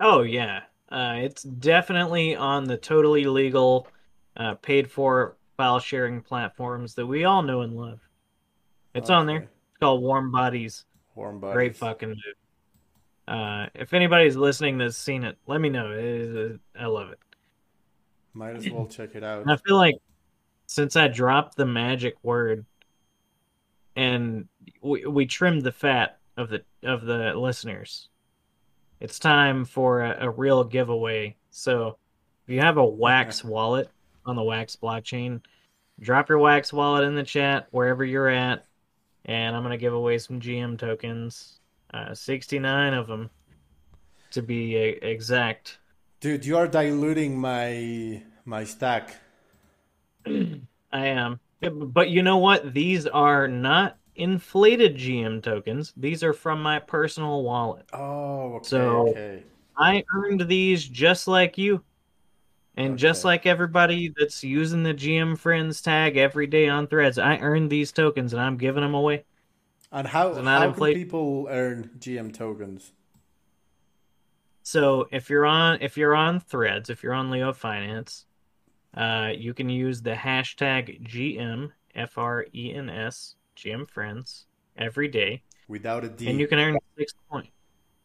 Oh 0.00 0.22
yeah, 0.22 0.62
uh, 0.90 1.14
it's 1.18 1.42
definitely 1.42 2.36
on 2.36 2.64
the 2.64 2.76
totally 2.76 3.24
legal, 3.24 3.88
uh, 4.36 4.54
paid 4.54 4.90
for 4.90 5.36
file 5.56 5.80
sharing 5.80 6.20
platforms 6.22 6.94
that 6.94 7.06
we 7.06 7.24
all 7.24 7.42
know 7.42 7.62
and 7.62 7.76
love. 7.76 8.00
It's 8.94 9.10
on 9.10 9.26
there. 9.26 9.48
Called 9.80 10.02
Warm 10.02 10.30
Bodies. 10.30 10.84
Warm 11.14 11.40
bodies. 11.40 11.54
Great 11.54 11.76
fucking 11.76 12.08
movie. 12.10 12.20
Uh, 13.28 13.66
if 13.74 13.92
anybody's 13.92 14.36
listening 14.36 14.78
that's 14.78 14.96
seen 14.96 15.24
it, 15.24 15.36
let 15.46 15.60
me 15.60 15.68
know. 15.68 15.90
It 15.90 16.04
is, 16.04 16.58
I 16.78 16.86
love 16.86 17.10
it. 17.10 17.18
Might 18.34 18.56
as 18.56 18.70
well 18.70 18.86
check 18.86 19.14
it 19.14 19.24
out. 19.24 19.42
And 19.42 19.50
I 19.50 19.56
feel 19.56 19.76
like 19.76 19.96
since 20.66 20.94
I 20.94 21.08
dropped 21.08 21.56
the 21.56 21.66
magic 21.66 22.14
word 22.22 22.66
and 23.96 24.46
we, 24.82 25.06
we 25.06 25.26
trimmed 25.26 25.62
the 25.62 25.72
fat 25.72 26.18
of 26.36 26.50
the 26.50 26.62
of 26.82 27.06
the 27.06 27.32
listeners, 27.34 28.10
it's 29.00 29.18
time 29.18 29.64
for 29.64 30.02
a, 30.02 30.26
a 30.26 30.30
real 30.30 30.62
giveaway. 30.64 31.34
So 31.50 31.96
if 32.46 32.52
you 32.52 32.60
have 32.60 32.76
a 32.76 32.84
Wax 32.84 33.42
wallet 33.42 33.88
on 34.26 34.36
the 34.36 34.42
Wax 34.42 34.76
blockchain, 34.76 35.40
drop 35.98 36.28
your 36.28 36.38
Wax 36.38 36.74
wallet 36.74 37.04
in 37.04 37.14
the 37.14 37.22
chat 37.22 37.68
wherever 37.70 38.04
you're 38.04 38.28
at, 38.28 38.65
and 39.26 39.54
I'm 39.54 39.62
gonna 39.62 39.76
give 39.76 39.92
away 39.94 40.18
some 40.18 40.40
GM 40.40 40.78
tokens, 40.78 41.60
uh, 41.92 42.14
69 42.14 42.94
of 42.94 43.06
them 43.06 43.28
to 44.30 44.42
be 44.42 44.76
uh, 44.76 45.06
exact. 45.06 45.78
Dude, 46.20 46.44
you 46.46 46.56
are 46.56 46.66
diluting 46.66 47.38
my 47.38 48.22
my 48.44 48.64
stack. 48.64 49.14
I 50.26 51.06
am. 51.06 51.40
But 51.60 52.10
you 52.10 52.22
know 52.22 52.38
what? 52.38 52.72
These 52.72 53.06
are 53.06 53.48
not 53.48 53.98
inflated 54.14 54.96
GM 54.96 55.42
tokens. 55.42 55.92
These 55.96 56.22
are 56.22 56.32
from 56.32 56.62
my 56.62 56.78
personal 56.78 57.42
wallet. 57.42 57.86
Oh, 57.92 58.54
okay, 58.56 58.68
So- 58.68 59.08
okay. 59.10 59.42
I 59.78 60.02
earned 60.14 60.48
these 60.48 60.88
just 60.88 61.28
like 61.28 61.58
you. 61.58 61.82
And 62.78 62.98
just 62.98 63.24
like 63.24 63.46
everybody 63.46 64.12
that's 64.18 64.44
using 64.44 64.82
the 64.82 64.92
GM 64.92 65.38
Friends 65.38 65.80
tag 65.80 66.18
every 66.18 66.46
day 66.46 66.68
on 66.68 66.86
threads, 66.86 67.16
I 67.18 67.38
earned 67.38 67.70
these 67.70 67.90
tokens 67.90 68.34
and 68.34 68.42
I'm 68.42 68.58
giving 68.58 68.82
them 68.82 68.94
away. 68.94 69.24
And 69.92 70.06
how 70.06 70.34
how 70.34 70.60
can 70.60 70.68
inflate- 70.68 70.96
people 70.96 71.46
earn 71.50 71.90
GM 71.98 72.32
tokens? 72.34 72.92
So 74.62 75.08
if 75.12 75.30
you're 75.30 75.46
on 75.46 75.78
if 75.80 75.96
you're 75.96 76.14
on 76.14 76.40
threads, 76.40 76.90
if 76.90 77.02
you're 77.02 77.14
on 77.14 77.30
Leo 77.30 77.52
Finance, 77.52 78.26
uh, 78.94 79.30
you 79.34 79.54
can 79.54 79.68
use 79.70 80.02
the 80.02 80.12
hashtag 80.12 81.02
GM 81.08 81.70
F 81.94 82.18
R 82.18 82.46
E 82.54 82.74
N 82.74 82.90
S 82.90 83.36
GM 83.56 83.88
Friends 83.88 84.46
every 84.76 85.08
day. 85.08 85.42
Without 85.68 86.04
a 86.04 86.08
D. 86.08 86.28
and 86.28 86.38
you 86.38 86.46
can 86.46 86.58
earn 86.58 86.76
six 86.98 87.12
points. 87.30 87.48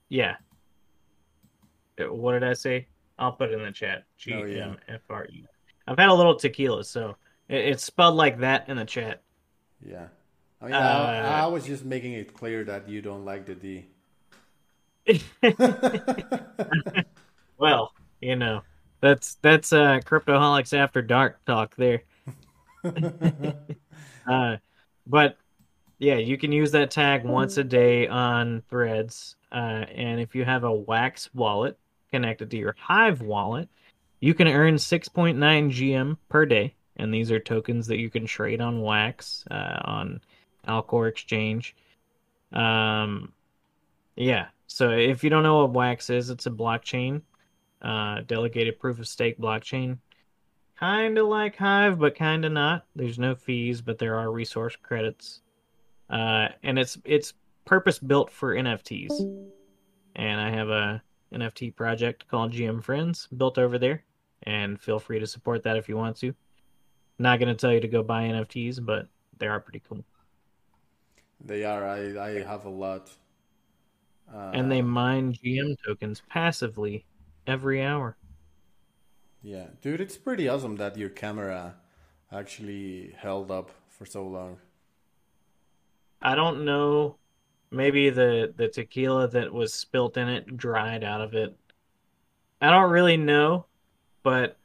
Yeah. 0.10 0.38
Uh, 2.00 2.14
What 2.14 2.34
did 2.34 2.44
I 2.44 2.54
say? 2.54 2.88
I'll 3.22 3.32
put 3.32 3.52
it 3.52 3.54
in 3.54 3.64
the 3.64 3.72
chat. 3.72 4.04
G. 4.18 4.34
M 4.34 4.78
F 4.88 5.02
R 5.10 5.26
E. 5.28 5.46
I've 5.88 5.98
had 5.98 6.10
a 6.10 6.14
little 6.14 6.36
tequila, 6.36 6.84
so 6.84 7.16
it- 7.48 7.66
it's 7.68 7.84
spelled 7.84 8.16
like 8.16 8.40
that 8.40 8.68
in 8.68 8.78
the 8.78 8.86
chat. 8.86 9.22
Yeah. 9.86 10.08
I 10.60 10.66
mean, 10.66 10.74
Uh, 10.74 10.78
I, 10.78 11.42
I 11.42 11.46
was 11.48 11.66
just 11.66 11.86
making 11.86 12.14
it 12.14 12.34
clear 12.34 12.64
that 12.66 12.90
you 12.90 13.02
don't 13.02 13.24
like 13.26 13.46
the 13.46 13.56
D. 13.56 13.86
well, 17.58 17.94
you 18.22 18.36
know, 18.36 18.62
that's 19.02 19.36
that's 19.42 19.74
uh, 19.74 20.00
cryptoholics 20.06 20.78
after 20.78 21.02
dark 21.02 21.44
talk 21.46 21.76
there. 21.76 22.04
uh, 24.28 24.58
but 25.08 25.38
yeah, 26.00 26.16
you 26.16 26.38
can 26.38 26.52
use 26.52 26.72
that 26.72 26.92
tag 26.92 27.24
once 27.26 27.58
a 27.58 27.64
day 27.64 28.08
on 28.08 28.62
Threads, 28.70 29.36
uh, 29.52 29.86
and 29.96 30.20
if 30.20 30.36
you 30.36 30.46
have 30.46 30.64
a 30.64 30.72
Wax 30.74 31.30
wallet 31.34 31.78
connected 32.12 32.52
to 32.52 32.58
your 32.58 32.76
Hive 32.80 33.22
wallet, 33.22 33.70
you 34.20 34.34
can 34.34 34.48
earn 34.48 34.76
6.9 34.76 35.36
GM 35.38 36.18
per 36.30 36.46
day, 36.46 36.76
and 36.98 37.14
these 37.14 37.32
are 37.32 37.40
tokens 37.40 37.88
that 37.88 37.98
you 37.98 38.10
can 38.10 38.26
trade 38.26 38.62
on 38.62 38.82
Wax 38.82 39.44
uh, 39.50 39.80
on 39.84 40.22
Alcor 40.68 41.10
Exchange. 41.10 41.76
Um, 42.54 43.34
yeah. 44.16 44.48
So 44.68 44.92
if 44.92 45.24
you 45.24 45.30
don't 45.30 45.44
know 45.44 45.60
what 45.60 45.72
Wax 45.72 46.10
is, 46.10 46.30
it's 46.30 46.46
a 46.46 46.52
blockchain, 46.52 47.22
uh, 47.82 48.22
delegated 48.28 48.80
proof 48.80 49.00
of 49.00 49.08
stake 49.08 49.40
blockchain. 49.40 49.98
Kind 50.80 51.18
of 51.18 51.28
like 51.28 51.58
Hive, 51.58 52.00
but 52.00 52.16
kind 52.16 52.46
of 52.46 52.52
not. 52.52 52.86
There's 52.96 53.20
no 53.20 53.36
fees, 53.36 53.82
but 53.82 54.00
there 54.00 54.18
are 54.18 54.32
resource 54.32 54.76
credits. 54.82 55.42
Uh, 56.10 56.50
and 56.64 56.78
it's 56.78 56.98
it's 57.06 57.34
purpose 57.66 58.00
built 58.00 58.32
for 58.32 58.56
NFTs. 58.56 59.12
And 60.16 60.42
I 60.42 60.50
have 60.50 60.70
a 60.70 61.02
NFT 61.34 61.76
project 61.76 62.28
called 62.28 62.54
GM 62.54 62.84
Friends 62.84 63.28
built 63.36 63.58
over 63.58 63.78
there, 63.78 64.04
and 64.44 64.80
feel 64.80 65.00
free 65.00 65.20
to 65.20 65.28
support 65.28 65.64
that 65.64 65.78
if 65.78 65.88
you 65.88 65.98
want 65.98 66.18
to. 66.18 66.34
Not 67.20 67.40
gonna 67.40 67.56
tell 67.56 67.74
you 67.74 67.80
to 67.80 67.88
go 67.88 68.04
buy 68.04 68.24
NFTs, 68.24 68.84
but 68.86 69.08
they 69.38 69.48
are 69.48 69.60
pretty 69.60 69.82
cool. 69.88 70.04
They 71.44 71.64
are. 71.64 71.86
I, 71.88 72.18
I 72.20 72.44
have 72.44 72.66
a 72.66 72.70
lot. 72.70 73.12
Uh, 74.34 74.52
and 74.54 74.72
they 74.72 74.82
mine 74.82 75.34
GM 75.34 75.76
tokens 75.86 76.22
passively 76.30 77.06
every 77.48 77.84
hour. 77.84 78.18
Yeah, 79.44 79.68
dude, 79.82 80.02
it's 80.02 80.18
pretty 80.18 80.48
awesome 80.48 80.76
that 80.78 80.98
your 80.98 81.10
camera 81.10 81.76
actually 82.32 83.16
held 83.18 83.52
up 83.52 83.72
for 83.90 84.06
so 84.06 84.26
long. 84.26 84.58
I 86.22 86.36
don't 86.36 86.64
know. 86.64 87.18
Maybe 87.72 88.10
the 88.10 88.54
the 88.56 88.68
tequila 88.68 89.28
that 89.30 89.54
was 89.54 89.74
spilt 89.74 90.18
in 90.18 90.28
it 90.30 90.58
dried 90.58 91.04
out 91.04 91.22
of 91.22 91.34
it. 91.34 91.58
I 92.62 92.70
don't 92.70 92.92
really 92.92 93.18
know, 93.18 93.66
but 94.24 94.58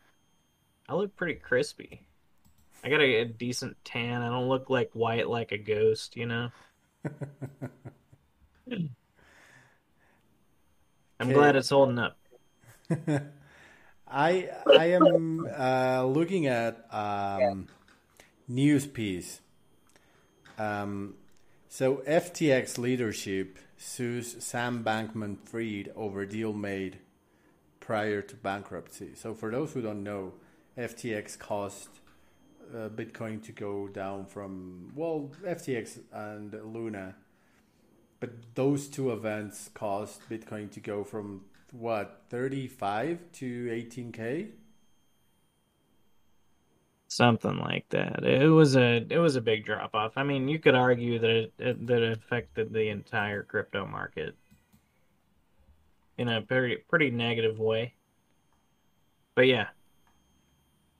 I 0.88 0.94
look 0.94 1.16
pretty 1.16 1.34
crispy. 1.36 2.06
I 2.84 2.90
got 2.90 3.00
a, 3.02 3.22
a 3.22 3.24
decent 3.26 3.76
tan. 3.84 4.22
I 4.22 4.28
don't 4.30 4.48
look 4.48 4.70
like 4.70 4.92
white 4.94 5.28
like 5.28 5.52
a 5.52 5.58
ghost, 5.58 6.16
you 6.16 6.26
know. 6.26 6.50
I'm 11.20 11.30
Okay. 11.30 11.32
glad 11.32 11.56
it's 11.56 11.68
holding 11.70 11.98
up. 11.98 12.18
I 14.08 14.48
I 14.72 14.84
am 14.86 15.46
uh, 15.46 16.04
looking 16.04 16.46
at 16.46 16.86
um, 16.94 17.68
news 18.48 18.86
piece. 18.86 19.40
Um, 20.58 21.14
so 21.68 21.96
FTX 22.06 22.78
leadership 22.78 23.58
sues 23.76 24.42
Sam 24.42 24.82
Bankman-Fried 24.84 25.92
over 25.94 26.24
deal 26.24 26.52
made 26.52 26.98
prior 27.80 28.22
to 28.22 28.36
bankruptcy. 28.36 29.10
So 29.14 29.34
for 29.34 29.50
those 29.50 29.72
who 29.72 29.82
don't 29.82 30.02
know, 30.02 30.34
FTX 30.76 31.38
caused 31.38 31.88
uh, 32.74 32.88
Bitcoin 32.88 33.42
to 33.44 33.52
go 33.52 33.88
down 33.88 34.26
from 34.26 34.92
well 34.94 35.30
FTX 35.44 36.00
and 36.12 36.52
Luna, 36.72 37.14
but 38.20 38.30
those 38.54 38.88
two 38.88 39.12
events 39.12 39.70
caused 39.72 40.20
Bitcoin 40.28 40.70
to 40.72 40.80
go 40.80 41.04
from 41.04 41.42
what 41.72 42.22
35 42.30 43.20
to 43.34 43.66
18k 43.66 44.48
Something 47.16 47.56
like 47.60 47.88
that. 47.88 48.24
It 48.24 48.50
was 48.50 48.76
a 48.76 49.06
it 49.08 49.16
was 49.16 49.36
a 49.36 49.40
big 49.40 49.64
drop 49.64 49.94
off. 49.94 50.18
I 50.18 50.22
mean, 50.22 50.48
you 50.48 50.58
could 50.58 50.74
argue 50.74 51.18
that 51.18 51.30
it, 51.30 51.52
it 51.58 51.86
that 51.86 52.02
it 52.02 52.12
affected 52.12 52.70
the 52.70 52.90
entire 52.90 53.42
crypto 53.42 53.86
market 53.86 54.36
in 56.18 56.28
a 56.28 56.42
pretty 56.42 56.76
pretty 56.76 57.10
negative 57.10 57.58
way. 57.58 57.94
But 59.34 59.46
yeah. 59.46 59.68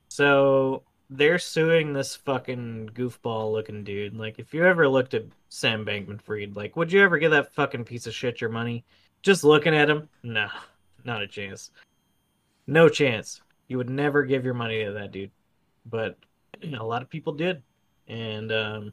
So 0.09 0.85
they're 1.11 1.39
suing 1.39 1.93
this 1.93 2.17
fucking 2.17 2.93
goofball 2.95 3.53
looking 3.53 3.85
dude. 3.85 4.17
Like 4.17 4.39
if 4.39 4.55
you 4.55 4.65
ever 4.65 4.89
looked 4.89 5.13
at 5.13 5.25
Sam 5.51 5.85
Bankman 5.85 6.23
Fried, 6.23 6.57
like 6.57 6.77
would 6.77 6.91
you 6.91 7.03
ever 7.03 7.19
give 7.19 7.33
that 7.33 7.53
fucking 7.53 7.85
piece 7.85 8.07
of 8.07 8.15
shit 8.15 8.41
your 8.41 8.49
money? 8.49 8.87
Just 9.21 9.45
looking 9.45 9.77
at 9.77 9.91
him? 9.91 10.09
No, 10.23 10.49
not 11.05 11.21
a 11.21 11.29
chance. 11.29 11.73
No 12.67 12.89
chance. 12.89 13.43
You 13.69 13.77
would 13.77 13.91
never 13.91 14.23
give 14.23 14.47
your 14.47 14.55
money 14.55 14.83
to 14.83 14.93
that 14.93 15.13
dude 15.13 15.31
but 15.91 16.19
you 16.61 16.71
know, 16.71 16.83
a 16.83 16.87
lot 16.87 17.03
of 17.03 17.09
people 17.09 17.33
did 17.33 17.63
and 18.09 18.53
um, 18.53 18.93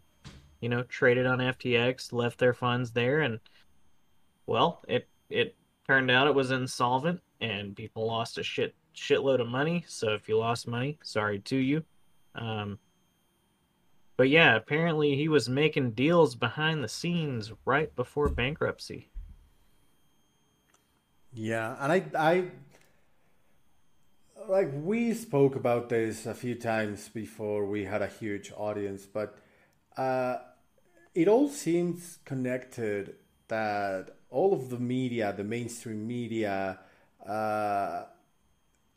you 0.60 0.70
know 0.70 0.84
traded 0.84 1.26
on 1.26 1.40
ftx 1.40 2.12
left 2.12 2.40
their 2.40 2.54
funds 2.54 2.92
there 2.92 3.22
and 3.22 3.40
well 4.48 4.82
it 4.88 5.08
it 5.30 5.56
turned 5.86 6.10
out 6.10 6.28
it 6.28 6.34
was 6.34 6.52
insolvent 6.52 7.20
and 7.42 7.76
people 7.76 8.08
lost 8.08 8.38
a 8.38 8.44
shit 8.44 8.74
shitload 8.96 9.42
of 9.42 9.48
money. 9.48 9.84
So 9.88 10.14
if 10.14 10.30
you 10.30 10.38
lost 10.38 10.68
money, 10.68 10.98
sorry 11.04 11.40
to 11.40 11.58
you. 11.58 11.84
Um, 12.36 12.80
but 14.18 14.30
yeah, 14.30 14.56
apparently 14.56 15.16
he 15.16 15.28
was 15.28 15.50
making 15.50 15.92
deals 15.92 16.36
behind 16.36 16.84
the 16.84 16.88
scenes 16.88 17.52
right 17.66 17.94
before 17.96 18.30
bankruptcy. 18.30 19.10
Yeah, 21.34 21.76
and 21.80 21.92
I, 21.92 22.06
I, 22.18 22.44
like 24.50 24.72
we 24.74 25.14
spoke 25.14 25.56
about 25.56 25.90
this 25.90 26.26
a 26.26 26.34
few 26.34 26.56
times 26.56 27.10
before 27.10 27.66
we 27.66 27.86
had 27.86 28.02
a 28.02 28.08
huge 28.08 28.52
audience, 28.56 29.06
but 29.06 29.38
uh, 29.98 30.38
it 31.14 31.28
all 31.28 31.50
seems 31.50 32.20
connected. 32.26 33.16
That 33.50 34.16
all 34.30 34.54
of 34.54 34.70
the 34.70 34.80
media, 34.80 35.34
the 35.36 35.44
mainstream 35.44 36.08
media, 36.08 36.80
uh, 37.28 38.04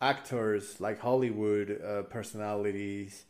actors 0.01 0.81
like 0.81 1.01
Hollywood 1.01 1.81
uh, 1.83 2.03
personalities, 2.03 3.25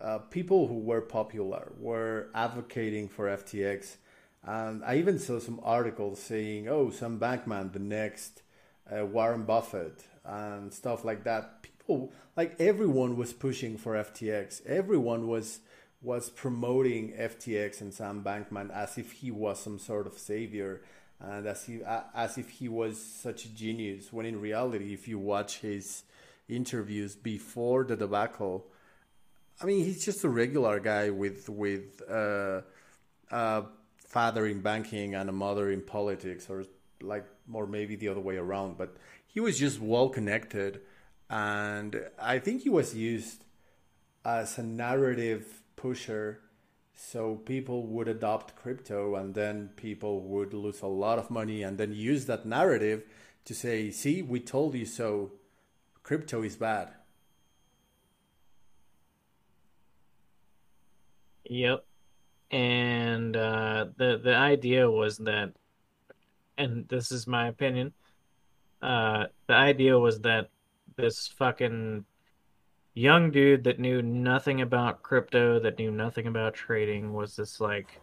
uh, 0.00 0.18
people 0.18 0.66
who 0.66 0.78
were 0.78 1.00
popular 1.00 1.72
were 1.78 2.28
advocating 2.34 3.08
for 3.08 3.26
FTX. 3.26 3.96
And 4.42 4.84
I 4.84 4.96
even 4.96 5.18
saw 5.18 5.38
some 5.38 5.60
articles 5.62 6.20
saying, 6.20 6.68
oh, 6.68 6.90
Sam 6.90 7.18
Bankman, 7.18 7.72
the 7.72 7.78
next 7.78 8.42
uh, 8.90 9.06
Warren 9.06 9.44
Buffett, 9.44 10.04
and 10.24 10.72
stuff 10.72 11.04
like 11.04 11.24
that. 11.24 11.62
People, 11.62 12.12
like 12.36 12.56
everyone 12.60 13.16
was 13.16 13.32
pushing 13.32 13.76
for 13.76 13.94
FTX. 13.94 14.64
Everyone 14.66 15.28
was 15.28 15.60
was 16.02 16.28
promoting 16.28 17.12
FTX 17.12 17.80
and 17.80 17.92
Sam 17.92 18.22
Bankman 18.22 18.70
as 18.70 18.98
if 18.98 19.12
he 19.12 19.30
was 19.30 19.58
some 19.58 19.78
sort 19.78 20.06
of 20.06 20.18
savior 20.18 20.82
and 21.18 21.46
as 21.46 21.66
if 21.68 21.82
as 22.14 22.38
if 22.38 22.50
he 22.50 22.68
was 22.68 23.02
such 23.02 23.44
a 23.44 23.48
genius. 23.48 24.12
When 24.12 24.26
in 24.26 24.40
reality, 24.40 24.92
if 24.92 25.08
you 25.08 25.18
watch 25.18 25.58
his 25.58 26.04
interviews 26.48 27.16
before 27.16 27.84
the 27.84 27.96
debacle, 27.96 28.66
I 29.60 29.66
mean, 29.66 29.84
he's 29.84 30.04
just 30.04 30.24
a 30.24 30.28
regular 30.28 30.80
guy 30.80 31.10
with 31.10 31.48
with 31.48 32.02
uh, 32.10 32.62
a 33.30 33.64
father 33.98 34.46
in 34.46 34.60
banking 34.60 35.14
and 35.14 35.28
a 35.28 35.32
mother 35.32 35.70
in 35.70 35.80
politics, 35.80 36.50
or 36.50 36.64
like, 37.00 37.24
or 37.52 37.66
maybe 37.66 37.96
the 37.96 38.08
other 38.08 38.20
way 38.20 38.36
around. 38.36 38.76
But 38.76 38.96
he 39.34 39.40
was 39.40 39.58
just 39.58 39.80
well 39.80 40.08
connected, 40.08 40.80
and 41.28 42.02
I 42.18 42.38
think 42.38 42.62
he 42.62 42.70
was 42.70 42.94
used 42.94 43.44
as 44.24 44.58
a 44.58 44.62
narrative 44.62 45.62
pusher 45.76 46.40
so 46.94 47.36
people 47.36 47.86
would 47.86 48.08
adopt 48.08 48.56
crypto 48.56 49.16
and 49.16 49.34
then 49.34 49.70
people 49.76 50.20
would 50.22 50.54
lose 50.54 50.80
a 50.82 50.86
lot 50.86 51.18
of 51.18 51.30
money 51.30 51.62
and 51.62 51.78
then 51.78 51.92
use 51.92 52.26
that 52.26 52.46
narrative 52.46 53.04
to 53.44 53.54
say 53.54 53.90
see 53.90 54.22
we 54.22 54.40
told 54.40 54.74
you 54.74 54.86
so 54.86 55.32
crypto 56.02 56.42
is 56.42 56.56
bad 56.56 56.90
Yep. 61.44 61.84
And 62.50 63.36
uh, 63.36 63.86
the 63.96 64.18
the 64.22 64.34
idea 64.36 64.90
was 64.90 65.18
that, 65.18 65.52
and 66.58 66.88
this 66.88 67.10
is 67.12 67.26
my 67.26 67.48
opinion. 67.48 67.92
Uh, 68.84 69.28
the 69.46 69.54
idea 69.54 69.98
was 69.98 70.20
that 70.20 70.50
this 70.96 71.26
fucking 71.26 72.04
young 72.92 73.30
dude 73.30 73.64
that 73.64 73.80
knew 73.80 74.02
nothing 74.02 74.60
about 74.60 75.02
crypto, 75.02 75.58
that 75.58 75.78
knew 75.78 75.90
nothing 75.90 76.26
about 76.26 76.52
trading, 76.52 77.14
was 77.14 77.34
this 77.34 77.62
like 77.62 77.98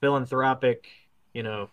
philanthropic, 0.00 0.88
you 1.34 1.42
know, 1.42 1.68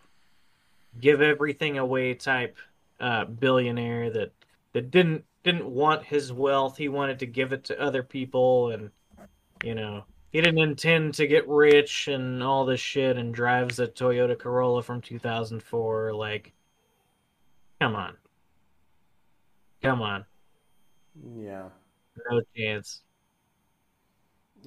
give 0.99 1.21
everything 1.21 1.77
away 1.77 2.13
type 2.13 2.57
uh, 2.99 3.23
billionaire 3.23 4.09
that 4.11 4.33
that 4.73 4.91
didn't 4.91 5.23
didn't 5.43 5.65
want 5.65 6.03
his 6.03 6.33
wealth. 6.33 6.75
He 6.75 6.89
wanted 6.89 7.19
to 7.19 7.25
give 7.25 7.53
it 7.53 7.63
to 7.65 7.81
other 7.81 8.03
people, 8.03 8.71
and 8.71 8.91
you 9.63 9.75
know, 9.75 10.03
he 10.33 10.41
didn't 10.41 10.59
intend 10.59 11.13
to 11.13 11.25
get 11.25 11.47
rich 11.47 12.09
and 12.09 12.43
all 12.43 12.65
this 12.65 12.81
shit. 12.81 13.15
And 13.15 13.33
drives 13.33 13.79
a 13.79 13.87
Toyota 13.87 14.37
Corolla 14.37 14.83
from 14.83 14.99
2004. 14.99 16.13
Like, 16.13 16.51
come 17.79 17.95
on, 17.95 18.15
come 19.81 20.01
on. 20.01 20.25
Yeah. 21.35 21.69
No 22.29 22.41
chance. 22.55 23.01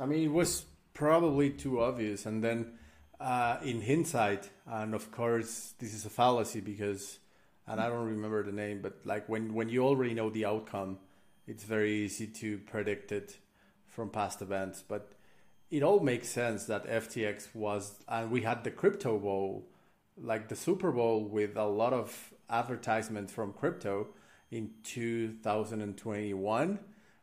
I 0.01 0.07
mean, 0.07 0.25
it 0.25 0.33
was 0.33 0.65
probably 0.95 1.51
too 1.51 1.81
obvious. 1.81 2.27
And 2.27 2.43
then 2.43 2.73
uh, 3.19 3.59
in 3.65 3.83
hindsight, 3.83 4.51
and 4.67 4.95
of 4.95 5.11
course, 5.11 5.75
this 5.79 5.95
is 5.95 6.07
a 6.07 6.11
fallacy 6.11 6.61
because, 6.61 7.19
and 7.67 7.81
I 7.81 7.89
don't 7.89 8.07
remember 8.07 8.43
the 8.43 8.53
name, 8.53 8.81
but 8.83 9.01
like 9.05 9.29
when, 9.29 9.55
when 9.55 9.69
you 9.69 9.85
already 9.85 10.15
know 10.15 10.31
the 10.31 10.45
outcome, 10.45 10.99
it's 11.47 11.65
very 11.65 11.93
easy 12.05 12.27
to 12.27 12.59
predict 12.59 13.13
it 13.13 13.39
from 13.87 14.11
past 14.11 14.43
events. 14.43 14.83
But 14.87 15.13
it 15.71 15.83
all 15.83 16.01
makes 16.01 16.29
sense 16.29 16.65
that 16.67 16.87
FTX 16.87 17.55
was, 17.55 17.95
and 18.09 18.31
we 18.31 18.43
had 18.43 18.65
the 18.65 18.71
crypto 18.71 19.19
bowl, 19.19 19.67
like 20.17 20.49
the 20.49 20.57
Super 20.57 20.93
Bowl 20.93 21.25
with 21.25 21.57
a 21.57 21.65
lot 21.65 21.93
of 21.93 22.33
advertisement 22.51 23.31
from 23.31 23.53
crypto 23.53 24.09
in 24.51 24.71
2021 24.83 26.79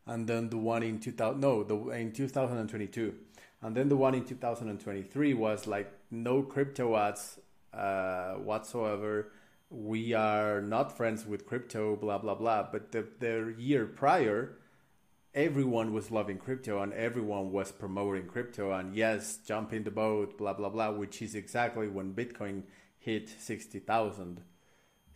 and 0.06 0.28
then 0.28 0.50
the 0.50 0.58
one 0.58 0.84
in 0.84 1.00
2000 1.00 1.40
no 1.40 1.64
the 1.64 1.76
in 1.90 2.12
2022 2.12 3.14
and 3.62 3.76
then 3.76 3.90
the 3.90 3.98
one 3.98 4.14
in 4.14 4.24
2023 4.24 5.34
was 5.34 5.68
like 5.68 5.92
no 6.12 6.44
crypto 6.44 6.96
ads 6.96 7.40
uh, 7.74 8.34
whatsoever. 8.34 9.32
We 9.70 10.14
are 10.14 10.62
not 10.62 10.96
friends 10.96 11.26
with 11.26 11.46
crypto 11.46 11.96
blah 11.96 12.20
blah 12.20 12.36
blah. 12.36 12.68
But 12.72 12.92
the, 12.92 13.08
the 13.20 13.56
year 13.58 13.86
prior 13.86 14.58
everyone 15.34 15.94
was 15.94 16.10
loving 16.10 16.38
crypto 16.38 16.82
and 16.82 16.94
everyone 16.94 17.52
was 17.52 17.72
promoting 17.72 18.28
crypto. 18.28 18.72
And 18.72 18.96
yes 18.96 19.40
jump 19.46 19.74
in 19.74 19.84
the 19.84 19.92
boat 19.92 20.38
blah 20.38 20.54
blah 20.54 20.70
blah 20.70 20.92
which 20.92 21.22
is 21.22 21.36
exactly 21.36 21.88
when 21.88 22.14
bitcoin 22.14 22.64
hit 23.00 23.30
60000 23.40 24.42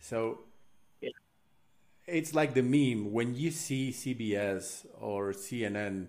so 0.02 0.40
it's 2.06 2.34
like 2.34 2.54
the 2.54 2.62
meme 2.62 3.12
when 3.12 3.34
you 3.34 3.52
see 3.52 3.90
CBS 3.90 4.84
or 5.00 5.32
CNN 5.32 6.08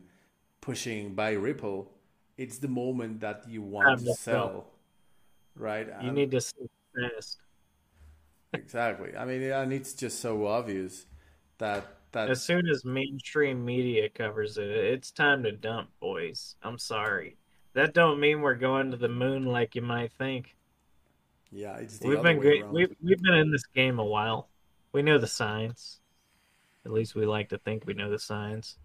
pushing 0.62 1.14
buy 1.14 1.34
Ripple, 1.34 1.92
it's 2.36 2.58
the 2.58 2.68
moment 2.68 3.20
that 3.20 3.48
you 3.48 3.62
want 3.62 4.00
to 4.00 4.14
sell, 4.16 4.66
right? 5.56 5.88
You 6.02 6.12
need 6.12 6.32
to 6.32 6.42
sell 6.42 6.68
fast. 6.96 7.38
exactly. 8.54 9.16
I 9.16 9.26
mean, 9.26 9.44
and 9.44 9.72
it's 9.72 9.94
just 9.94 10.20
so 10.20 10.48
obvious 10.48 11.06
that 11.60 11.86
that 12.14 12.32
as 12.32 12.42
soon 12.42 12.68
as 12.68 12.84
mainstream 12.84 13.64
media 13.64 14.10
covers 14.10 14.58
it, 14.58 14.70
it's 14.70 15.12
time 15.12 15.44
to 15.44 15.52
dump, 15.52 15.90
boys. 16.00 16.56
I'm 16.64 16.80
sorry. 16.80 17.38
That 17.74 17.94
don't 17.94 18.20
mean 18.20 18.42
we're 18.42 18.56
going 18.56 18.90
to 18.92 18.98
the 18.98 19.08
moon 19.08 19.46
like 19.46 19.76
you 19.76 19.84
might 19.84 20.12
think. 20.14 20.56
Yeah, 21.54 21.78
it's 21.78 22.02
we've 22.02 22.22
been 22.22 22.40
great. 22.40 22.68
We've 22.68 22.96
we've 23.02 23.22
been 23.22 23.36
in 23.36 23.52
this 23.52 23.66
game 23.66 24.00
a 24.00 24.04
while. 24.04 24.50
We 24.92 25.04
know 25.04 25.20
the 25.20 25.28
signs. 25.28 26.00
At 26.86 26.92
least 26.92 27.16
we 27.16 27.26
like 27.26 27.50
to 27.50 27.60
think 27.60 27.86
we 27.86 27.94
know 27.94 28.10
the 28.10 28.20
signs. 28.20 28.78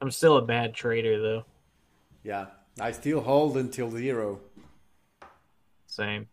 I'm 0.00 0.10
still 0.10 0.36
a 0.36 0.42
bad 0.42 0.74
trader, 0.74 1.20
though. 1.20 1.44
Yeah, 2.22 2.46
I 2.78 2.92
still 2.92 3.20
hold 3.20 3.56
until 3.56 3.90
zero. 3.90 4.40
Same. 5.86 6.28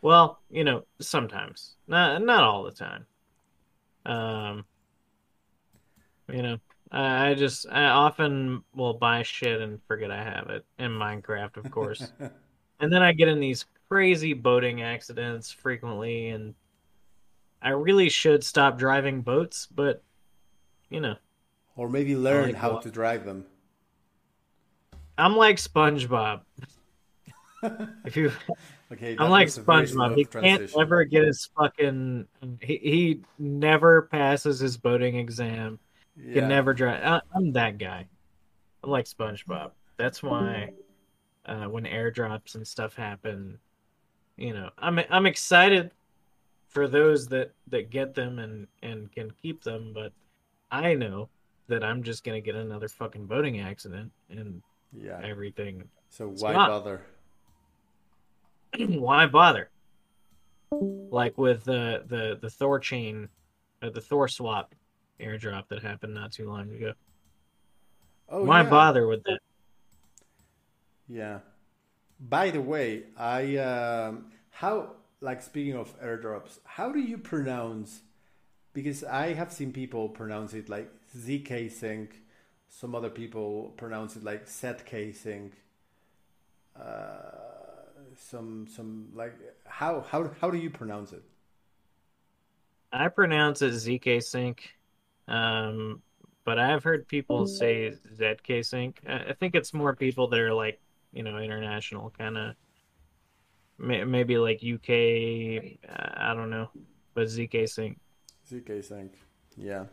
Well, 0.00 0.38
you 0.48 0.62
know, 0.62 0.84
sometimes, 1.00 1.74
not 1.88 2.22
not 2.22 2.44
all 2.44 2.62
the 2.62 2.70
time. 2.70 3.06
Um, 4.06 4.64
you 6.32 6.42
know, 6.42 6.58
I, 6.92 7.30
I 7.30 7.34
just 7.34 7.66
I 7.68 7.86
often 7.86 8.62
will 8.76 8.94
buy 8.94 9.24
shit 9.24 9.60
and 9.60 9.80
forget 9.88 10.12
I 10.12 10.22
have 10.22 10.50
it 10.50 10.64
in 10.78 10.92
Minecraft, 10.92 11.56
of 11.56 11.70
course, 11.72 12.12
and 12.80 12.92
then 12.92 13.02
I 13.02 13.12
get 13.12 13.28
in 13.28 13.40
these 13.40 13.64
crazy 13.94 14.32
boating 14.32 14.82
accidents 14.82 15.52
frequently, 15.52 16.30
and 16.30 16.52
I 17.62 17.68
really 17.68 18.08
should 18.08 18.42
stop 18.42 18.76
driving 18.76 19.20
boats, 19.20 19.68
but 19.72 20.02
you 20.90 21.00
know. 21.00 21.14
Or 21.76 21.88
maybe 21.88 22.16
learn 22.16 22.46
like 22.46 22.56
how 22.56 22.78
to 22.78 22.90
drive 22.90 23.24
them. 23.24 23.46
I'm 25.16 25.36
like 25.36 25.58
SpongeBob. 25.58 26.40
if 28.04 28.16
you 28.16 28.32
Okay, 28.92 29.14
I'm 29.16 29.30
like 29.30 29.46
SpongeBob. 29.46 30.16
He 30.16 30.24
can't 30.24 30.68
ever 30.76 31.04
get 31.04 31.24
his 31.24 31.48
fucking 31.56 32.26
he, 32.60 32.76
he 32.78 33.20
never 33.38 34.02
passes 34.02 34.58
his 34.58 34.76
boating 34.76 35.14
exam. 35.14 35.78
Yeah. 36.16 36.40
Can 36.40 36.48
never 36.48 36.74
drive. 36.74 37.00
I, 37.04 37.20
I'm 37.32 37.52
that 37.52 37.78
guy. 37.78 38.08
I'm 38.82 38.90
like 38.90 39.04
SpongeBob. 39.04 39.70
That's 39.98 40.20
why 40.20 40.72
uh, 41.46 41.66
when 41.66 41.84
airdrops 41.84 42.56
and 42.56 42.66
stuff 42.66 42.96
happen, 42.96 43.60
you 44.36 44.52
know, 44.52 44.70
I'm 44.78 45.00
I'm 45.10 45.26
excited 45.26 45.90
for 46.68 46.88
those 46.88 47.28
that 47.28 47.52
that 47.68 47.90
get 47.90 48.14
them 48.14 48.38
and 48.38 48.66
and 48.82 49.10
can 49.12 49.30
keep 49.40 49.62
them 49.62 49.92
but 49.94 50.12
i 50.72 50.92
know 50.92 51.28
that 51.68 51.84
i'm 51.84 52.02
just 52.02 52.24
gonna 52.24 52.40
get 52.40 52.56
another 52.56 52.88
fucking 52.88 53.26
boating 53.26 53.60
accident 53.60 54.10
and 54.28 54.60
yeah 54.92 55.20
everything 55.22 55.84
so 56.08 56.26
why 56.26 56.52
not. 56.52 56.68
bother 56.68 57.02
why 58.98 59.24
bother 59.24 59.70
like 61.10 61.36
with 61.38 61.64
the 61.64 62.04
the 62.06 62.38
the 62.40 62.48
THORChain, 62.48 63.28
uh, 63.82 63.90
the 63.90 64.00
THORSwap 64.00 64.66
airdrop 65.20 65.68
that 65.68 65.82
happened 65.82 66.14
not 66.14 66.32
too 66.32 66.48
long 66.48 66.70
ago. 66.74 66.92
Oh, 68.28 68.44
Why 68.44 68.62
yeah. 68.62 68.70
bother 68.70 69.06
with 69.06 69.22
that? 69.24 69.38
Yeah. 71.08 71.40
By 72.20 72.50
the 72.50 72.60
way, 72.60 73.04
I 73.16 73.56
um, 73.56 74.26
how 74.50 74.92
like 75.20 75.42
speaking 75.42 75.74
of 75.74 75.98
airdrops, 76.00 76.58
how 76.64 76.92
do 76.92 77.00
you 77.00 77.18
pronounce? 77.18 78.00
Because 78.72 79.04
I 79.04 79.34
have 79.34 79.52
seen 79.52 79.72
people 79.72 80.08
pronounce 80.08 80.54
it 80.54 80.68
like 80.68 80.90
zk 81.16 81.70
sync. 81.70 82.22
Some 82.68 82.94
other 82.94 83.10
people 83.10 83.72
pronounce 83.76 84.16
it 84.16 84.24
like 84.24 84.46
zk 84.46 85.14
sync. 85.14 85.54
Uh, 86.78 87.44
some 88.16 88.66
some 88.68 89.08
like 89.14 89.34
how 89.66 90.00
how 90.00 90.30
how 90.40 90.50
do 90.50 90.58
you 90.58 90.70
pronounce 90.70 91.12
it? 91.12 91.22
I 92.92 93.08
pronounce 93.08 93.60
it 93.60 93.72
ZK 93.72 94.22
Sync, 94.22 94.72
um, 95.26 96.00
but 96.44 96.58
I've 96.60 96.84
heard 96.84 97.08
people 97.08 97.46
say 97.46 97.92
ZK 98.14 98.64
Sync. 98.64 99.00
I 99.08 99.30
I 99.30 99.32
think 99.32 99.54
it's 99.54 99.74
more 99.74 99.96
people 99.96 100.28
that 100.28 100.38
are 100.38 100.54
like, 100.54 100.80
you 101.14 101.22
know, 101.22 101.38
international 101.38 102.12
kind 102.18 102.36
of, 102.36 102.54
maybe 103.78 104.36
like 104.36 104.60
UK. 104.62 105.78
I 105.88 106.34
don't 106.34 106.50
know, 106.50 106.70
but 107.14 107.28
ZK 107.28 107.68
Sync. 107.68 107.98
ZK 108.50 108.84
Sync. 108.84 109.12
Yeah. 109.56 109.84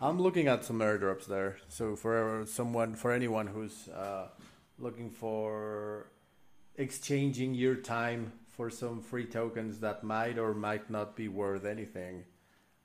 I'm 0.00 0.20
looking 0.20 0.48
at 0.48 0.64
some 0.64 0.80
airdrops 0.80 1.26
there. 1.26 1.58
So 1.68 1.94
for 1.94 2.44
someone, 2.46 2.94
for 2.94 3.12
anyone 3.12 3.46
who's 3.46 3.88
uh, 3.88 4.28
looking 4.78 5.10
for 5.10 6.08
exchanging 6.76 7.54
your 7.54 7.76
time 7.76 8.32
for 8.48 8.68
some 8.70 9.00
free 9.00 9.26
tokens 9.26 9.78
that 9.80 10.02
might 10.02 10.38
or 10.38 10.54
might 10.54 10.90
not 10.90 11.14
be 11.16 11.28
worth 11.28 11.64
anything, 11.64 12.24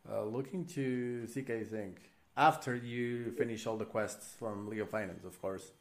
uh, 0.09 0.23
looking 0.23 0.65
to 0.65 1.28
ZK 1.28 1.69
Sync 1.69 1.97
after 2.36 2.75
you 2.75 3.32
finish 3.32 3.65
all 3.65 3.78
the 3.78 3.86
quests 3.86 4.36
from 4.38 4.69
Leo 4.69 4.86
Finance, 4.86 5.25
of 5.25 5.41
course. 5.41 5.71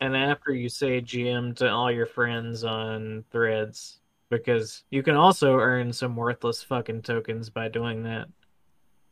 And 0.00 0.16
after 0.16 0.52
you 0.52 0.68
say 0.68 1.00
GM 1.00 1.56
to 1.56 1.68
all 1.68 1.90
your 1.90 2.06
friends 2.06 2.62
on 2.64 3.24
threads, 3.30 3.98
because 4.30 4.84
you 4.90 5.02
can 5.02 5.16
also 5.16 5.58
earn 5.58 5.92
some 5.92 6.14
worthless 6.14 6.62
fucking 6.62 7.02
tokens 7.02 7.50
by 7.50 7.68
doing 7.68 8.04
that. 8.04 8.28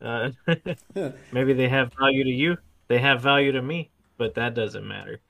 Uh, 0.01 0.31
maybe 1.33 1.53
they 1.55 1.69
have 1.69 1.93
value 1.95 2.25
to 2.25 2.31
you, 2.31 2.57
they 2.89 2.99
have 2.99 3.21
value 3.21 3.53
to 3.53 3.63
me, 3.63 3.91
but 4.19 4.35
that 4.35 4.55
doesn't 4.55 4.87
matter. 4.87 5.21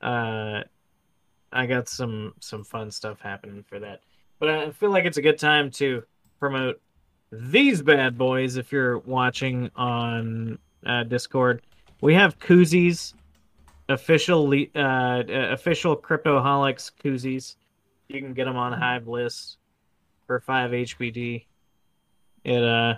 Uh, 0.00 0.62
I 1.52 1.66
got 1.66 1.88
some 1.88 2.34
some 2.40 2.62
fun 2.64 2.90
stuff 2.90 3.20
happening 3.20 3.64
for 3.66 3.78
that, 3.78 4.02
but 4.38 4.50
I 4.50 4.70
feel 4.70 4.90
like 4.90 5.04
it's 5.04 5.16
a 5.16 5.22
good 5.22 5.38
time 5.38 5.70
to 5.72 6.02
promote 6.38 6.80
these 7.32 7.82
bad 7.82 8.18
boys. 8.18 8.56
If 8.56 8.70
you're 8.70 8.98
watching 8.98 9.70
on 9.74 10.58
uh, 10.84 11.04
Discord, 11.04 11.62
we 12.02 12.14
have 12.14 12.38
koozies 12.38 13.14
official 13.88 14.52
uh, 14.52 14.78
uh, 14.78 15.22
official 15.28 15.96
cryptoholics 15.96 16.90
koozies. 17.02 17.56
You 18.08 18.20
can 18.20 18.34
get 18.34 18.44
them 18.44 18.56
on 18.56 18.72
Hive 18.72 19.08
list 19.08 19.58
for 20.26 20.40
five 20.40 20.70
HBD. 20.70 21.44
It 22.44 22.62
uh 22.62 22.94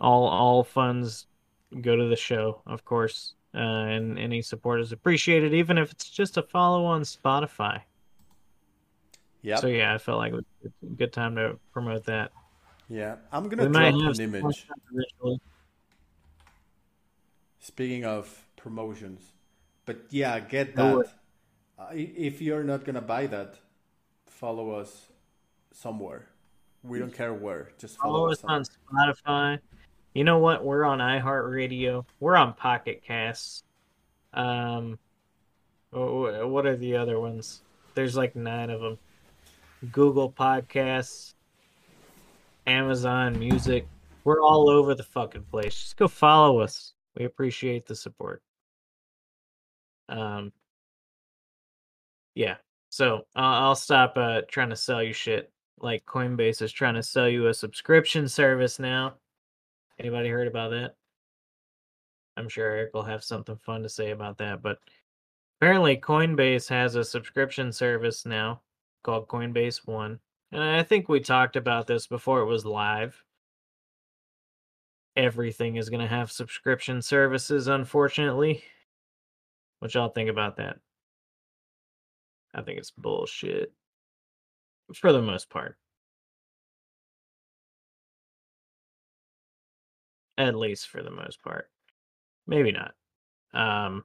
all 0.00 0.26
all 0.26 0.64
funds 0.64 1.26
go 1.80 1.96
to 1.96 2.08
the 2.08 2.16
show, 2.16 2.60
of 2.66 2.84
course, 2.84 3.34
uh, 3.54 3.58
and 3.58 4.18
any 4.18 4.42
support 4.42 4.80
is 4.80 4.92
appreciated, 4.92 5.54
even 5.54 5.78
if 5.78 5.90
it's 5.90 6.08
just 6.08 6.36
a 6.36 6.42
follow 6.42 6.84
on 6.84 7.02
Spotify. 7.02 7.80
Yeah. 9.42 9.56
So 9.56 9.66
yeah, 9.66 9.94
I 9.94 9.98
felt 9.98 10.18
like 10.18 10.32
it 10.32 10.36
was 10.36 10.72
a 10.82 10.86
good 10.94 11.12
time 11.12 11.34
to 11.36 11.58
promote 11.72 12.04
that. 12.06 12.30
Yeah. 12.88 13.16
I'm 13.32 13.48
gonna 13.48 13.68
might 13.68 13.92
drop 13.92 14.14
an 14.14 14.20
image. 14.20 14.42
more 14.42 14.52
stuff 14.52 14.78
eventually. 14.92 15.40
Speaking 17.58 18.04
of 18.04 18.44
promotions, 18.56 19.32
but 19.86 19.98
yeah, 20.10 20.38
get 20.40 20.76
No 20.76 21.02
that. 21.02 21.12
Uh, 21.78 21.88
if 21.92 22.40
you're 22.40 22.62
not 22.64 22.84
gonna 22.84 23.00
buy 23.00 23.26
that, 23.26 23.58
follow 24.26 24.70
us 24.72 25.08
somewhere. 25.72 26.28
We 26.84 26.98
don't 26.98 27.14
care 27.14 27.32
where. 27.32 27.70
Just 27.78 27.96
follow, 27.98 28.14
Follow 28.14 28.32
us. 28.32 28.38
us 28.38 28.44
on 28.44 28.64
Spotify. 28.64 29.58
You 30.14 30.24
know 30.24 30.38
what? 30.38 30.64
We're 30.64 30.84
on 30.84 30.98
iHeartRadio. 30.98 32.04
We're 32.20 32.36
on 32.36 32.54
Pocket 32.54 33.02
Casts. 33.06 33.62
Um, 34.34 34.98
wh- 35.92 35.96
wh- 35.96 36.48
what 36.48 36.66
are 36.66 36.76
the 36.76 36.96
other 36.96 37.18
ones? 37.20 37.62
There's 37.94 38.16
like 38.16 38.34
nine 38.36 38.70
of 38.70 38.80
them. 38.80 38.98
Google 39.92 40.30
Podcasts, 40.30 41.34
Amazon 42.66 43.38
Music. 43.38 43.86
We're 44.24 44.40
all 44.40 44.68
over 44.70 44.94
the 44.94 45.02
fucking 45.02 45.44
place. 45.50 45.74
Just 45.74 45.96
go 45.96 46.08
follow 46.08 46.60
us. 46.60 46.92
We 47.16 47.24
appreciate 47.24 47.86
the 47.86 47.94
support. 47.96 48.42
Um, 50.12 50.52
yeah. 52.34 52.56
So 52.90 53.22
I'll 53.34 53.64
I'll 53.64 53.74
stop 53.74 54.14
uh, 54.16 54.42
trying 54.48 54.70
to 54.70 54.76
sell 54.76 55.02
you 55.02 55.12
shit. 55.12 55.50
Like 55.78 56.04
Coinbase 56.04 56.62
is 56.62 56.72
trying 56.72 56.94
to 56.94 57.02
sell 57.02 57.28
you 57.28 57.46
a 57.48 57.54
subscription 57.54 58.28
service 58.28 58.78
now. 58.78 59.14
Anybody 59.98 60.28
heard 60.28 60.48
about 60.48 60.70
that? 60.70 60.94
I'm 62.36 62.48
sure 62.48 62.70
Eric 62.70 62.94
will 62.94 63.02
have 63.02 63.24
something 63.24 63.56
fun 63.56 63.82
to 63.82 63.88
say 63.88 64.10
about 64.10 64.38
that. 64.38 64.62
But 64.62 64.78
apparently, 65.60 65.96
Coinbase 65.96 66.68
has 66.68 66.94
a 66.94 67.04
subscription 67.04 67.72
service 67.72 68.24
now 68.24 68.60
called 69.02 69.28
Coinbase 69.28 69.86
One. 69.86 70.18
And 70.52 70.62
I 70.62 70.82
think 70.82 71.08
we 71.08 71.20
talked 71.20 71.56
about 71.56 71.86
this 71.86 72.06
before 72.06 72.40
it 72.40 72.46
was 72.46 72.64
live. 72.64 73.22
Everything 75.16 75.76
is 75.76 75.88
going 75.88 76.00
to 76.00 76.06
have 76.06 76.30
subscription 76.30 77.02
services, 77.02 77.68
unfortunately. 77.68 78.62
What 79.82 79.94
y'all 79.94 80.10
think 80.10 80.30
about 80.30 80.58
that? 80.58 80.76
I 82.54 82.62
think 82.62 82.78
it's 82.78 82.92
bullshit. 82.92 83.72
For 84.94 85.12
the 85.12 85.20
most 85.20 85.50
part. 85.50 85.76
At 90.38 90.54
least 90.54 90.86
for 90.86 91.02
the 91.02 91.10
most 91.10 91.42
part. 91.42 91.68
Maybe 92.46 92.70
not. 92.70 92.94
Um, 93.54 94.04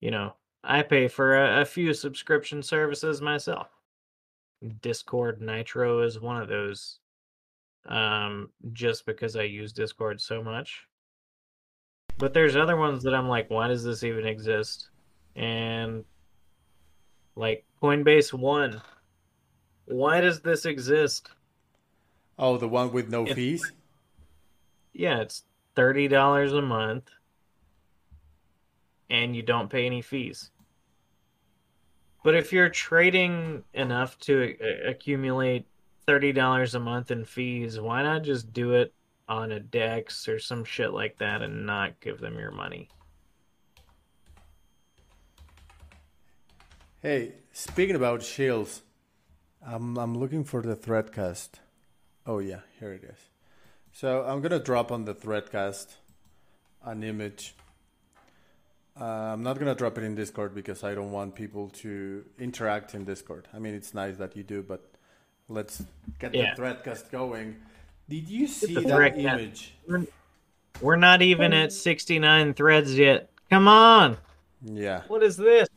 you 0.00 0.12
know, 0.12 0.34
I 0.62 0.82
pay 0.82 1.08
for 1.08 1.44
a, 1.44 1.62
a 1.62 1.64
few 1.64 1.92
subscription 1.92 2.62
services 2.62 3.20
myself. 3.20 3.66
Discord 4.80 5.42
Nitro 5.42 6.02
is 6.02 6.20
one 6.20 6.40
of 6.40 6.46
those. 6.48 7.00
Um, 7.88 8.50
just 8.72 9.04
because 9.06 9.34
I 9.34 9.42
use 9.42 9.72
Discord 9.72 10.20
so 10.20 10.40
much. 10.40 10.86
But 12.16 12.32
there's 12.32 12.54
other 12.54 12.76
ones 12.76 13.02
that 13.02 13.12
I'm 13.12 13.28
like, 13.28 13.50
why 13.50 13.66
does 13.66 13.82
this 13.82 14.04
even 14.04 14.24
exist? 14.24 14.90
And 15.36 16.04
like 17.36 17.64
Coinbase 17.82 18.32
One. 18.32 18.80
Why 19.84 20.20
does 20.20 20.40
this 20.40 20.64
exist? 20.64 21.28
Oh, 22.38 22.56
the 22.56 22.66
one 22.68 22.90
with 22.92 23.08
no 23.08 23.26
If- 23.26 23.36
fees. 23.36 23.72
Yeah, 24.92 25.20
it's 25.20 25.44
thirty 25.74 26.08
dollars 26.08 26.54
a 26.54 26.62
month, 26.62 27.10
and 29.10 29.36
you 29.36 29.42
don't 29.42 29.68
pay 29.70 29.84
any 29.86 30.00
fees. 30.00 30.50
But 32.24 32.34
if 32.34 32.52
you're 32.52 32.70
trading 32.70 33.62
enough 33.74 34.18
to 34.20 34.56
accumulate 34.86 35.66
thirty 36.06 36.32
dollars 36.32 36.74
a 36.74 36.80
month 36.80 37.10
in 37.10 37.24
fees, 37.26 37.78
why 37.78 38.02
not 38.02 38.22
just 38.22 38.52
do 38.54 38.72
it 38.72 38.92
on 39.28 39.52
a 39.52 39.60
Dex 39.60 40.26
or 40.28 40.38
some 40.38 40.64
shit 40.64 40.92
like 40.92 41.18
that 41.18 41.42
and 41.42 41.66
not 41.66 42.00
give 42.00 42.18
them 42.18 42.38
your 42.38 42.50
money? 42.52 42.88
Hey, 47.06 47.34
speaking 47.52 47.94
about 47.94 48.24
shields, 48.24 48.82
I'm 49.64 49.96
I'm 49.96 50.18
looking 50.18 50.42
for 50.42 50.60
the 50.60 50.74
threadcast. 50.74 51.50
Oh 52.26 52.40
yeah, 52.40 52.62
here 52.80 52.92
it 52.92 53.04
is. 53.04 53.28
So 53.92 54.24
I'm 54.24 54.40
gonna 54.40 54.58
drop 54.58 54.90
on 54.90 55.04
the 55.04 55.14
threadcast 55.14 55.86
an 56.84 57.04
image. 57.04 57.54
Uh, 59.00 59.04
I'm 59.04 59.44
not 59.44 59.60
gonna 59.60 59.76
drop 59.76 59.96
it 59.98 60.02
in 60.02 60.16
Discord 60.16 60.52
because 60.52 60.82
I 60.82 60.96
don't 60.96 61.12
want 61.12 61.36
people 61.36 61.68
to 61.84 62.24
interact 62.40 62.92
in 62.96 63.04
Discord. 63.04 63.46
I 63.54 63.60
mean, 63.60 63.74
it's 63.74 63.94
nice 63.94 64.16
that 64.16 64.36
you 64.36 64.42
do, 64.42 64.64
but 64.64 64.82
let's 65.48 65.84
get 66.18 66.34
Yeah. 66.34 66.56
the 66.56 66.60
threadcast 66.60 67.12
going. 67.12 67.54
Did 68.08 68.28
you 68.28 68.48
see 68.48 68.74
the 68.74 68.80
that 68.80 69.16
image? 69.16 69.76
We're 70.80 70.96
not 70.96 71.22
even 71.22 71.52
at 71.52 71.72
sixty 71.72 72.18
nine 72.18 72.52
threads 72.52 72.98
yet. 72.98 73.30
Come 73.48 73.68
on, 73.68 74.18
Yeah. 74.60 75.02
what 75.06 75.22
is 75.22 75.36
this? 75.36 75.68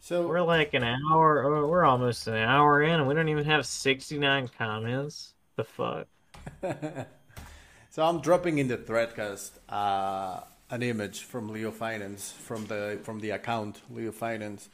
So 0.00 0.26
We're 0.26 0.42
like 0.42 0.74
an 0.74 0.82
hour. 0.84 1.42
or 1.44 1.66
We're 1.68 1.84
almost 1.84 2.26
an 2.26 2.34
hour 2.34 2.82
in, 2.82 3.00
and 3.00 3.06
we 3.08 3.14
don't 3.14 3.28
even 3.28 3.44
have 3.44 3.66
sixty 3.66 4.18
nine 4.18 4.48
comments. 4.48 5.34
The 5.56 5.64
fuck. 5.64 6.06
so 7.90 8.04
I'm 8.04 8.20
dropping 8.20 8.58
in 8.58 8.68
the 8.68 8.76
threadcast 8.78 9.52
uh, 9.68 10.40
an 10.70 10.82
image 10.82 11.22
from 11.22 11.48
Leo 11.48 11.70
Finance 11.70 12.32
from 12.32 12.66
the 12.66 13.00
from 13.02 13.20
the 13.20 13.30
account 13.30 13.82
Leo 13.90 14.12
Finance. 14.12 14.68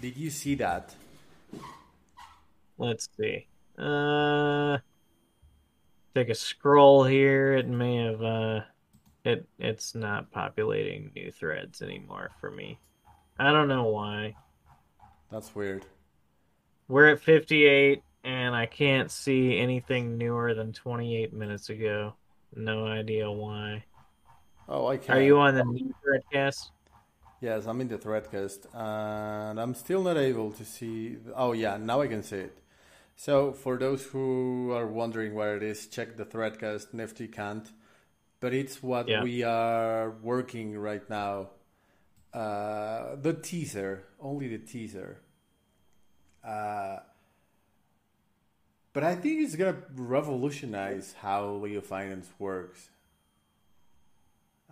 Did 0.00 0.16
you 0.16 0.30
see 0.30 0.54
that? 0.56 0.94
Let's 2.78 3.08
see. 3.16 3.46
Uh, 3.78 4.78
take 6.14 6.28
a 6.28 6.34
scroll 6.34 7.04
here. 7.04 7.54
It 7.54 7.68
may 7.68 7.96
have 8.04 8.22
uh, 8.22 8.60
it 9.24 9.48
it's 9.58 9.94
not 9.94 10.30
populating 10.32 11.12
new 11.14 11.30
threads 11.32 11.82
anymore 11.82 12.30
for 12.40 12.50
me. 12.50 12.80
I 13.38 13.52
don't 13.52 13.68
know 13.68 13.84
why. 13.86 14.36
That's 15.30 15.54
weird. 15.54 15.86
We're 16.88 17.08
at 17.08 17.20
58 17.20 18.02
and 18.24 18.54
I 18.54 18.66
can't 18.66 19.10
see 19.10 19.58
anything 19.58 20.18
newer 20.18 20.54
than 20.54 20.72
28 20.72 21.32
minutes 21.32 21.70
ago. 21.70 22.14
No 22.54 22.86
idea 22.86 23.30
why. 23.30 23.84
Oh, 24.68 24.86
I 24.88 24.96
can't. 24.96 25.18
Are 25.18 25.22
you 25.22 25.38
on 25.38 25.54
the 25.54 25.64
new 25.64 25.94
threadcast? 26.04 26.70
Yes, 27.40 27.66
I'm 27.66 27.80
in 27.80 27.88
the 27.88 27.96
threadcast, 27.96 28.66
and 28.74 29.58
I'm 29.58 29.74
still 29.74 30.02
not 30.02 30.18
able 30.18 30.52
to 30.52 30.64
see. 30.64 31.16
Oh, 31.34 31.52
yeah, 31.52 31.78
now 31.78 32.02
I 32.02 32.06
can 32.06 32.22
see 32.22 32.36
it. 32.36 32.58
So, 33.16 33.52
for 33.52 33.78
those 33.78 34.04
who 34.04 34.72
are 34.72 34.86
wondering 34.86 35.34
where 35.34 35.56
it 35.56 35.62
is, 35.62 35.86
check 35.86 36.16
the 36.18 36.26
threadcast. 36.26 36.92
Nifty 36.92 37.28
can't, 37.28 37.70
but 38.40 38.52
it's 38.52 38.82
what 38.82 39.08
Yeah. 39.08 39.22
we 39.22 39.42
are 39.42 40.10
working 40.22 40.76
right 40.76 41.08
now. 41.08 41.50
Uh, 42.32 43.16
the 43.20 43.32
teaser, 43.32 44.04
only 44.20 44.48
the 44.48 44.58
teaser. 44.58 45.20
Uh, 46.46 46.98
but 48.92 49.04
I 49.04 49.14
think 49.14 49.42
it's 49.42 49.56
gonna 49.56 49.82
revolutionize 49.94 51.14
how 51.20 51.48
Leo 51.54 51.80
Finance 51.80 52.28
works, 52.38 52.90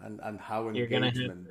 and 0.00 0.20
and 0.22 0.40
how 0.40 0.70
You're 0.70 0.86
gonna 0.86 1.06
have 1.06 1.16
engagement. 1.16 1.48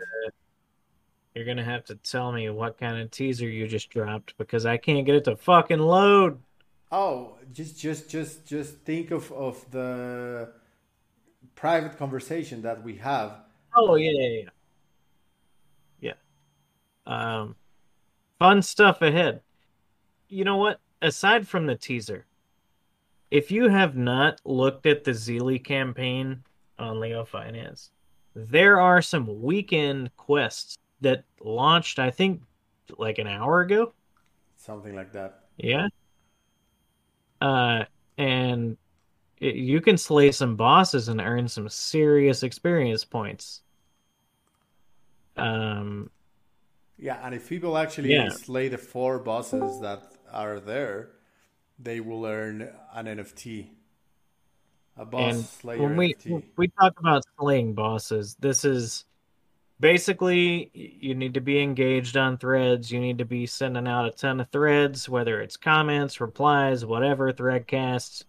You're 1.35 1.45
gonna 1.45 1.63
have 1.63 1.85
to 1.85 1.95
tell 1.95 2.31
me 2.31 2.49
what 2.49 2.77
kind 2.77 2.99
of 2.99 3.11
teaser 3.11 3.47
you 3.47 3.67
just 3.67 3.89
dropped 3.89 4.37
because 4.37 4.65
I 4.65 4.77
can't 4.77 5.05
get 5.05 5.15
it 5.15 5.23
to 5.25 5.35
fucking 5.35 5.79
load. 5.79 6.39
Oh, 6.91 7.37
just 7.53 7.79
just 7.79 8.09
just 8.09 8.45
just 8.45 8.77
think 8.79 9.11
of 9.11 9.31
of 9.31 9.63
the 9.71 10.49
private 11.55 11.97
conversation 11.97 12.61
that 12.63 12.83
we 12.83 12.95
have. 12.95 13.41
Oh 13.75 13.95
yeah, 13.95 14.11
yeah, 14.13 14.29
yeah. 14.43 14.49
Um, 17.07 17.55
fun 18.37 18.61
stuff 18.61 19.01
ahead. 19.01 19.41
You 20.27 20.43
know 20.43 20.57
what? 20.57 20.79
Aside 21.01 21.47
from 21.47 21.65
the 21.65 21.75
teaser, 21.75 22.25
if 23.31 23.49
you 23.49 23.69
have 23.69 23.95
not 23.95 24.41
looked 24.45 24.85
at 24.85 25.03
the 25.03 25.11
Zealy 25.11 25.63
campaign 25.63 26.43
on 26.77 26.99
Leo 26.99 27.23
Finance, 27.23 27.91
there 28.35 28.79
are 28.79 29.01
some 29.01 29.41
weekend 29.41 30.15
quests 30.17 30.77
that 31.01 31.23
launched, 31.41 31.97
I 31.97 32.11
think, 32.11 32.41
like 32.97 33.19
an 33.19 33.27
hour 33.27 33.61
ago. 33.61 33.93
Something 34.57 34.95
like 34.95 35.13
that. 35.13 35.45
Yeah. 35.57 35.87
Uh, 37.39 37.85
and 38.17 38.75
it, 39.39 39.55
you 39.55 39.79
can 39.81 39.97
slay 39.97 40.31
some 40.31 40.55
bosses 40.55 41.07
and 41.07 41.21
earn 41.21 41.47
some 41.47 41.69
serious 41.69 42.43
experience 42.43 43.05
points. 43.05 43.61
Um, 45.35 46.09
Yeah, 46.97 47.19
and 47.23 47.35
if 47.35 47.47
people 47.47 47.77
actually 47.77 48.13
Yeah. 48.13 48.29
slay 48.29 48.69
the 48.69 48.77
four 48.77 49.19
bosses 49.19 49.79
that 49.81 50.11
are 50.31 50.59
there, 50.59 51.11
they 51.79 51.99
will 51.99 52.25
earn 52.25 52.69
an 52.93 53.07
NFT. 53.07 53.71
A 54.95 55.05
boss 55.05 55.35
and 55.35 55.45
slayer 55.45 55.81
when 55.83 55.95
we 55.95 56.13
NFT. 56.15 56.43
we 56.57 56.67
talk 56.69 56.99
about 56.99 57.23
slaying 57.39 57.73
bosses, 57.73 58.35
this 58.39 58.65
is 58.65 59.05
basically 59.79 60.71
you 60.73 61.13
need 61.13 61.35
to 61.35 61.41
be 61.41 61.61
engaged 61.61 62.17
on 62.17 62.37
threads. 62.37 62.91
You 62.91 62.99
need 62.99 63.19
to 63.19 63.25
be 63.25 63.45
sending 63.45 63.87
out 63.87 64.07
a 64.07 64.11
ton 64.11 64.39
of 64.39 64.49
threads, 64.49 65.07
whether 65.07 65.39
it's 65.41 65.55
comments, 65.55 66.19
replies, 66.19 66.83
whatever, 66.83 67.31
threadcasts. 67.31 68.23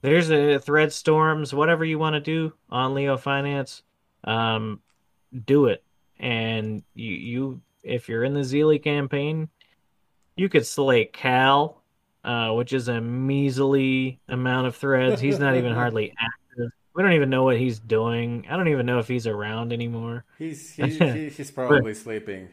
There's 0.00 0.30
a 0.30 0.58
thread 0.58 0.92
storms, 0.94 1.52
whatever 1.52 1.84
you 1.84 1.98
want 1.98 2.14
to 2.14 2.20
do 2.20 2.54
on 2.70 2.94
Leo 2.94 3.18
Finance, 3.18 3.82
um, 4.24 4.80
do 5.44 5.66
it. 5.66 5.84
And 6.18 6.82
you, 6.94 7.12
you, 7.14 7.60
if 7.82 8.08
you're 8.08 8.24
in 8.24 8.34
the 8.34 8.40
Zealy 8.40 8.82
campaign, 8.82 9.48
you 10.36 10.48
could 10.48 10.66
slay 10.66 11.04
Cal, 11.04 11.82
uh, 12.24 12.50
which 12.50 12.72
is 12.72 12.88
a 12.88 13.00
measly 13.00 14.20
amount 14.28 14.66
of 14.66 14.76
threads. 14.76 15.20
He's 15.20 15.38
not 15.38 15.56
even 15.56 15.72
hardly 15.74 16.12
active. 16.18 16.70
We 16.94 17.02
don't 17.02 17.12
even 17.12 17.30
know 17.30 17.44
what 17.44 17.58
he's 17.58 17.78
doing. 17.78 18.46
I 18.50 18.56
don't 18.56 18.68
even 18.68 18.86
know 18.86 18.98
if 18.98 19.08
he's 19.08 19.26
around 19.26 19.72
anymore. 19.72 20.24
He's 20.38 20.70
he, 20.76 20.88
he, 20.88 21.28
he's 21.28 21.50
probably 21.50 21.94
sleeping. 21.94 22.48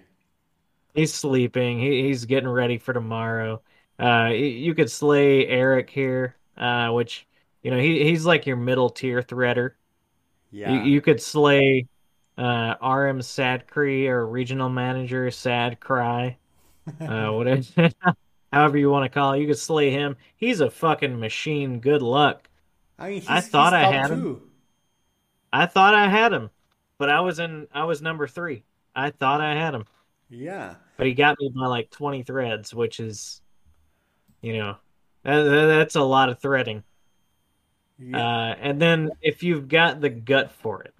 He's 0.93 1.13
sleeping. 1.13 1.80
He, 1.80 2.03
he's 2.03 2.25
getting 2.25 2.49
ready 2.49 2.78
for 2.78 2.93
tomorrow. 2.93 3.61
Uh, 3.99 4.30
you 4.34 4.75
could 4.75 4.91
slay 4.91 5.47
Eric 5.47 5.89
here, 5.89 6.36
uh, 6.55 6.89
which 6.89 7.28
you 7.63 7.71
know 7.71 7.80
he 7.80 8.03
he's 8.03 8.25
like 8.25 8.45
your 8.45 8.57
middle 8.57 8.89
tier 8.89 9.21
threader. 9.21 9.71
Yeah. 10.51 10.71
You, 10.71 10.91
you 10.91 11.01
could 11.01 11.21
slay 11.21 11.88
uh, 12.38 12.75
RM 12.81 13.21
Sadcree 13.21 14.07
or 14.07 14.25
regional 14.27 14.69
manager 14.69 15.31
Sad 15.31 15.79
Cry, 15.79 16.38
uh, 17.01 17.29
whatever, 17.29 17.63
however 18.53 18.77
you 18.77 18.89
want 18.89 19.05
to 19.05 19.09
call 19.09 19.33
it. 19.33 19.39
You 19.41 19.47
could 19.47 19.57
slay 19.57 19.91
him. 19.91 20.17
He's 20.35 20.59
a 20.61 20.69
fucking 20.69 21.19
machine. 21.19 21.79
Good 21.79 22.01
luck. 22.01 22.49
I 22.99 23.09
mean, 23.09 23.23
I 23.27 23.41
thought 23.41 23.73
I 23.73 23.91
had 23.91 24.11
him. 24.11 24.41
I 25.51 25.65
thought 25.65 25.93
I 25.93 26.07
had 26.09 26.33
him, 26.33 26.49
but 26.97 27.09
I 27.09 27.21
was 27.21 27.39
in. 27.39 27.67
I 27.71 27.85
was 27.85 28.01
number 28.01 28.27
three. 28.27 28.63
I 28.95 29.11
thought 29.11 29.41
I 29.41 29.53
had 29.55 29.73
him, 29.75 29.85
Yeah. 30.29 30.75
but 30.97 31.07
he 31.07 31.13
got 31.13 31.38
me 31.39 31.49
by 31.55 31.67
like 31.67 31.89
twenty 31.91 32.23
threads, 32.23 32.73
which 32.73 32.99
is, 32.99 33.41
you 34.41 34.57
know, 34.57 34.77
that, 35.23 35.43
that's 35.43 35.95
a 35.95 36.01
lot 36.01 36.29
of 36.29 36.39
threading. 36.39 36.83
Yeah. 37.99 38.17
Uh, 38.17 38.55
and 38.59 38.81
then 38.81 39.11
if 39.21 39.43
you've 39.43 39.67
got 39.67 40.01
the 40.01 40.09
gut 40.09 40.51
for 40.51 40.83
it, 40.83 40.93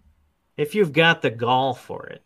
if 0.58 0.76
you've 0.76 0.94
got 0.94 1.22
the 1.22 1.30
gall 1.30 1.74
for 1.74 2.08
it, 2.08 2.24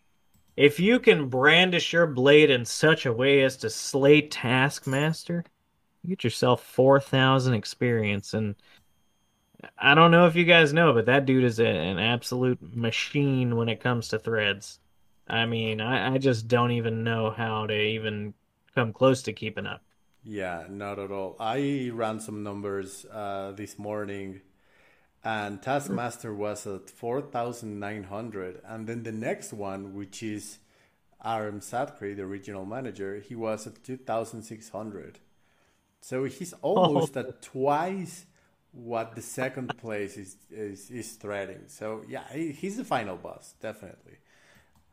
if 0.56 0.80
you 0.80 0.98
can 0.98 1.28
brandish 1.28 1.92
your 1.92 2.06
blade 2.06 2.50
in 2.50 2.64
such 2.64 3.06
a 3.06 3.12
way 3.12 3.42
as 3.42 3.56
to 3.58 3.70
slay 3.70 4.22
Taskmaster, 4.22 5.44
you 6.02 6.10
get 6.10 6.24
yourself 6.24 6.62
4,000 6.64 7.54
experience. 7.54 8.34
And 8.34 8.56
I 9.78 9.94
don't 9.94 10.10
know 10.10 10.26
if 10.26 10.36
you 10.36 10.44
guys 10.44 10.72
know, 10.72 10.92
but 10.92 11.06
that 11.06 11.26
dude 11.26 11.44
is 11.44 11.60
a, 11.60 11.66
an 11.66 11.98
absolute 11.98 12.60
machine 12.74 13.56
when 13.56 13.68
it 13.68 13.80
comes 13.80 14.08
to 14.08 14.18
threads. 14.18 14.78
I 15.28 15.46
mean, 15.46 15.80
I, 15.80 16.14
I 16.14 16.18
just 16.18 16.48
don't 16.48 16.72
even 16.72 17.04
know 17.04 17.30
how 17.30 17.66
to 17.66 17.74
even 17.74 18.34
come 18.74 18.92
close 18.92 19.22
to 19.22 19.32
keeping 19.32 19.66
up. 19.66 19.82
Yeah, 20.24 20.64
not 20.68 20.98
at 20.98 21.10
all. 21.10 21.36
I 21.40 21.90
ran 21.92 22.20
some 22.20 22.42
numbers 22.42 23.04
uh, 23.10 23.52
this 23.52 23.78
morning, 23.78 24.40
and 25.24 25.62
Taskmaster 25.62 26.34
was 26.34 26.66
at 26.66 26.90
4,900. 26.90 28.60
And 28.64 28.86
then 28.86 29.02
the 29.04 29.12
next 29.12 29.52
one, 29.52 29.94
which 29.94 30.22
is 30.22 30.58
Aram 31.24 31.60
Sadkri, 31.60 32.16
the 32.16 32.26
regional 32.26 32.64
manager, 32.64 33.20
he 33.20 33.34
was 33.36 33.66
at 33.66 33.84
2,600. 33.84 35.20
So 36.00 36.24
he's 36.24 36.52
oh. 36.62 36.74
almost 36.74 37.16
at 37.16 37.40
twice 37.40 38.26
what 38.72 39.14
the 39.14 39.22
second 39.22 39.76
place 39.78 40.16
is, 40.16 40.36
is, 40.50 40.90
is 40.90 41.12
threading. 41.12 41.64
So 41.68 42.02
yeah, 42.08 42.24
he, 42.32 42.50
he's 42.50 42.76
the 42.76 42.84
final 42.84 43.16
boss, 43.16 43.54
definitely. 43.60 44.16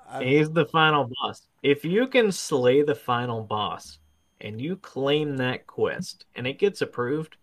I- 0.07 0.23
He's 0.23 0.51
the 0.51 0.65
final 0.65 1.09
boss. 1.21 1.47
If 1.63 1.86
you 1.86 2.07
can 2.07 2.32
slay 2.32 2.84
the 2.84 2.95
final 2.95 3.43
boss 3.43 3.99
and 4.41 4.61
you 4.61 4.75
claim 4.75 5.38
that 5.38 5.65
quest 5.67 6.25
and 6.36 6.45
it 6.45 6.59
gets 6.59 6.82
approved, 6.82 7.38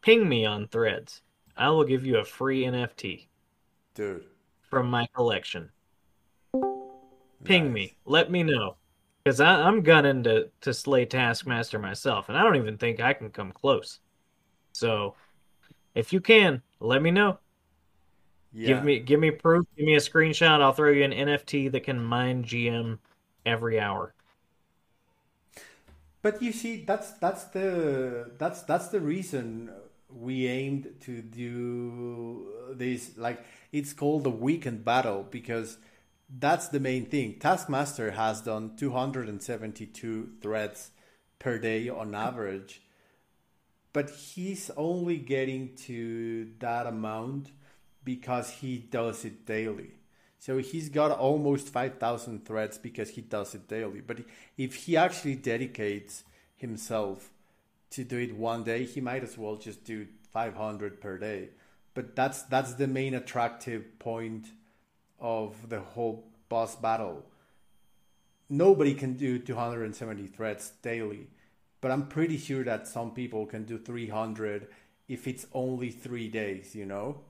ping 0.00 0.28
me 0.28 0.44
on 0.44 0.68
threads. 0.68 1.22
I 1.56 1.68
will 1.70 1.84
give 1.84 2.04
you 2.04 2.18
a 2.18 2.24
free 2.24 2.64
NFT 2.64 3.26
Dude. 3.94 4.24
from 4.62 4.88
my 4.88 5.06
collection. 5.14 5.70
Ping 7.44 7.66
nice. 7.66 7.74
me. 7.74 7.96
Let 8.04 8.30
me 8.30 8.42
know. 8.42 8.76
Because 9.24 9.40
I'm 9.40 9.82
gunning 9.82 10.24
to, 10.24 10.50
to 10.62 10.74
slay 10.74 11.04
Taskmaster 11.04 11.78
myself, 11.78 12.28
and 12.28 12.36
I 12.36 12.42
don't 12.42 12.56
even 12.56 12.76
think 12.76 13.00
I 13.00 13.12
can 13.12 13.30
come 13.30 13.52
close. 13.52 14.00
So 14.72 15.14
if 15.94 16.12
you 16.12 16.20
can, 16.20 16.60
let 16.80 17.02
me 17.02 17.12
know. 17.12 17.38
Yeah. 18.52 18.68
Give 18.68 18.84
me 18.84 18.98
give 18.98 19.20
me 19.20 19.30
proof, 19.30 19.64
give 19.76 19.86
me 19.86 19.94
a 19.94 20.00
screenshot, 20.00 20.60
I'll 20.60 20.72
throw 20.72 20.90
you 20.90 21.04
an 21.04 21.12
NFT 21.12 21.72
that 21.72 21.84
can 21.84 22.02
mine 22.02 22.44
GM 22.44 22.98
every 23.46 23.80
hour. 23.80 24.12
But 26.20 26.42
you 26.42 26.52
see, 26.52 26.84
that's 26.84 27.12
that's 27.12 27.44
the 27.44 28.32
that's 28.38 28.62
that's 28.62 28.88
the 28.88 29.00
reason 29.00 29.70
we 30.14 30.46
aimed 30.46 30.94
to 31.02 31.22
do 31.22 32.46
this. 32.74 33.16
Like 33.16 33.44
it's 33.72 33.92
called 33.92 34.24
the 34.24 34.30
weekend 34.30 34.84
battle 34.84 35.26
because 35.30 35.78
that's 36.28 36.68
the 36.68 36.80
main 36.80 37.06
thing. 37.06 37.38
Taskmaster 37.38 38.12
has 38.12 38.40
done 38.40 38.76
272 38.76 40.30
threads 40.40 40.90
per 41.38 41.58
day 41.58 41.88
on 41.88 42.14
average, 42.14 42.82
but 43.92 44.10
he's 44.10 44.70
only 44.76 45.18
getting 45.18 45.74
to 45.74 46.50
that 46.58 46.86
amount 46.86 47.50
because 48.04 48.50
he 48.50 48.78
does 48.78 49.24
it 49.24 49.44
daily. 49.44 49.92
So 50.38 50.58
he's 50.58 50.88
got 50.88 51.12
almost 51.12 51.68
5,000 51.68 52.44
threads 52.44 52.76
because 52.76 53.10
he 53.10 53.20
does 53.20 53.54
it 53.54 53.68
daily. 53.68 54.00
But 54.00 54.20
if 54.56 54.74
he 54.74 54.96
actually 54.96 55.36
dedicates 55.36 56.24
himself 56.56 57.31
to 57.92 58.04
do 58.04 58.18
it 58.18 58.36
one 58.36 58.64
day, 58.64 58.84
he 58.84 59.00
might 59.00 59.22
as 59.22 59.38
well 59.38 59.56
just 59.56 59.84
do 59.84 60.06
500 60.32 61.00
per 61.00 61.18
day. 61.18 61.50
But 61.94 62.16
that's 62.16 62.42
that's 62.42 62.74
the 62.74 62.86
main 62.86 63.14
attractive 63.14 63.98
point 63.98 64.46
of 65.20 65.68
the 65.68 65.80
whole 65.80 66.24
boss 66.48 66.74
battle. 66.76 67.24
Nobody 68.48 68.94
can 68.94 69.14
do 69.14 69.38
270 69.38 70.26
threats 70.26 70.70
daily, 70.82 71.28
but 71.80 71.90
I'm 71.90 72.06
pretty 72.08 72.36
sure 72.38 72.64
that 72.64 72.86
some 72.86 73.12
people 73.12 73.46
can 73.46 73.64
do 73.64 73.78
300 73.78 74.68
if 75.08 75.26
it's 75.26 75.46
only 75.52 75.90
three 75.90 76.28
days, 76.28 76.74
you 76.74 76.86
know? 76.86 77.20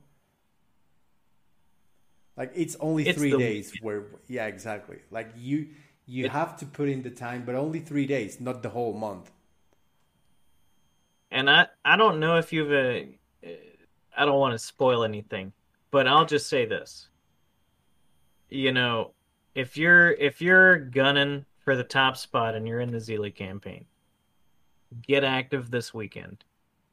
Like 2.35 2.51
it's 2.55 2.75
only 2.79 3.07
It's 3.07 3.17
three 3.17 3.31
the- 3.31 3.37
days 3.37 3.73
where, 3.81 4.05
yeah, 4.27 4.47
exactly. 4.47 4.99
Like 5.11 5.29
you, 5.37 5.67
you 6.05 6.29
have 6.29 6.57
to 6.57 6.65
put 6.65 6.89
in 6.89 7.03
the 7.03 7.11
time, 7.11 7.43
but 7.45 7.55
only 7.55 7.79
three 7.79 8.07
days, 8.07 8.39
not 8.41 8.63
the 8.63 8.69
whole 8.69 8.93
month. 8.93 9.31
And 11.33 11.49
I, 11.49 11.65
I 11.83 11.97
don't 11.97 12.19
know 12.19 12.37
if 12.37 12.53
you've, 12.53 12.71
uh, 12.71 13.07
I 14.15 14.25
don't 14.25 14.39
want 14.39 14.53
to 14.53 14.59
spoil 14.59 15.03
anything, 15.03 15.51
but 15.89 16.07
I'll 16.07 16.27
just 16.27 16.47
say 16.47 16.67
this. 16.67 17.09
You 18.49 18.71
know, 18.71 19.11
if 19.55 19.75
you're 19.75 20.11
if 20.11 20.41
you're 20.41 20.77
gunning 20.77 21.45
for 21.65 21.75
the 21.75 21.83
top 21.83 22.17
spot 22.17 22.53
and 22.53 22.67
you're 22.67 22.81
in 22.81 22.91
the 22.91 22.99
Zealy 22.99 23.33
campaign, 23.33 23.85
get 25.07 25.23
active 25.23 25.71
this 25.71 25.91
weekend. 25.91 26.43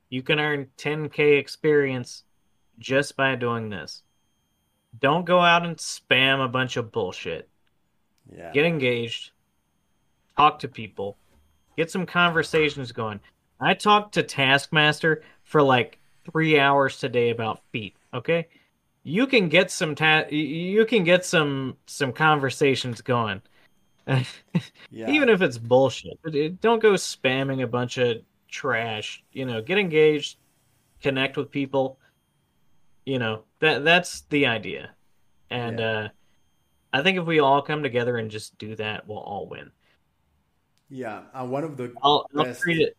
You 0.09 0.23
can 0.23 0.41
earn 0.41 0.69
10k 0.79 1.39
experience 1.39 2.25
just 2.79 3.17
by 3.17 3.37
doing 3.37 3.69
this. 3.69 4.03
Don't 4.99 5.27
go 5.27 5.41
out 5.41 5.67
and 5.67 5.77
spam 5.77 6.43
a 6.43 6.49
bunch 6.49 6.79
of 6.79 6.91
bullshit. 6.91 7.49
Yeah. 8.35 8.51
Get 8.53 8.65
engaged. 8.65 9.33
Talk 10.37 10.61
to 10.61 10.69
people. 10.69 11.19
Get 11.77 11.91
some 11.91 12.07
conversations 12.07 12.91
going. 12.91 13.21
I 13.61 13.75
talked 13.75 14.15
to 14.15 14.23
Taskmaster 14.23 15.23
for 15.45 15.63
like 15.63 15.99
three 16.31 16.59
hours 16.59 16.99
today 16.99 17.31
about 17.31 17.61
feet. 17.73 17.97
Okay, 18.15 18.49
you 19.03 19.27
can 19.27 19.49
get 19.49 19.71
some 19.71 19.95
ta- 19.95 20.27
you 20.31 20.85
can 20.87 21.05
get 21.05 21.25
some 21.25 21.77
some 21.87 22.13
conversations 22.13 23.01
going, 23.01 23.43
yeah. 24.07 25.11
even 25.11 25.29
if 25.29 25.43
it's 25.43 25.59
bullshit. 25.59 26.19
Don't 26.61 26.83
go 26.83 26.93
spamming 26.93 27.63
a 27.63 27.67
bunch 27.67 27.99
of 27.99 28.19
trash. 28.49 29.23
You 29.33 29.45
know, 29.47 29.61
get 29.63 29.79
engaged, 29.79 30.39
connect 31.03 31.37
with 31.37 31.51
people. 31.51 31.99
You 33.07 33.19
know 33.19 33.45
that 33.61 33.85
that's 33.85 34.23
the 34.31 34.47
idea, 34.47 34.91
and 35.51 35.79
Yeah. 35.79 35.87
uh, 35.91 36.09
I 36.93 37.03
think 37.03 37.19
if 37.19 37.27
we 37.27 37.39
all 37.41 37.63
come 37.63 37.83
together 37.83 38.17
and 38.19 38.31
just 38.31 38.59
do 38.59 38.75
that, 38.77 39.07
we'll 39.07 39.19
all 39.19 39.47
win. 39.47 39.71
yeah. 40.89 41.23
And 41.35 41.51
one 41.51 41.63
of 41.65 41.77
the 41.77 41.95
I'll, 42.03 42.27
I'll 42.37 42.45
best, 42.45 42.61
treat 42.63 42.81
it. 42.81 42.97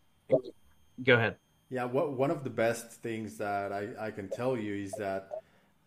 Go 1.04 1.16
ahead. 1.16 1.36
yeah, 1.70 1.86
what, 1.86 2.14
one 2.14 2.32
of 2.32 2.44
the 2.44 2.50
best 2.50 2.92
things 2.92 3.38
that 3.38 3.72
I, 3.72 3.90
I 4.00 4.12
can 4.12 4.28
tell 4.28 4.58
you 4.58 4.76
is 4.76 4.92
that 4.94 5.30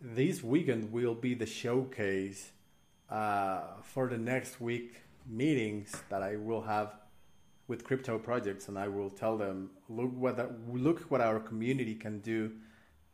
this 0.00 0.42
weekend 0.42 0.90
will 0.92 1.14
be 1.14 1.34
the 1.34 1.46
showcase 1.46 2.50
uh, 3.10 3.60
for 3.82 4.08
the 4.08 4.18
next 4.18 4.60
week 4.60 5.02
meetings 5.26 5.94
that 6.08 6.22
I 6.22 6.36
will 6.36 6.62
have 6.62 6.94
with 7.66 7.84
crypto 7.84 8.18
projects, 8.18 8.68
and 8.68 8.78
I 8.78 8.88
will 8.88 9.10
tell 9.10 9.36
them, 9.38 9.70
look 9.88 10.12
what 10.14 10.36
look 10.70 11.00
what 11.10 11.20
our 11.20 11.40
community 11.40 11.94
can 11.94 12.20
do 12.20 12.52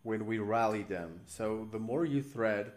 when 0.02 0.26
we 0.26 0.38
rally 0.38 0.82
them. 0.82 1.20
So 1.26 1.68
the 1.70 1.78
more 1.78 2.04
you 2.04 2.22
thread, 2.22 2.72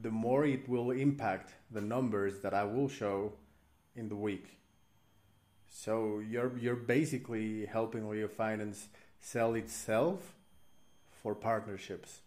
the 0.00 0.10
more 0.10 0.44
it 0.44 0.68
will 0.68 0.90
impact 0.92 1.54
the 1.70 1.80
numbers 1.80 2.40
that 2.40 2.54
I 2.54 2.64
will 2.64 2.88
show 2.88 3.32
in 3.96 4.08
the 4.08 4.16
week. 4.16 4.59
So 5.70 6.18
you're 6.18 6.56
you're 6.58 6.76
basically 6.76 7.64
helping 7.66 8.08
Leo 8.08 8.28
Finance 8.28 8.88
sell 9.20 9.54
itself 9.54 10.34
for 11.22 11.34
partnerships. 11.34 12.20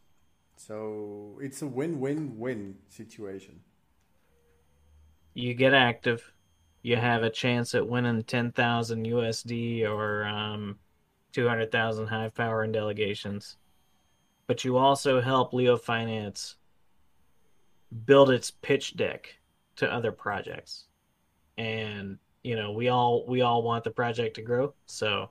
So 0.56 1.39
it's 1.41 1.62
a 1.62 1.68
win-win-win 1.68 2.78
situation. 2.88 3.60
You 5.34 5.54
get 5.54 5.74
active. 5.74 6.32
You 6.84 6.96
have 6.96 7.24
a 7.24 7.30
chance 7.30 7.76
at 7.76 7.88
winning 7.88 8.24
10,000 8.24 9.06
USD 9.06 9.89
or 9.89 10.26
um, 10.26 10.78
200,000 11.34 12.08
Hive 12.08 12.36
Power 12.36 12.64
and 12.64 12.74
delegations. 12.74 13.58
But 14.48 14.64
you 14.64 14.78
also 14.78 15.22
help 15.22 15.54
Leo 15.54 15.76
Finance 15.76 16.56
build 18.06 18.30
its 18.30 18.52
pitch 18.52 18.96
deck 18.96 19.36
to 19.78 19.91
other 19.91 20.12
projects. 20.12 20.86
And 21.58 22.20
you 22.44 22.56
know, 22.56 22.72
we 22.72 22.89
all 22.89 23.26
we 23.26 23.41
all 23.41 23.64
want 23.64 23.84
the 23.84 23.91
project 23.91 24.36
to 24.36 24.41
grow. 24.41 24.74
So 24.86 25.30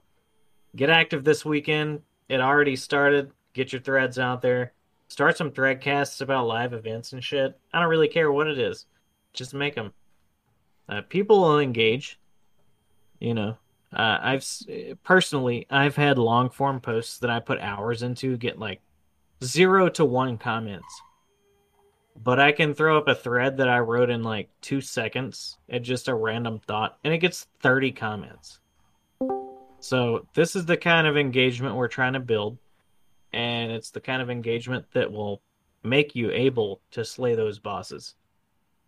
get 0.75 0.91
active 0.91 1.25
this 1.25 1.45
weekend. 1.45 2.01
It 2.29 2.41
already 2.41 2.77
started. 2.77 3.31
Get 3.53 3.73
your 3.73 3.83
threads 3.83 4.19
out 4.19 4.41
there. 4.41 4.73
Start 5.09 5.37
some 5.37 5.53
thread 5.53 5.83
casts 5.83 6.23
about 6.23 6.47
live 6.47 6.73
events 6.73 7.13
and 7.13 7.23
shit. 7.23 7.59
I 7.73 7.81
don't 7.81 7.91
really 7.91 8.09
care 8.09 8.33
what 8.33 8.47
it 8.47 8.59
is. 8.59 8.87
Just 9.35 9.53
make 9.53 9.75
them. 9.75 9.93
Uh, 10.89 11.03
people 11.07 11.41
will 11.43 11.61
engage. 11.61 12.19
You 13.21 13.35
know, 13.35 13.57
uh, 13.93 14.19
I've 14.23 14.47
personally 15.05 15.67
I've 15.71 15.97
had 15.97 16.19
long 16.19 16.49
form 16.49 16.81
posts 16.81 17.19
that 17.19 17.31
I 17.31 17.41
put 17.41 17.61
hours 17.61 18.03
into 18.03 18.39
get 18.39 18.59
like 18.59 18.81
zero 19.45 19.91
to 19.91 20.05
one 20.05 20.39
comments. 20.39 21.03
But 22.17 22.39
I 22.39 22.53
can 22.53 22.75
throw 22.75 22.99
up 22.99 23.09
a 23.09 23.15
thread 23.15 23.57
that 23.57 23.69
I 23.69 23.79
wrote 23.81 24.11
in 24.11 24.23
like 24.23 24.51
two 24.61 24.81
seconds 24.81 25.59
at 25.69 25.83
just 25.83 26.09
a 26.09 26.15
random 26.15 26.61
thought, 26.61 26.99
and 27.05 27.13
it 27.13 27.19
gets 27.19 27.47
30 27.61 27.93
comments. 27.93 28.59
So, 29.81 30.27
this 30.35 30.55
is 30.55 30.65
the 30.65 30.77
kind 30.77 31.07
of 31.07 31.17
engagement 31.17 31.75
we're 31.75 31.89
trying 31.89 32.13
to 32.13 32.21
build, 32.21 32.59
and 33.33 33.73
it's 33.73 33.91
the 33.91 34.01
kind 34.01 34.23
of 34.23 34.31
engagement 34.31 34.87
that 34.93 35.11
will 35.11 35.43
make 35.83 36.15
you 36.15 36.31
able 36.31 36.81
to 36.93 37.05
slay 37.05 37.35
those 37.35 37.59
bosses. 37.59 38.15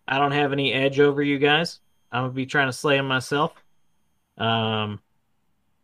I 0.07 0.19
don't 0.19 0.31
have 0.31 0.53
any 0.53 0.71
edge 0.71 0.99
over 0.99 1.21
you 1.21 1.37
guys. 1.37 1.79
I'm 2.11 2.23
gonna 2.23 2.33
be 2.33 2.45
trying 2.45 2.67
to 2.67 2.73
slay 2.73 2.95
them 2.97 3.07
myself. 3.07 3.53
Um, 4.37 5.01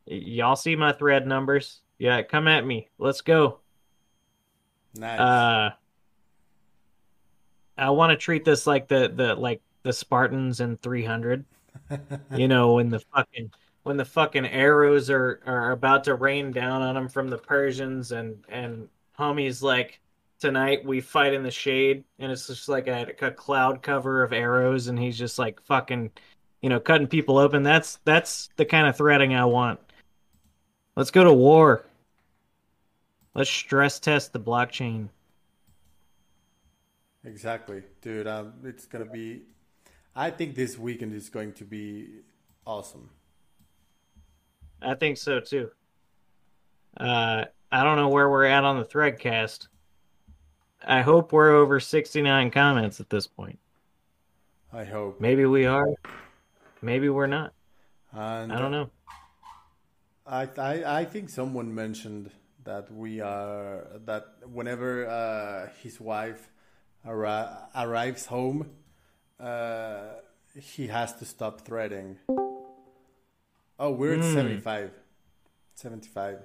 y- 0.08 0.14
y'all 0.14 0.56
see 0.56 0.76
my 0.76 0.94
thread 0.94 1.28
numbers? 1.28 1.82
Yeah, 1.98 2.22
come 2.22 2.48
at 2.48 2.66
me. 2.66 2.90
Let's 2.98 3.22
go. 3.22 3.60
Nice. 4.96 5.20
Uh, 5.20 5.70
I 7.78 7.90
want 7.92 8.12
to 8.12 8.18
treat 8.18 8.46
this 8.46 8.68
like 8.68 8.88
the 8.88 9.12
the 9.14 9.36
like 9.36 9.62
the 9.84 9.94
Spartans 9.94 10.60
in 10.60 10.78
300. 10.78 11.46
You 12.36 12.48
know, 12.48 12.74
when 12.76 12.90
the 12.90 13.00
fucking 13.00 13.52
when 13.84 13.98
the 13.98 14.06
fucking 14.06 14.46
arrows 14.46 15.10
are 15.10 15.42
are 15.46 15.72
about 15.72 16.04
to 16.06 16.16
rain 16.16 16.52
down 16.52 16.82
on 16.82 16.96
them 16.96 17.10
from 17.10 17.30
the 17.30 17.38
Persians, 17.38 18.12
and 18.12 18.44
and 18.50 18.88
homie's 19.18 19.64
like, 19.64 20.00
tonight 20.40 20.86
we 20.86 21.02
fight 21.02 21.34
in 21.34 21.44
the 21.44 21.52
shade, 21.52 22.04
and 22.20 22.32
it's 22.32 22.48
just 22.48 22.70
like 22.70 22.88
a, 22.88 23.14
a 23.22 23.32
cloud 23.32 23.82
cover 23.82 24.24
of 24.24 24.34
arrows, 24.34 24.88
and 24.88 25.00
he's 25.00 25.18
just 25.18 25.40
like 25.40 25.62
fucking, 25.64 26.12
you 26.62 26.70
know, 26.70 26.80
cutting 26.80 27.08
people 27.08 27.38
open. 27.38 27.64
That's 27.64 28.00
that's 28.06 28.50
the 28.58 28.66
kind 28.66 28.88
of 28.88 28.98
threading 28.98 29.34
I 29.34 29.46
want. 29.46 29.80
Let's 30.96 31.12
go 31.12 31.24
to 31.24 31.34
war. 31.34 31.86
Let's 33.34 33.50
stress 33.50 34.00
test 34.00 34.34
the 34.34 34.40
blockchain. 34.40 35.10
Exactly, 37.24 37.84
dude. 38.02 38.28
Um, 38.28 38.54
it's 38.64 38.86
gonna 38.86 39.06
be. 39.06 39.44
I 40.16 40.30
think 40.30 40.56
this 40.56 40.78
weekend 40.78 41.14
is 41.14 41.30
going 41.30 41.54
to 41.54 41.64
be 41.64 42.08
awesome. 42.66 43.10
I 44.82 44.96
think 44.96 45.18
so 45.18 45.40
too. 45.40 45.70
Uh, 46.98 47.46
I 47.72 47.84
don't 47.84 47.98
know 47.98 48.10
where 48.10 48.30
we're 48.30 48.46
at 48.46 48.64
on 48.64 48.80
the 48.80 48.86
threadcast. 48.86 49.68
I 50.84 51.02
hope 51.02 51.32
we're 51.32 51.52
over 51.52 51.80
69 51.80 52.52
comments 52.52 53.00
at 53.00 53.10
this 53.10 53.28
point. 53.28 53.60
I 54.74 54.84
hope. 54.84 55.22
Maybe 55.22 55.46
we 55.46 55.66
are. 55.66 55.88
Maybe 56.82 57.10
we're 57.10 57.28
not. 57.28 57.54
And 58.12 58.52
I 58.52 58.60
don't 58.60 58.72
know. 58.72 58.90
I, 60.26 60.48
I 60.58 61.00
I 61.00 61.06
think 61.06 61.30
someone 61.30 61.74
mentioned 61.74 62.32
that 62.64 62.92
we 62.92 63.22
are 63.22 63.86
that 64.06 64.28
whenever 64.46 65.08
uh, 65.08 65.70
his 65.82 66.00
wife 66.00 66.50
arri- 67.06 67.58
arrives 67.76 68.26
home, 68.28 68.70
uh, 69.40 70.14
he 70.60 70.88
has 70.88 71.14
to 71.16 71.26
stop 71.26 71.62
threading. 71.62 72.18
Oh, 73.80 73.92
we're 73.92 74.14
at 74.14 74.20
Hmm. 74.24 74.34
75. 74.34 74.92
75 75.76 76.40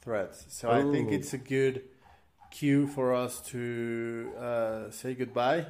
threads. 0.00 0.46
So 0.48 0.70
I 0.70 0.82
think 0.82 1.12
it's 1.12 1.34
a 1.34 1.38
good 1.38 1.82
cue 2.50 2.86
for 2.86 3.12
us 3.14 3.40
to 3.50 4.32
uh, 4.38 4.90
say 4.90 5.14
goodbye 5.14 5.66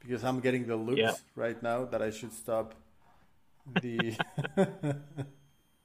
because 0.00 0.24
I'm 0.24 0.40
getting 0.40 0.66
the 0.66 0.76
looks 0.76 0.98
Yeah. 0.98 1.14
right 1.36 1.62
now 1.62 1.84
that 1.84 2.02
I 2.02 2.10
should 2.10 2.32
stop 2.32 2.74
the. 3.80 4.16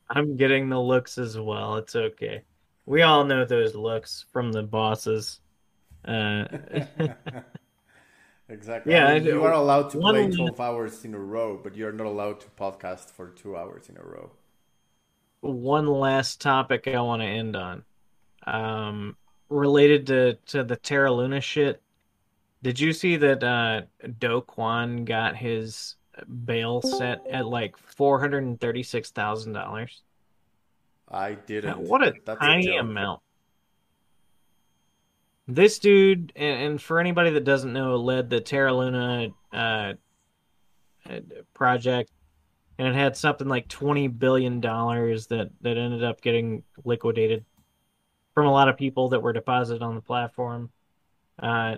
I'm 0.09 0.37
getting 0.37 0.69
the 0.69 0.79
looks 0.79 1.17
as 1.17 1.37
well. 1.37 1.75
It's 1.77 1.95
okay. 1.95 2.43
We 2.85 3.01
all 3.03 3.25
know 3.25 3.43
those 3.45 3.75
looks 3.75 4.25
from 4.31 4.51
the 4.53 4.63
bosses. 4.63 5.41
Uh, 6.05 6.45
Exactly. 8.49 8.91
Yeah, 8.93 9.07
I 9.07 9.19
mean, 9.19 9.23
you 9.23 9.43
are 9.43 9.53
allowed 9.53 9.89
to 9.91 9.97
play 9.99 10.27
12 10.27 10.59
hours 10.59 11.05
in 11.05 11.13
a 11.13 11.19
row, 11.19 11.57
but 11.57 11.75
you're 11.77 11.93
not 11.93 12.07
allowed 12.07 12.41
to 12.41 12.47
podcast 12.49 13.09
for 13.11 13.29
two 13.29 13.55
hours 13.55 13.87
in 13.89 13.97
a 13.97 14.03
row. 14.03 14.31
one 15.41 15.87
last 15.87 16.41
topic 16.41 16.87
I 16.87 16.99
want 17.01 17.21
to 17.21 17.27
end 17.27 17.55
on. 17.55 17.83
Um, 18.45 19.17
related 19.49 20.07
to 20.07 20.35
to 20.47 20.63
the 20.63 20.75
Terra 20.77 21.11
Luna 21.13 21.41
shit. 21.41 21.81
Did 22.63 22.79
you 22.79 22.93
see 22.93 23.17
that 23.17 23.43
uh 23.43 23.83
Do 24.19 24.41
Kwon 24.41 25.05
got 25.05 25.35
his 25.37 25.95
bail 26.45 26.81
set 26.81 27.25
at 27.29 27.47
like 27.47 27.77
four 27.77 28.19
hundred 28.19 28.43
and 28.45 28.59
thirty 28.59 28.83
six 28.83 29.11
thousand 29.11 29.53
dollars? 29.53 30.03
I 31.09 31.35
didn't. 31.35 31.79
What 31.79 32.01
a 32.01 32.15
That's 32.25 32.39
tiny 32.39 32.57
joke. 32.57 32.77
amount. 32.77 33.21
This 35.47 35.79
dude, 35.79 36.33
and, 36.35 36.61
and 36.61 36.81
for 36.81 36.99
anybody 36.99 37.29
that 37.31 37.43
doesn't 37.43 37.71
know, 37.71 37.95
led 37.95 38.29
the 38.29 38.41
Terra 38.41 38.73
Luna 38.73 39.29
uh, 39.53 39.93
uh, 41.09 41.19
project, 41.53 42.11
and 42.77 42.87
it 42.89 42.95
had 42.95 43.15
something 43.15 43.47
like 43.47 43.67
twenty 43.69 44.07
billion 44.07 44.59
dollars 44.59 45.27
that 45.27 45.49
that 45.61 45.77
ended 45.77 46.03
up 46.03 46.21
getting 46.21 46.63
liquidated 46.83 47.45
from 48.33 48.45
a 48.45 48.51
lot 48.51 48.69
of 48.69 48.77
people 48.77 49.09
that 49.09 49.21
were 49.21 49.33
deposited 49.33 49.81
on 49.81 49.95
the 49.95 50.01
platform. 50.01 50.69
Uh, 51.39 51.77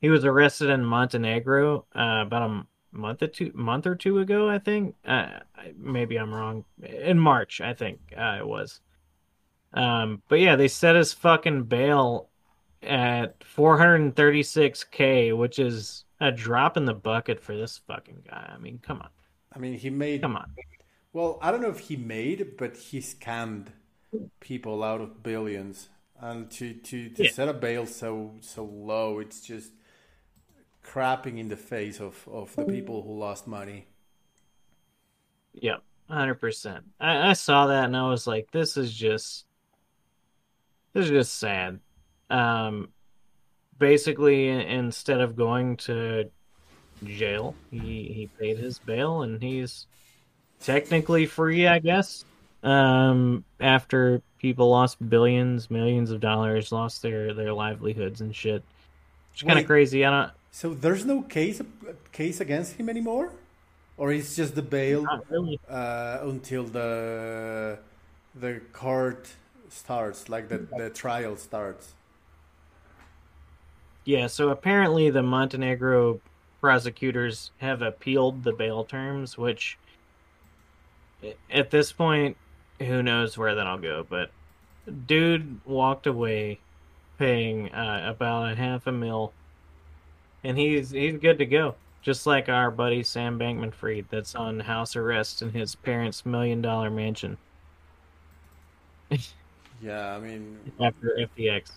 he 0.00 0.10
was 0.10 0.24
arrested 0.24 0.70
in 0.70 0.84
Montenegro 0.84 1.86
uh, 1.96 2.22
about 2.26 2.50
a 2.50 2.66
month 2.92 3.22
or 3.22 3.26
two 3.28 3.50
month 3.54 3.86
or 3.86 3.96
two 3.96 4.18
ago, 4.18 4.48
I 4.48 4.58
think. 4.58 4.94
Uh, 5.06 5.40
maybe 5.76 6.16
I'm 6.16 6.32
wrong. 6.34 6.64
In 6.82 7.18
March, 7.18 7.60
I 7.60 7.74
think 7.74 7.98
uh, 8.16 8.36
it 8.38 8.46
was. 8.46 8.80
Um, 9.72 10.22
but 10.28 10.38
yeah, 10.40 10.56
they 10.56 10.68
set 10.68 10.96
his 10.96 11.12
fucking 11.12 11.64
bail 11.64 12.28
at 12.82 13.38
436k, 13.40 15.36
which 15.36 15.58
is 15.58 16.04
a 16.20 16.30
drop 16.32 16.76
in 16.76 16.84
the 16.84 16.94
bucket 16.94 17.40
for 17.40 17.56
this 17.56 17.78
fucking 17.86 18.22
guy. 18.28 18.52
I 18.54 18.58
mean, 18.58 18.78
come 18.82 19.00
on, 19.00 19.08
I 19.54 19.58
mean, 19.58 19.74
he 19.78 19.90
made. 19.90 20.22
come 20.22 20.36
on. 20.36 20.50
Well, 21.12 21.38
I 21.42 21.50
don't 21.50 21.62
know 21.62 21.70
if 21.70 21.80
he 21.80 21.96
made, 21.96 22.56
but 22.56 22.76
he 22.76 22.98
scammed 23.00 23.68
people 24.40 24.82
out 24.82 25.00
of 25.00 25.22
billions. 25.22 25.88
And 26.20 26.50
to 26.52 26.74
to, 26.74 27.08
to 27.10 27.24
Yeah. 27.24 27.30
set 27.30 27.48
a 27.48 27.52
bail 27.54 27.86
so 27.86 28.34
so 28.40 28.64
low, 28.64 29.18
it's 29.20 29.40
just 29.40 29.72
crapping 30.84 31.38
in 31.38 31.48
the 31.48 31.56
face 31.56 32.00
of, 32.00 32.26
of 32.32 32.56
the 32.56 32.64
people 32.64 33.02
who 33.02 33.18
lost 33.18 33.46
money. 33.46 33.86
Yep, 35.54 35.82
100%. 36.10 36.82
I, 37.00 37.30
I 37.30 37.32
saw 37.34 37.66
that 37.66 37.84
and 37.84 37.96
I 37.96 38.08
was 38.08 38.26
like, 38.26 38.50
this 38.52 38.76
is 38.76 38.92
just, 38.92 39.44
this 40.94 41.04
is 41.06 41.10
just 41.10 41.34
sad. 41.38 41.80
Um, 42.30 42.88
basically, 43.78 44.48
instead 44.48 45.20
of 45.20 45.36
going 45.36 45.76
to 45.78 46.30
jail, 47.04 47.54
he, 47.70 47.78
he 47.78 48.30
paid 48.38 48.58
his 48.58 48.78
bail 48.78 49.22
and 49.22 49.40
he's 49.42 49.86
technically 50.60 51.26
free, 51.26 51.66
I 51.66 51.78
guess. 51.78 52.24
Um, 52.62 53.44
after 53.60 54.20
people 54.38 54.68
lost 54.70 54.96
billions, 55.08 55.70
millions 55.70 56.10
of 56.10 56.20
dollars, 56.20 56.72
lost 56.72 57.02
their, 57.02 57.32
their 57.34 57.52
livelihoods 57.52 58.20
and 58.20 58.34
shit. 58.34 58.62
It's 59.32 59.42
kind 59.42 59.58
of 59.58 59.66
crazy. 59.66 60.04
I 60.04 60.10
don't, 60.10 60.32
So 60.50 60.74
there's 60.74 61.04
no 61.04 61.22
case 61.22 61.60
case 62.12 62.40
against 62.40 62.74
him 62.74 62.88
anymore, 62.88 63.30
or 63.96 64.12
it's 64.12 64.34
just 64.34 64.54
the 64.54 64.62
bail 64.62 65.06
really. 65.30 65.60
uh, 65.68 66.18
until 66.22 66.64
the 66.64 67.78
the 68.34 68.60
court 68.72 69.28
starts, 69.68 70.28
like 70.28 70.48
the 70.48 70.58
the 70.76 70.90
trial 70.90 71.36
starts. 71.36 71.94
Yeah, 74.08 74.26
so 74.26 74.48
apparently 74.48 75.10
the 75.10 75.22
Montenegro 75.22 76.18
prosecutors 76.62 77.50
have 77.58 77.82
appealed 77.82 78.42
the 78.42 78.54
bail 78.54 78.82
terms, 78.82 79.36
which 79.36 79.76
at 81.50 81.70
this 81.70 81.92
point, 81.92 82.38
who 82.78 83.02
knows 83.02 83.36
where 83.36 83.54
that'll 83.54 83.76
go. 83.76 84.06
But 84.08 84.30
dude 85.06 85.60
walked 85.66 86.06
away 86.06 86.58
paying 87.18 87.70
uh, 87.74 88.04
about 88.06 88.52
a 88.52 88.54
half 88.54 88.86
a 88.86 88.92
mil, 88.92 89.34
and 90.42 90.56
he's 90.56 90.88
he's 90.88 91.18
good 91.18 91.36
to 91.36 91.44
go. 91.44 91.74
Just 92.00 92.26
like 92.26 92.48
our 92.48 92.70
buddy 92.70 93.02
Sam 93.02 93.38
Bankman 93.38 93.74
Fried, 93.74 94.06
that's 94.08 94.34
on 94.34 94.58
house 94.60 94.96
arrest 94.96 95.42
in 95.42 95.52
his 95.52 95.74
parents' 95.74 96.24
million 96.24 96.62
dollar 96.62 96.88
mansion 96.88 97.36
Yeah, 99.82 100.16
I 100.16 100.18
mean, 100.18 100.56
after 100.80 101.18
FTX. 101.36 101.72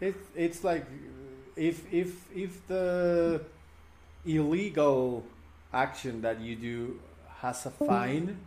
It, 0.00 0.16
it's 0.34 0.64
like 0.64 0.84
if 1.56 1.92
if 1.92 2.30
if 2.34 2.66
the 2.68 3.42
illegal 4.24 5.24
action 5.72 6.22
that 6.22 6.40
you 6.40 6.56
do 6.56 7.00
has 7.40 7.66
a 7.66 7.70
fine 7.70 8.38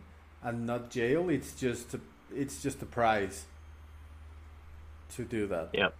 and 0.43 0.65
not 0.65 0.89
jail, 0.89 1.29
it's 1.29 1.53
just 1.53 1.93
a, 1.93 1.99
it's 2.33 2.61
just 2.61 2.81
a 2.81 2.85
price 2.85 3.45
to 5.15 5.23
do 5.25 5.47
that. 5.47 5.69
Yep. 5.73 5.95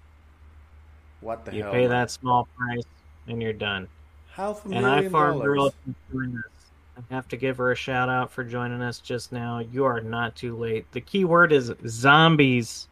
What 1.21 1.45
the 1.45 1.55
You 1.55 1.63
hell? 1.63 1.73
You 1.73 1.73
pay 1.73 1.88
man? 1.88 1.89
that 1.89 2.11
small 2.11 2.47
price, 2.57 2.84
and 3.27 3.41
you're 3.41 3.53
done. 3.53 3.88
half 4.34 4.65
a 4.65 4.69
And 4.69 4.85
I 4.85 5.09
Farm 5.09 5.39
Girl 5.39 5.69
dollars. 5.69 5.73
is 5.88 5.95
joining 6.11 6.38
us. 6.38 6.71
I 6.97 7.13
have 7.13 7.27
to 7.29 7.38
give 7.38 7.57
her 7.57 7.71
a 7.71 7.75
shout 7.75 8.09
out 8.09 8.31
for 8.31 8.43
joining 8.43 8.81
us 8.81 8.99
just 8.99 9.31
now. 9.31 9.59
You 9.59 9.85
are 9.85 10.01
not 10.01 10.35
too 10.35 10.55
late. 10.57 10.91
The 10.91 11.01
key 11.01 11.25
word 11.25 11.51
is 11.51 11.71
zombies. 11.88 12.88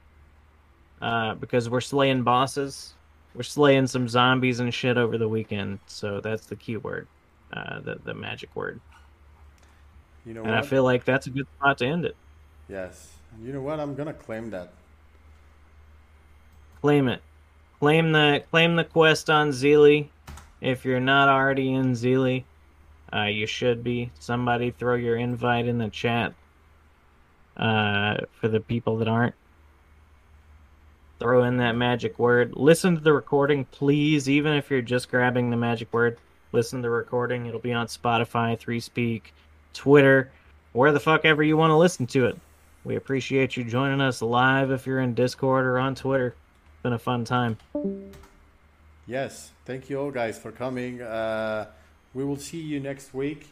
Uh, 1.01 1.35
because 1.35 1.69
we're 1.69 1.81
slaying 1.81 2.23
bosses. 2.23 2.94
We're 3.35 3.43
slaying 3.43 3.87
some 3.87 4.07
zombies 4.07 4.59
and 4.59 4.73
shit 4.73 4.97
over 4.97 5.17
the 5.17 5.27
weekend. 5.27 5.79
So 5.87 6.21
that's 6.21 6.45
the 6.45 6.55
key 6.55 6.77
word. 6.77 7.07
Uh, 7.51 7.79
the, 7.81 7.99
the 8.03 8.13
magic 8.13 8.55
word. 8.55 8.79
You 10.25 10.33
know 10.33 10.43
And 10.43 10.55
I 10.55 10.61
feel 10.61 10.83
like 10.83 11.05
that's 11.05 11.27
a 11.27 11.29
good 11.29 11.45
spot 11.57 11.77
to 11.79 11.85
end 11.85 12.05
it. 12.05 12.15
yes. 12.69 13.13
And 13.35 13.45
you 13.45 13.53
know 13.53 13.61
what? 13.61 13.79
I'm 13.79 13.95
gonna 13.95 14.13
claim 14.13 14.49
that. 14.51 14.71
Claim 16.81 17.07
it. 17.07 17.21
Claim 17.79 18.11
the 18.11 18.43
claim 18.49 18.75
the 18.75 18.83
quest 18.85 19.29
on 19.29 19.49
Zealy. 19.49 20.07
If 20.61 20.85
you're 20.85 20.99
not 20.99 21.29
already 21.29 21.73
in 21.73 21.91
Zealy, 21.91 22.45
uh, 23.13 23.23
you 23.25 23.45
should 23.45 23.83
be. 23.83 24.11
Somebody 24.19 24.71
throw 24.71 24.95
your 24.95 25.17
invite 25.17 25.67
in 25.67 25.77
the 25.77 25.89
chat. 25.89 26.33
Uh, 27.57 28.17
for 28.39 28.47
the 28.49 28.59
people 28.59 28.97
that 28.97 29.07
aren't, 29.07 29.33
throw 31.19 31.43
in 31.43 31.57
that 31.57 31.75
magic 31.75 32.19
word. 32.19 32.53
Listen 32.55 32.95
to 32.95 33.01
the 33.01 33.13
recording, 33.13 33.65
please. 33.65 34.29
Even 34.29 34.53
if 34.53 34.69
you're 34.69 34.81
just 34.81 35.09
grabbing 35.09 35.49
the 35.49 35.57
magic 35.57 35.91
word, 35.93 36.17
listen 36.51 36.79
to 36.79 36.83
the 36.83 36.89
recording. 36.89 37.45
It'll 37.45 37.59
be 37.59 37.73
on 37.73 37.87
Spotify, 37.87 38.59
3Speak, 38.59 39.21
Twitter, 39.73 40.31
where 40.73 40.91
the 40.91 40.99
fuck 40.99 41.25
ever 41.25 41.43
you 41.43 41.57
want 41.57 41.71
to 41.71 41.77
listen 41.77 42.07
to 42.07 42.25
it. 42.25 42.37
We 42.83 42.95
appreciate 42.95 43.57
you 43.57 43.63
joining 43.63 44.01
us 44.01 44.21
live 44.21 44.71
if 44.71 44.85
you're 44.85 44.99
in 44.99 45.13
Discord 45.13 45.65
or 45.65 45.79
on 45.79 45.95
Twitter 45.95 46.35
been 46.85 46.93
a 46.93 46.99
fun 46.99 47.25
time. 47.25 47.57
Yes. 49.07 49.49
Thank 49.65 49.89
you 49.89 49.99
all 49.99 50.11
guys 50.11 50.37
for 50.37 50.51
coming. 50.51 51.01
Uh, 51.01 51.65
we 52.13 52.23
will 52.23 52.37
see 52.37 52.61
you 52.61 52.79
next 52.79 53.11
week. 53.11 53.47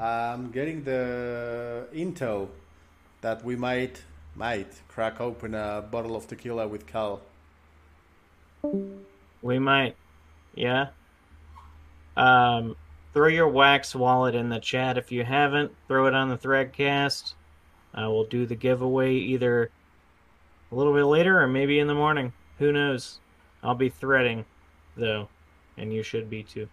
I'm 0.00 0.50
getting 0.50 0.82
the 0.82 1.86
intel 1.94 2.48
that 3.20 3.44
we 3.44 3.54
might 3.54 4.02
might 4.34 4.80
crack 4.88 5.20
open 5.20 5.54
a 5.54 5.84
bottle 5.90 6.16
of 6.16 6.26
tequila 6.26 6.66
with 6.68 6.86
Cal. 6.86 7.20
We 9.42 9.58
might, 9.58 9.96
yeah. 10.54 10.88
Um, 12.16 12.76
throw 13.12 13.28
your 13.28 13.48
wax 13.48 13.94
wallet 13.94 14.34
in 14.34 14.48
the 14.48 14.60
chat 14.60 14.98
if 14.98 15.10
you 15.10 15.24
haven't. 15.24 15.72
Throw 15.88 16.06
it 16.06 16.14
on 16.14 16.28
the 16.28 16.38
Threadcast. 16.38 17.34
Uh, 17.94 18.08
we'll 18.10 18.24
do 18.24 18.46
the 18.46 18.54
giveaway 18.54 19.14
either 19.14 19.70
a 20.70 20.74
little 20.74 20.94
bit 20.94 21.04
later 21.04 21.42
or 21.42 21.46
maybe 21.46 21.78
in 21.78 21.86
the 21.86 21.94
morning. 21.94 22.32
Who 22.58 22.72
knows? 22.72 23.20
I'll 23.62 23.74
be 23.74 23.90
threading, 23.90 24.44
though, 24.96 25.28
and 25.76 25.92
you 25.92 26.02
should 26.02 26.30
be 26.30 26.42
too. 26.42 26.68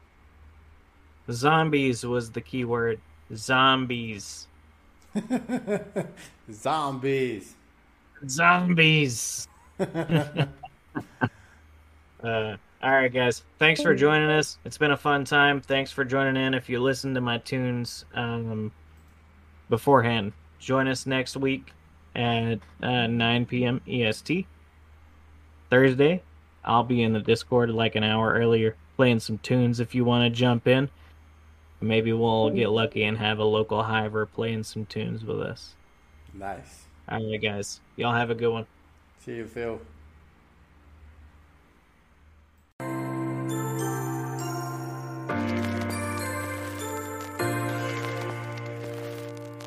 Zombies 1.30 2.06
was 2.06 2.32
the 2.32 2.42
key 2.42 2.66
word. 2.66 3.00
Zombies. 3.36 4.48
Zombies. 6.52 7.56
Zombies. 8.28 9.48
Uh, 12.22 12.58
all 12.82 12.92
right, 12.92 13.14
guys. 13.14 13.44
Thanks 13.60 13.82
for 13.82 13.96
joining 13.96 14.30
us. 14.30 14.58
It's 14.66 14.78
been 14.78 14.92
a 14.92 14.98
fun 14.98 15.24
time. 15.24 15.62
Thanks 15.62 15.90
for 15.90 16.04
joining 16.04 16.36
in. 16.36 16.54
If 16.54 16.68
you 16.68 16.82
listened 16.82 17.16
to 17.16 17.22
my 17.22 17.38
tunes 17.38 18.04
um, 18.14 18.74
beforehand, 19.70 20.34
join 20.60 20.90
us 20.90 21.06
next 21.06 21.38
week 21.38 21.72
at 22.16 22.60
uh, 22.84 23.08
9 23.08 23.46
p.m. 23.46 23.80
EST. 23.88 24.46
Thursday, 25.70 26.22
I'll 26.66 26.84
be 26.84 27.04
in 27.04 27.14
the 27.14 27.22
Discord 27.22 27.70
like 27.70 27.96
an 27.96 28.04
hour 28.04 28.34
earlier 28.34 28.76
playing 28.98 29.20
some 29.20 29.38
tunes 29.38 29.80
if 29.80 29.96
you 29.96 30.04
want 30.04 30.26
to 30.26 30.38
jump 30.38 30.68
in. 30.68 30.90
Maybe 31.82 32.14
we'll 32.14 32.50
hmm. 32.50 32.56
get 32.56 32.70
lucky 32.70 33.04
and 33.04 33.18
have 33.18 33.40
a 33.40 33.44
local 33.44 33.84
hiver 33.84 34.26
playing 34.26 34.64
some 34.64 34.86
tunes 34.86 35.24
with 35.24 35.40
us. 35.40 35.76
Nice. 36.34 36.86
All 37.08 37.30
right, 37.30 37.42
guys. 37.42 37.80
Y'all 37.96 38.14
have 38.14 38.30
a 38.30 38.36
good 38.36 38.52
one. 38.52 38.66
See 39.20 39.36
you, 39.36 39.46
Phil. 39.46 39.80